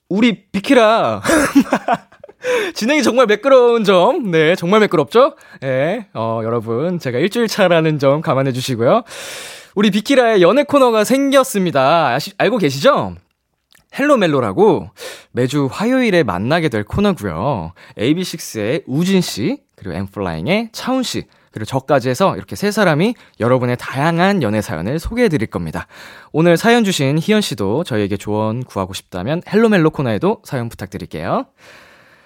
우리 0.09 0.51
비키라. 0.51 1.23
진행이 2.75 3.03
정말 3.03 3.27
매끄러운 3.27 3.85
점, 3.85 4.31
네, 4.31 4.55
정말 4.57 4.81
매끄럽죠? 4.81 5.37
네, 5.61 6.07
어, 6.15 6.41
여러분, 6.45 6.99
제가 6.99 7.19
일주일 7.19 7.49
차라는 7.49 7.99
점 7.99 8.21
감안해 8.21 8.53
주시고요. 8.53 9.05
우리 9.75 9.91
비키라의 9.91 10.43
연애 10.43 10.65
코너가 10.65 11.05
생겼습니다. 11.05 12.09
아시, 12.09 12.33
알고 12.39 12.59
계시죠? 12.59 13.15
헬로멜로라고 13.99 14.91
매주 15.33 15.69
화요일에 15.71 16.23
만나게 16.23 16.69
될 16.69 16.85
코너고요. 16.85 17.73
AB6IX의 17.99 18.85
우진 18.87 19.21
씨, 19.21 19.59
그리고 19.77 19.95
N.Flying의 19.97 20.71
차훈 20.73 21.03
씨, 21.03 21.25
그리고 21.53 21.67
저까지 21.67 22.09
해서 22.09 22.35
이렇게 22.37 22.57
세 22.57 22.71
사람이 22.71 23.15
여러분의 23.39 23.77
다양한 23.79 24.43
연애 24.43 24.63
사연을 24.63 24.99
소개해 24.99 25.29
드릴 25.29 25.49
겁니다. 25.49 25.87
오늘 26.33 26.57
사연 26.57 26.83
주신 26.85 27.19
희연 27.19 27.43
씨도 27.43 27.85
저희에게 27.85 28.17
조언 28.17 28.65
구하고 28.65 28.95
싶다면 28.95 29.43
헬로멜로 29.47 29.91
코너에도 29.91 30.41
사연 30.45 30.71
부탁드릴게요. 30.71 31.47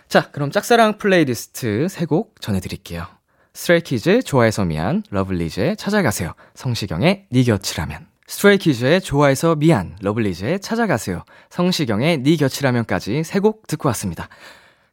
자, 0.09 0.31
그럼 0.31 0.51
짝사랑 0.51 0.99
플레이리스트 0.99 1.89
세곡 1.89 2.41
전해드릴게요. 2.41 3.07
Stray 3.55 3.92
Kids 3.92 4.23
좋아해서 4.23 4.65
미안, 4.65 5.03
러블리즈의 5.11 5.77
찾아가세요, 5.77 6.35
성시경의 6.55 7.27
니 7.33 7.45
곁이라면. 7.45 8.07
Stray 8.27 8.60
Kids의 8.60 9.01
좋아해서 9.01 9.57
미안, 9.57 9.97
러블리즈의 10.03 10.61
찾아가세요, 10.61 11.25
성시경의 11.51 12.19
니 12.19 12.37
곁이라면까지 12.37 13.25
세곡 13.25 13.67
듣고 13.67 13.89
왔습니다. 13.89 14.29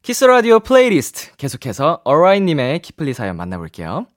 Kiss 0.01 0.25
the 0.25 0.38
Radio 0.38 0.59
playlist 0.59 1.35
계속해서 1.37 2.01
어라이님의 2.03 2.79
키플리 2.79 3.13
사연 3.13 3.37
만나볼게요. 3.37 4.07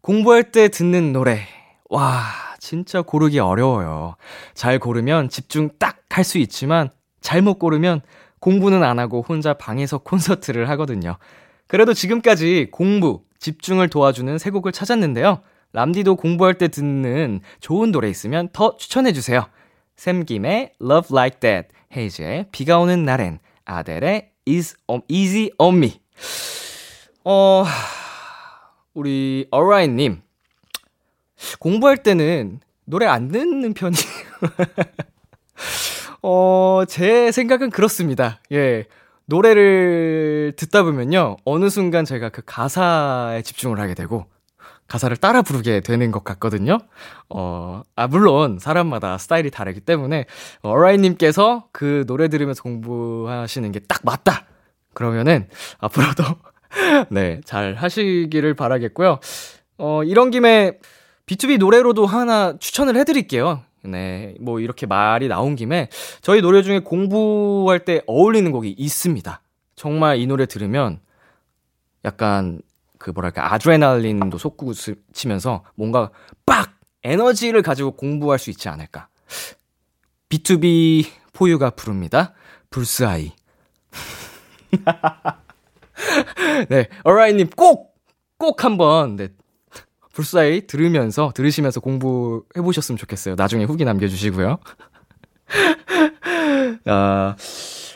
공부할 0.00 0.52
때 0.52 0.68
듣는 0.68 1.12
노래. 1.12 1.46
와, 1.88 2.22
진짜 2.58 3.02
고르기 3.02 3.38
어려워요. 3.38 4.16
잘 4.54 4.78
고르면 4.78 5.28
집중 5.28 5.70
딱 5.78 6.00
할 6.10 6.24
수 6.24 6.38
있지만 6.38 6.90
잘못 7.20 7.58
고르면 7.58 8.02
공부는 8.40 8.82
안 8.82 8.98
하고 8.98 9.24
혼자 9.26 9.54
방에서 9.54 9.98
콘서트를 9.98 10.68
하거든요. 10.70 11.16
그래도 11.66 11.94
지금까지 11.94 12.68
공부, 12.70 13.22
집중을 13.38 13.88
도와주는 13.88 14.38
세 14.38 14.50
곡을 14.50 14.72
찾았는데요. 14.72 15.40
람디도 15.72 16.16
공부할 16.16 16.54
때 16.54 16.68
듣는 16.68 17.40
좋은 17.60 17.92
노래 17.92 18.08
있으면 18.08 18.48
더 18.52 18.76
추천해주세요. 18.76 19.46
샘김의 19.96 20.72
Love 20.82 21.08
Like 21.12 21.40
That, 21.40 21.68
헤이즈의 21.96 22.46
비가 22.50 22.78
오는 22.78 23.04
날엔, 23.04 23.38
아델의 23.64 24.30
Is 24.48 24.76
um, 24.88 25.02
Easy 25.08 25.50
on 25.58 25.76
Me. 25.76 26.00
어, 27.24 27.64
우리 28.94 29.46
어라인님 29.50 30.22
공부할 31.58 31.98
때는 31.98 32.60
노래 32.84 33.06
안 33.06 33.28
듣는 33.28 33.74
편이 33.74 33.96
어, 36.22 36.82
제 36.88 37.32
생각은 37.32 37.70
그렇습니다. 37.70 38.40
예. 38.52 38.84
노래를 39.26 40.54
듣다 40.56 40.82
보면요. 40.82 41.36
어느 41.44 41.68
순간 41.68 42.04
제가 42.04 42.30
그 42.30 42.42
가사에 42.44 43.42
집중을 43.42 43.78
하게 43.78 43.94
되고, 43.94 44.26
가사를 44.88 45.16
따라 45.18 45.42
부르게 45.42 45.80
되는 45.80 46.10
것 46.10 46.24
같거든요. 46.24 46.78
어, 47.28 47.82
아, 47.94 48.08
물론, 48.08 48.58
사람마다 48.58 49.18
스타일이 49.18 49.50
다르기 49.52 49.80
때문에, 49.80 50.26
어라이님께서 50.62 51.68
그 51.72 52.04
노래 52.08 52.26
들으면서 52.28 52.62
공부하시는 52.64 53.70
게 53.70 53.80
딱 53.88 54.00
맞다! 54.04 54.46
그러면은, 54.94 55.48
앞으로도, 55.78 56.24
네, 57.10 57.40
잘 57.44 57.74
하시기를 57.74 58.54
바라겠고요. 58.54 59.20
어, 59.78 60.02
이런 60.02 60.32
김에, 60.32 60.72
B2B 61.26 61.58
노래로도 61.58 62.04
하나 62.06 62.54
추천을 62.58 62.96
해드릴게요. 62.96 63.62
네, 63.82 64.34
뭐 64.40 64.60
이렇게 64.60 64.86
말이 64.86 65.28
나온 65.28 65.56
김에 65.56 65.88
저희 66.20 66.40
노래 66.40 66.62
중에 66.62 66.80
공부할 66.80 67.84
때 67.84 68.02
어울리는 68.06 68.50
곡이 68.52 68.74
있습니다. 68.76 69.40
정말 69.74 70.18
이 70.18 70.26
노래 70.26 70.46
들으면 70.46 71.00
약간 72.04 72.60
그 72.98 73.10
뭐랄까 73.10 73.54
아드레날린도 73.54 74.36
솟구치면서 74.36 75.64
뭔가 75.74 76.10
빡 76.44 76.78
에너지를 77.02 77.62
가지고 77.62 77.92
공부할 77.92 78.38
수 78.38 78.50
있지 78.50 78.68
않을까. 78.68 79.08
B2B 80.28 81.06
포유가 81.32 81.70
부릅니다. 81.70 82.34
불스아이. 82.68 83.32
네, 86.68 86.88
어라이님 87.04 87.50
꼭, 87.56 87.96
꼭 88.38 88.64
한번, 88.64 89.16
네, 89.16 89.28
불사이 90.24 90.66
들으면서 90.66 91.32
들으시면서 91.34 91.80
공부해 91.80 92.60
보셨으면 92.62 92.98
좋겠어요. 92.98 93.36
나중에 93.36 93.64
후기 93.64 93.86
남겨 93.86 94.06
주시고요. 94.06 94.58
아, 96.84 97.36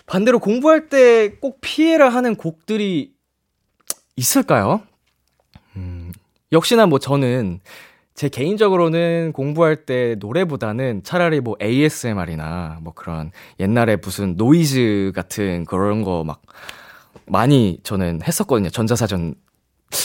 반대로 0.07 0.39
공부할 0.39 0.89
때 0.89 1.37
꼭 1.41 1.61
피해라 1.61 2.09
하는 2.09 2.35
곡들이 2.35 3.12
있을까요? 4.16 4.81
음, 5.77 6.12
역시나 6.53 6.87
뭐 6.87 6.99
저는 6.99 7.61
제 8.14 8.31
개인적으로는 8.31 9.33
공부할 9.35 9.85
때 9.85 10.14
노래보다는 10.18 11.03
차라리 11.03 11.41
뭐 11.41 11.57
ASMR이나 11.61 12.79
뭐 12.81 12.95
그런 12.95 13.33
옛날에 13.61 13.97
무슨 13.97 14.37
노이즈 14.37 15.12
같은 15.14 15.66
그런 15.66 16.03
거 16.03 16.25
막 16.25 16.41
많이 17.27 17.81
저는 17.83 18.20
했었거든요. 18.27 18.70
전자사전 18.70 19.35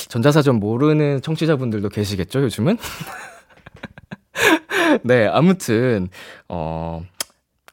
전자사전 0.09 0.59
모르는 0.59 1.21
청취자분들도 1.21 1.89
계시겠죠, 1.89 2.41
요즘은? 2.43 2.77
네, 5.03 5.27
아무튼, 5.27 6.09
어, 6.47 7.03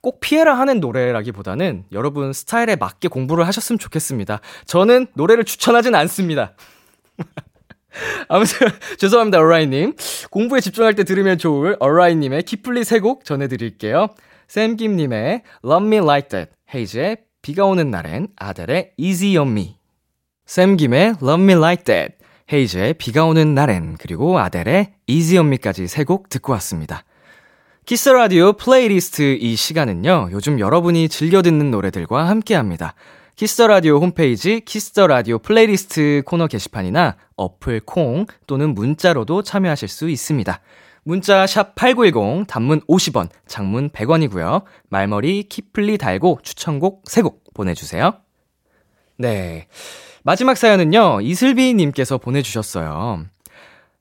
꼭 0.03 0.21
피해라 0.21 0.59
하는 0.59 0.81
노래라기보다는 0.81 1.85
여러분 1.93 2.33
스타일에 2.33 2.77
맞게 2.77 3.09
공부를 3.09 3.47
하셨으면 3.47 3.79
좋겠습니다. 3.79 4.41
저는 4.67 5.07
노래를 5.15 5.45
추천하진 5.45 5.95
않습니다. 5.95 6.55
아무튼, 8.29 8.69
죄송합니다, 8.99 9.39
어라이님. 9.39 9.95
공부에 10.31 10.61
집중할 10.61 10.95
때 10.95 11.05
들으면 11.05 11.39
좋을 11.39 11.77
어라이님의 11.81 12.43
키플리 12.43 12.85
세 12.85 13.01
곡 13.01 13.25
전해드릴게요. 13.25 14.09
샘김님의 14.49 15.43
Love 15.65 15.87
Me 15.87 15.97
Like 15.99 16.29
That, 16.29 16.53
헤이즈의 16.75 17.19
비가 17.43 17.65
오는 17.65 17.91
날엔, 17.91 18.29
아델의 18.37 18.93
Easy 18.97 19.37
On 19.39 19.51
Me. 19.53 19.76
샘김의 20.47 21.17
Love 21.23 21.43
Me 21.43 21.55
Like 21.55 21.85
That, 21.85 22.15
헤이즈의 22.53 22.95
비가 22.95 23.25
오는 23.25 23.55
날엔, 23.55 23.97
그리고 23.99 24.39
아델의 24.39 24.93
Easy 25.07 25.39
On 25.39 25.47
Me까지 25.49 25.89
세 25.89 26.05
곡 26.05 26.29
듣고 26.29 26.53
왔습니다. 26.55 27.05
Kiss 27.85 28.09
the 28.09 28.25
Radio 28.25 28.53
playlist 28.53 29.37
이 29.41 29.57
시간은요, 29.57 30.31
요즘 30.33 30.59
여러분이 30.61 31.09
즐겨 31.09 31.43
듣는 31.43 31.71
노래들과 31.71 32.29
함께 32.29 32.55
합니다. 32.55 32.95
Kiss 33.35 33.61
the 33.63 33.76
Radio 33.76 33.99
홈페이지 33.99 34.61
Kiss 34.61 34.99
the 34.99 35.14
Radio 35.14 35.39
playlist 35.39 36.23
코너 36.25 36.47
게시판이나 36.47 37.17
어플 37.37 37.81
콩 37.85 38.27
또는 38.47 38.75
문자로도 38.75 39.43
참여하실 39.43 39.89
수 39.89 40.09
있습니다. 40.09 40.61
문자 41.05 41.45
샵8910 41.45 42.47
단문 42.49 42.81
50원, 42.83 43.29
장문 43.47 43.91
100원이고요. 43.91 44.63
말머리 44.89 45.45
키플리 45.45 45.99
달고 45.99 46.41
추천곡 46.43 47.05
3곡 47.05 47.55
보내 47.55 47.75
주세요. 47.75 48.15
네. 49.19 49.69
마지막 50.27 50.57
사연은요, 50.57 51.21
이슬비님께서 51.21 52.19
보내주셨어요. 52.19 53.27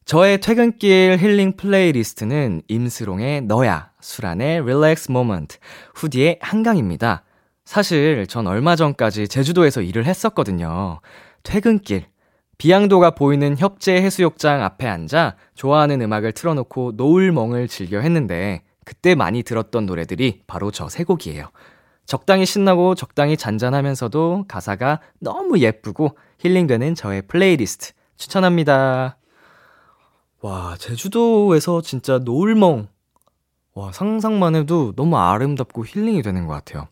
저의 0.06 0.42
퇴근길 0.42 1.20
힐링 1.20 1.56
playlist는 1.56 2.64
임슬옹의 2.68 3.42
너야, 3.42 3.92
수란의 4.02 4.66
Relax 4.66 5.12
Moment, 5.12 5.58
후디의 5.94 6.40
한강입니다. 6.42 7.22
사실 7.64 8.26
전 8.26 8.48
얼마 8.48 8.76
전까지 8.76 9.28
제주도에서 9.28 9.84
일을 9.84 10.08
했었거든요. 10.08 11.00
퇴근길, 11.44 12.08
비양도가 12.58 13.12
보이는 13.12 13.56
협재 13.56 13.94
해수욕장 13.94 14.64
앞에 14.64 14.88
앉아 14.88 15.36
좋아하는 15.54 16.02
음악을 16.02 16.32
틀어놓고 16.32 16.94
노을멍을 16.96 17.68
즐겨 17.68 18.00
했는데 18.00 18.64
그때 18.84 19.14
많이 19.14 19.44
들었던 19.44 19.86
노래들이 19.86 20.42
바로 20.48 20.72
저 20.72 20.90
세 20.90 21.04
곡이에요. 21.04 21.52
적당히 22.06 22.46
신나고 22.46 22.96
적당히 22.96 23.36
잔잔하면서도 23.38 24.46
가사가 24.48 25.00
너무 25.20 25.60
예쁘고 25.60 26.18
힐링되는 26.40 26.96
저의 26.96 27.22
플레이리스트 27.24 27.94
추천합니다. 28.18 29.18
와, 30.42 30.76
제주도에서 30.78 31.82
진짜 31.82 32.20
노을멍. 32.20 32.88
와, 33.74 33.92
상상만 33.92 34.56
해도 34.56 34.94
너무 34.96 35.18
아름답고 35.18 35.86
힐링이 35.86 36.22
되는 36.22 36.46
것 36.48 36.54
같아요. 36.54 36.88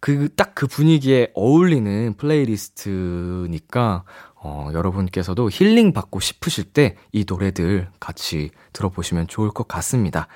그, 0.00 0.28
딱 0.34 0.54
그 0.54 0.66
분위기에 0.66 1.30
어울리는 1.34 2.14
playlist니까, 2.16 4.04
어, 4.36 4.70
여러분께서도 4.72 5.48
힐링 5.50 5.92
받고 5.92 6.20
싶으실 6.20 6.64
때 6.64 6.96
이 7.12 7.24
노래들 7.28 7.88
같이 8.00 8.50
들어보시면 8.72 9.26
좋을 9.28 9.50
것 9.50 9.68
같습니다. 9.68 10.28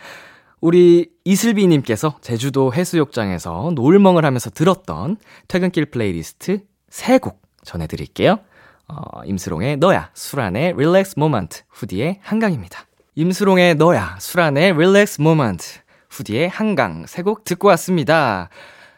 우리 0.61 1.11
이슬비님께서 1.25 2.19
제주도 2.21 2.75
해수욕장에서 2.75 3.73
노을멍을 3.75 4.25
하면서 4.25 4.51
들었던 4.51 5.17
퇴근길 5.49 5.87
플레이리스트 5.87 6.61
3곡 6.91 7.37
전해드릴게요. 7.65 8.41
어, 8.89 9.25
임슬옹의 9.25 9.79
너야, 9.79 10.11
수란의 10.15 10.75
Relax 10.77 11.19
Moment, 11.19 11.63
후디의 11.71 12.19
한강입니다. 12.23 12.87
임슬옹의 13.15 13.77
너야, 13.77 14.17
수란의 14.21 14.77
Relax 14.77 15.23
Moment, 15.23 15.81
후디의 16.11 16.49
한강 16.49 17.07
세곡 17.07 17.45
듣고 17.45 17.69
왔습니다. 17.69 18.51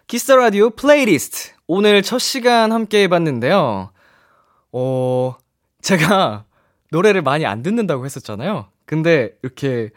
Kiss 0.09 0.33
the 0.33 0.47
Radio 0.47 0.71
playlist 0.71 1.53
오늘 1.67 2.03
첫 2.03 2.19
시간 2.19 2.73
함께 2.73 3.03
해봤는데요. 3.03 3.93
어, 4.73 5.37
제가 5.81 6.45
노래를 6.91 7.23
많이 7.23 7.47
안 7.47 7.63
듣는다고 7.63 8.05
했었잖아요. 8.05 8.67
근데 8.85 9.31
이렇게 9.43 9.91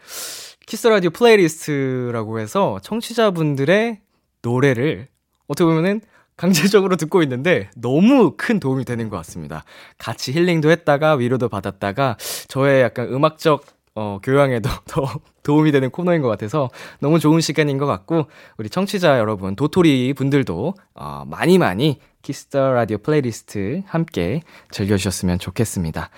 Kiss 0.66 0.88
the 0.88 0.96
Radio 0.96 1.10
playlist라고 1.10 2.40
해서 2.40 2.80
청취자분들의 2.82 4.00
노래를 4.42 5.06
어떻게 5.46 5.64
보면은 5.64 6.00
강제적으로 6.36 6.96
듣고 6.96 7.22
있는데 7.22 7.70
너무 7.76 8.34
큰 8.36 8.58
도움이 8.58 8.84
되는 8.84 9.08
것 9.08 9.16
같습니다. 9.18 9.64
같이 9.96 10.32
힐링도 10.32 10.70
했다가 10.70 11.14
위로도 11.14 11.48
받았다가 11.48 12.16
저의 12.48 12.82
약간 12.82 13.08
음악적 13.12 13.64
어, 13.94 14.18
교양에도 14.22 14.68
더 14.86 15.06
도움이 15.44 15.70
되는 15.70 15.88
코너인 15.88 16.20
것 16.20 16.28
같아서 16.28 16.68
너무 16.98 17.20
좋은 17.20 17.40
시간인 17.40 17.78
것 17.78 17.86
같고 17.86 18.26
우리 18.58 18.68
청취자 18.68 19.18
여러분 19.18 19.54
도토리 19.54 20.12
분들도 20.14 20.74
어, 20.94 21.24
많이 21.26 21.58
많이 21.58 22.00
키스 22.22 22.53
더 22.53 22.72
라디오 22.72 22.98
플레이리스트 22.98 23.84
함께 23.86 24.42
즐겨주셨으면 24.72 25.38
좋겠습니다. 25.38 26.10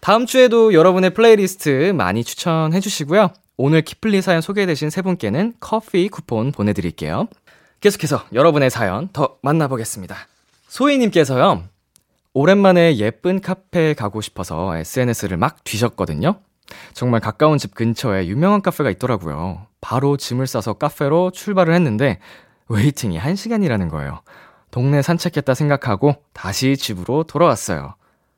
다음 0.00 0.26
주에도 0.26 0.74
여러분의 0.74 1.14
플레이리스트 1.14 1.92
많이 1.92 2.24
추천해 2.24 2.80
주시고요. 2.80 3.30
오늘 3.64 3.82
키플리 3.82 4.22
사연 4.22 4.40
소개되신 4.40 4.90
세 4.90 5.02
분께는 5.02 5.54
커피 5.60 6.08
쿠폰 6.08 6.50
보내드릴게요. 6.50 7.28
계속해서 7.80 8.24
여러분의 8.32 8.70
사연 8.70 9.08
더 9.12 9.36
만나보겠습니다. 9.40 10.16
소희님께서요, 10.66 11.62
오랜만에 12.32 12.96
예쁜 12.96 13.40
카페에 13.40 13.94
가고 13.94 14.20
싶어서 14.20 14.76
SNS를 14.76 15.36
막 15.36 15.62
뒤졌거든요. 15.62 16.40
정말 16.92 17.20
가까운 17.20 17.56
집 17.56 17.76
근처에 17.76 18.26
유명한 18.26 18.62
카페가 18.62 18.90
있더라고요. 18.90 19.64
바로 19.80 20.16
짐을 20.16 20.48
싸서 20.48 20.72
카페로 20.72 21.30
출발을 21.30 21.72
했는데, 21.72 22.18
웨이팅이 22.66 23.16
1시간이라는 23.20 23.88
거예요. 23.90 24.22
동네 24.72 25.02
산책했다 25.02 25.54
생각하고 25.54 26.16
다시 26.32 26.76
집으로 26.76 27.22
돌아왔어요. 27.22 27.94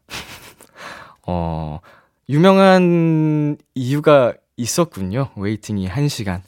어, 1.27 1.81
유명한 2.29 3.57
이유가 3.75 4.35
있었군요. 4.57 5.31
웨이팅이 5.37 5.89
1시간. 5.89 6.41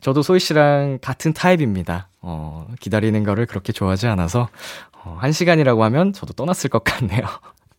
저도 0.00 0.22
소희 0.22 0.38
씨랑 0.38 0.98
같은 1.00 1.32
타입입니다. 1.32 2.08
어, 2.20 2.68
기다리는 2.80 3.24
거를 3.24 3.46
그렇게 3.46 3.72
좋아하지 3.72 4.06
않아서, 4.08 4.48
어, 5.04 5.16
한 5.20 5.32
시간이라고 5.32 5.82
하면 5.84 6.12
저도 6.12 6.32
떠났을 6.34 6.70
것 6.70 6.84
같네요. 6.84 7.22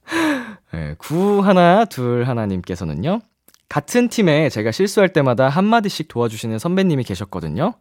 네, 0.74 0.96
구 0.98 1.42
하나, 1.42 1.86
둘 1.86 2.26
하나님께서는요, 2.28 3.22
같은 3.70 4.10
팀에 4.10 4.50
제가 4.50 4.72
실수할 4.72 5.14
때마다 5.14 5.48
한마디씩 5.50 6.08
도와주시는 6.08 6.60
선배님이 6.60 7.04
계셨거든요. 7.04 7.74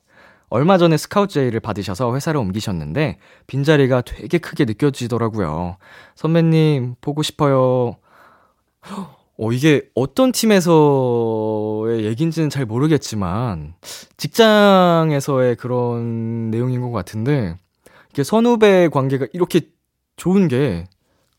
얼마 0.51 0.79
전에 0.79 0.97
스카우트 0.97 1.35
제의를 1.35 1.61
받으셔서 1.61 2.15
회사를 2.15 2.41
옮기셨는데, 2.41 3.19
빈자리가 3.47 4.03
되게 4.03 4.39
크게 4.39 4.65
느껴지더라고요. 4.65 5.77
선배님, 6.15 6.97
보고 7.01 7.23
싶어요. 7.23 7.97
어, 9.41 9.53
이게 9.53 9.83
어떤 9.95 10.33
팀에서의 10.33 12.05
얘기인지는 12.07 12.51
잘 12.51 12.67
모르겠지만, 12.67 13.75
직장에서의 14.17 15.55
그런 15.55 16.51
내용인 16.51 16.81
것 16.81 16.91
같은데, 16.91 17.55
이게 18.11 18.25
선후배 18.25 18.89
관계가 18.89 19.29
이렇게 19.33 19.61
좋은 20.17 20.49
게, 20.49 20.87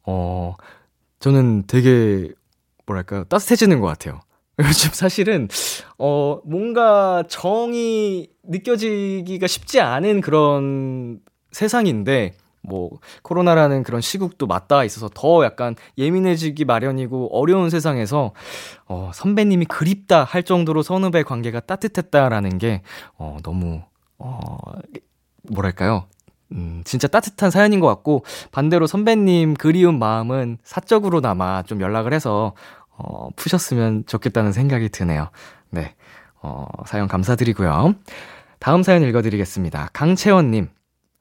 어, 0.06 0.56
저는 1.20 1.66
되게, 1.68 2.30
뭐랄까요, 2.86 3.26
따뜻해지는 3.26 3.82
것 3.82 3.88
같아요. 3.88 4.22
요즘 4.60 4.92
사실은, 4.94 5.50
어, 5.98 6.40
뭔가 6.46 7.24
정이 7.28 8.30
느껴지기가 8.44 9.46
쉽지 9.48 9.82
않은 9.82 10.22
그런 10.22 11.20
세상인데, 11.52 12.34
뭐 12.70 12.92
코로나라는 13.24 13.84
그런 13.84 14.02
시국도 14.02 14.48
맞닿아 14.48 14.86
있어서 14.86 15.10
더 15.14 15.44
약간 15.44 15.76
예민해지기 15.98 16.66
마련이고 16.66 17.38
어려운 17.38 17.70
세상에서 17.72 18.34
어 18.88 19.12
선배님이 19.14 19.66
그립다 19.66 20.24
할 20.24 20.44
정도로 20.44 20.84
선후배 20.84 21.24
관계가 21.24 21.62
따뜻했다라는 21.62 22.60
게 22.60 22.84
어 23.18 23.38
너무 23.44 23.82
어 24.20 24.58
뭐랄까요? 25.44 26.08
음, 26.52 26.82
진짜 26.86 27.08
따뜻한 27.08 27.52
사연인 27.52 27.80
것 27.80 27.88
같고, 27.88 28.26
반대로 28.52 28.88
선배님 28.88 29.54
그리운 29.56 30.00
마음은 30.00 30.58
사적으로나마 30.64 31.64
좀 31.64 31.82
연락을 31.82 32.14
해서, 32.14 32.54
어, 32.98 33.30
푸셨으면 33.36 34.06
좋겠다는 34.08 34.52
생각이 34.52 34.90
드네요. 34.90 35.30
네. 35.70 35.96
어, 36.42 36.68
사연 36.86 37.08
감사드리고요. 37.08 37.96
다음 38.60 38.84
사연 38.84 39.04
읽어드리겠습니다. 39.04 39.90
강채원님. 39.94 40.70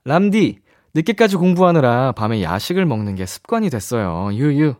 람디, 0.05 0.61
늦게까지 0.99 1.37
공부하느라 1.37 2.13
밤에 2.13 2.43
야식을 2.43 2.85
먹는 2.85 3.15
게 3.15 3.25
습관이 3.25 3.71
됐어요. 3.71 4.31
유유. 4.33 4.75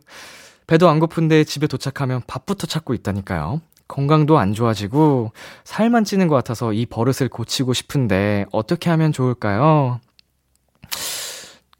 배도 0.67 0.89
안 0.89 0.99
고픈데 0.99 1.45
집에 1.45 1.67
도착하면 1.67 2.21
밥부터 2.27 2.67
찾고 2.67 2.93
있다니까요. 2.93 3.61
건강도 3.87 4.37
안 4.37 4.53
좋아지고 4.53 5.31
살만 5.63 6.03
찌는 6.03 6.27
것 6.27 6.35
같아서 6.35 6.73
이 6.73 6.85
버릇을 6.85 7.29
고치고 7.29 7.73
싶은데 7.73 8.45
어떻게 8.51 8.89
하면 8.89 9.11
좋을까요? 9.11 9.99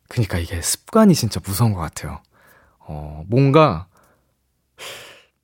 그니까 0.07 0.39
이게 0.39 0.61
습관이 0.61 1.13
진짜 1.13 1.39
무서운 1.45 1.73
것 1.73 1.81
같아요. 1.81 2.21
어, 2.79 3.23
뭔가 3.27 3.87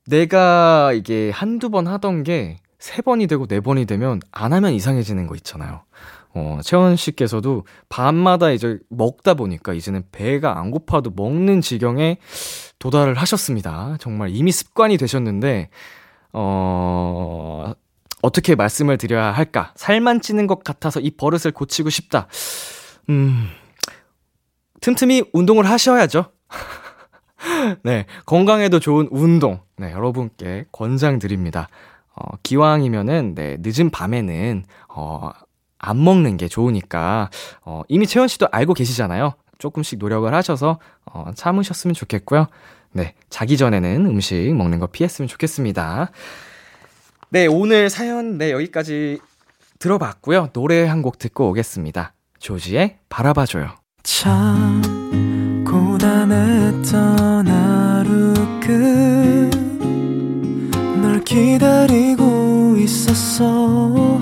내가 0.07 0.93
이게 0.93 1.29
한두 1.31 1.69
번 1.69 1.87
하던 1.87 2.23
게 2.23 2.59
세 2.85 3.01
번이 3.01 3.25
되고 3.25 3.47
네 3.47 3.61
번이 3.61 3.87
되면 3.87 4.21
안 4.31 4.53
하면 4.53 4.71
이상해지는 4.71 5.25
거 5.25 5.33
있잖아요. 5.35 5.81
어, 6.35 6.59
채원 6.61 6.97
씨께서도 6.97 7.65
밤마다 7.87 8.51
이제 8.51 8.77
먹다 8.89 9.35
보니까 9.35 9.73
이제는 9.73 10.03
배가 10.11 10.59
안 10.59 10.69
고파도 10.69 11.11
먹는 11.15 11.61
지경에 11.61 12.17
도달을 12.77 13.15
하셨습니다. 13.15 13.95
정말 14.01 14.29
이미 14.31 14.51
습관이 14.51 14.97
되셨는데, 14.97 15.69
어, 16.33 17.73
어떻게 18.21 18.55
말씀을 18.55 18.97
드려야 18.97 19.31
할까? 19.31 19.71
살만 19.75 20.19
찌는 20.19 20.45
것 20.45 20.61
같아서 20.61 20.99
이 20.99 21.09
버릇을 21.11 21.51
고치고 21.51 21.89
싶다. 21.89 22.27
음, 23.09 23.47
틈틈이 24.81 25.23
운동을 25.31 25.69
하셔야죠. 25.69 26.33
네, 27.83 28.07
건강에도 28.25 28.81
좋은 28.81 29.07
운동. 29.09 29.61
네, 29.77 29.93
여러분께 29.93 30.65
권장드립니다. 30.73 31.69
어, 32.13 32.35
기왕이면은, 32.43 33.35
네, 33.35 33.57
늦은 33.61 33.89
밤에는, 33.89 34.65
어, 34.89 35.31
안 35.85 36.03
먹는 36.03 36.37
게 36.37 36.47
좋으니까, 36.47 37.29
어, 37.63 37.81
이미 37.87 38.07
채연 38.07 38.27
씨도 38.27 38.47
알고 38.51 38.73
계시잖아요. 38.73 39.33
조금씩 39.59 39.99
노력을 39.99 40.31
하셔서, 40.33 40.79
어, 41.05 41.31
참으셨으면 41.35 41.93
좋겠고요. 41.93 42.47
네, 42.91 43.13
자기 43.29 43.57
전에는 43.57 44.05
음식 44.05 44.53
먹는 44.55 44.79
거 44.79 44.87
피했으면 44.87 45.27
좋겠습니다. 45.27 46.11
네, 47.29 47.47
오늘 47.47 47.89
사연, 47.89 48.37
네, 48.37 48.51
여기까지 48.51 49.19
들어봤고요. 49.79 50.49
노래 50.53 50.85
한 50.85 51.01
곡 51.01 51.19
듣고 51.19 51.49
오겠습니다. 51.49 52.13
조지의 52.39 52.97
바라봐줘요. 53.09 53.69
참 54.03 54.81
고단했던 55.67 57.47
하루 57.47 58.33
끝 58.61 59.55
기다리고 61.25 62.75
있었어 62.77 64.21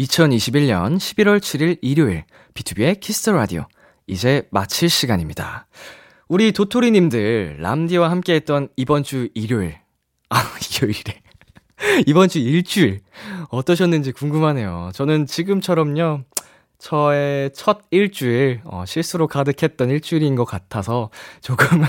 2021년 0.00 0.96
11월 0.96 1.40
7일 1.40 1.78
일요일 1.82 2.24
BTOB의 2.54 3.00
키스 3.00 3.24
더 3.24 3.32
라디오 3.32 3.66
이제 4.06 4.48
마칠 4.50 4.88
시간입니다. 4.88 5.66
우리 6.28 6.52
도토리님들 6.52 7.58
람디와 7.60 8.10
함께했던 8.10 8.68
이번 8.76 9.02
주 9.02 9.28
일요일 9.34 9.78
아 10.30 10.42
일요일에 10.80 11.20
이번 12.06 12.28
주 12.28 12.38
일주일 12.38 13.00
어떠셨는지 13.50 14.12
궁금하네요. 14.12 14.90
저는 14.94 15.26
지금처럼요. 15.26 16.22
저의 16.78 17.50
첫 17.52 17.80
일주일 17.90 18.62
어, 18.64 18.84
실수로 18.86 19.28
가득했던 19.28 19.90
일주일인 19.90 20.34
것 20.34 20.46
같아서 20.46 21.10
조금은 21.42 21.86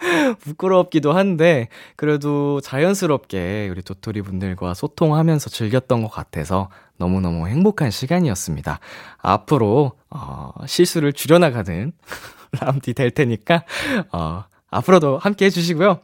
부끄럽기도 0.40 1.12
한데 1.12 1.68
그래도 1.96 2.60
자연스럽게 2.60 3.68
우리 3.70 3.82
도토리 3.82 4.20
분들과 4.20 4.74
소통하면서 4.74 5.48
즐겼던 5.48 6.02
것 6.02 6.08
같아서 6.08 6.68
너무너무 7.00 7.48
행복한 7.48 7.90
시간이었습니다. 7.90 8.78
앞으로 9.18 9.92
어, 10.10 10.52
실수를 10.66 11.14
줄여나가는 11.14 11.92
람디 12.60 12.92
될 12.92 13.10
테니까 13.10 13.64
어, 14.12 14.44
앞으로도 14.68 15.18
함께 15.18 15.46
해주시고요. 15.46 16.00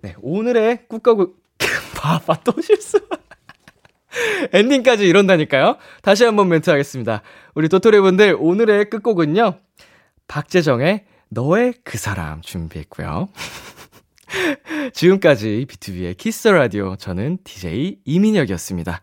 네 0.00 0.14
오늘의 0.22 0.88
꾹가고 0.88 1.34
봐봐 1.94 2.40
또 2.44 2.60
실수. 2.62 2.98
엔딩까지 4.52 5.06
이런다니까요. 5.06 5.76
다시 6.02 6.24
한번 6.24 6.48
멘트 6.48 6.70
하겠습니다. 6.70 7.20
우리 7.54 7.68
도토리 7.68 8.00
분들 8.00 8.36
오늘의 8.40 8.88
끝곡은요. 8.88 9.60
박재정의 10.26 11.04
너의 11.28 11.74
그 11.84 11.98
사람 11.98 12.40
준비했고요. 12.40 13.28
지금까지 14.94 15.66
B2B의 15.68 16.16
키스 16.16 16.48
라디오 16.48 16.96
저는 16.96 17.38
DJ 17.44 17.98
이민혁이었습니다. 18.04 19.02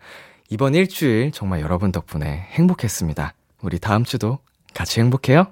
이번 0.50 0.76
일주일 0.76 1.32
정말 1.32 1.60
여러분 1.60 1.92
덕분에 1.92 2.48
행복했습니다. 2.52 3.34
우리 3.62 3.80
다음 3.80 4.06
주도 4.06 4.40
같이 4.74 5.02
행복해요. 5.02 5.48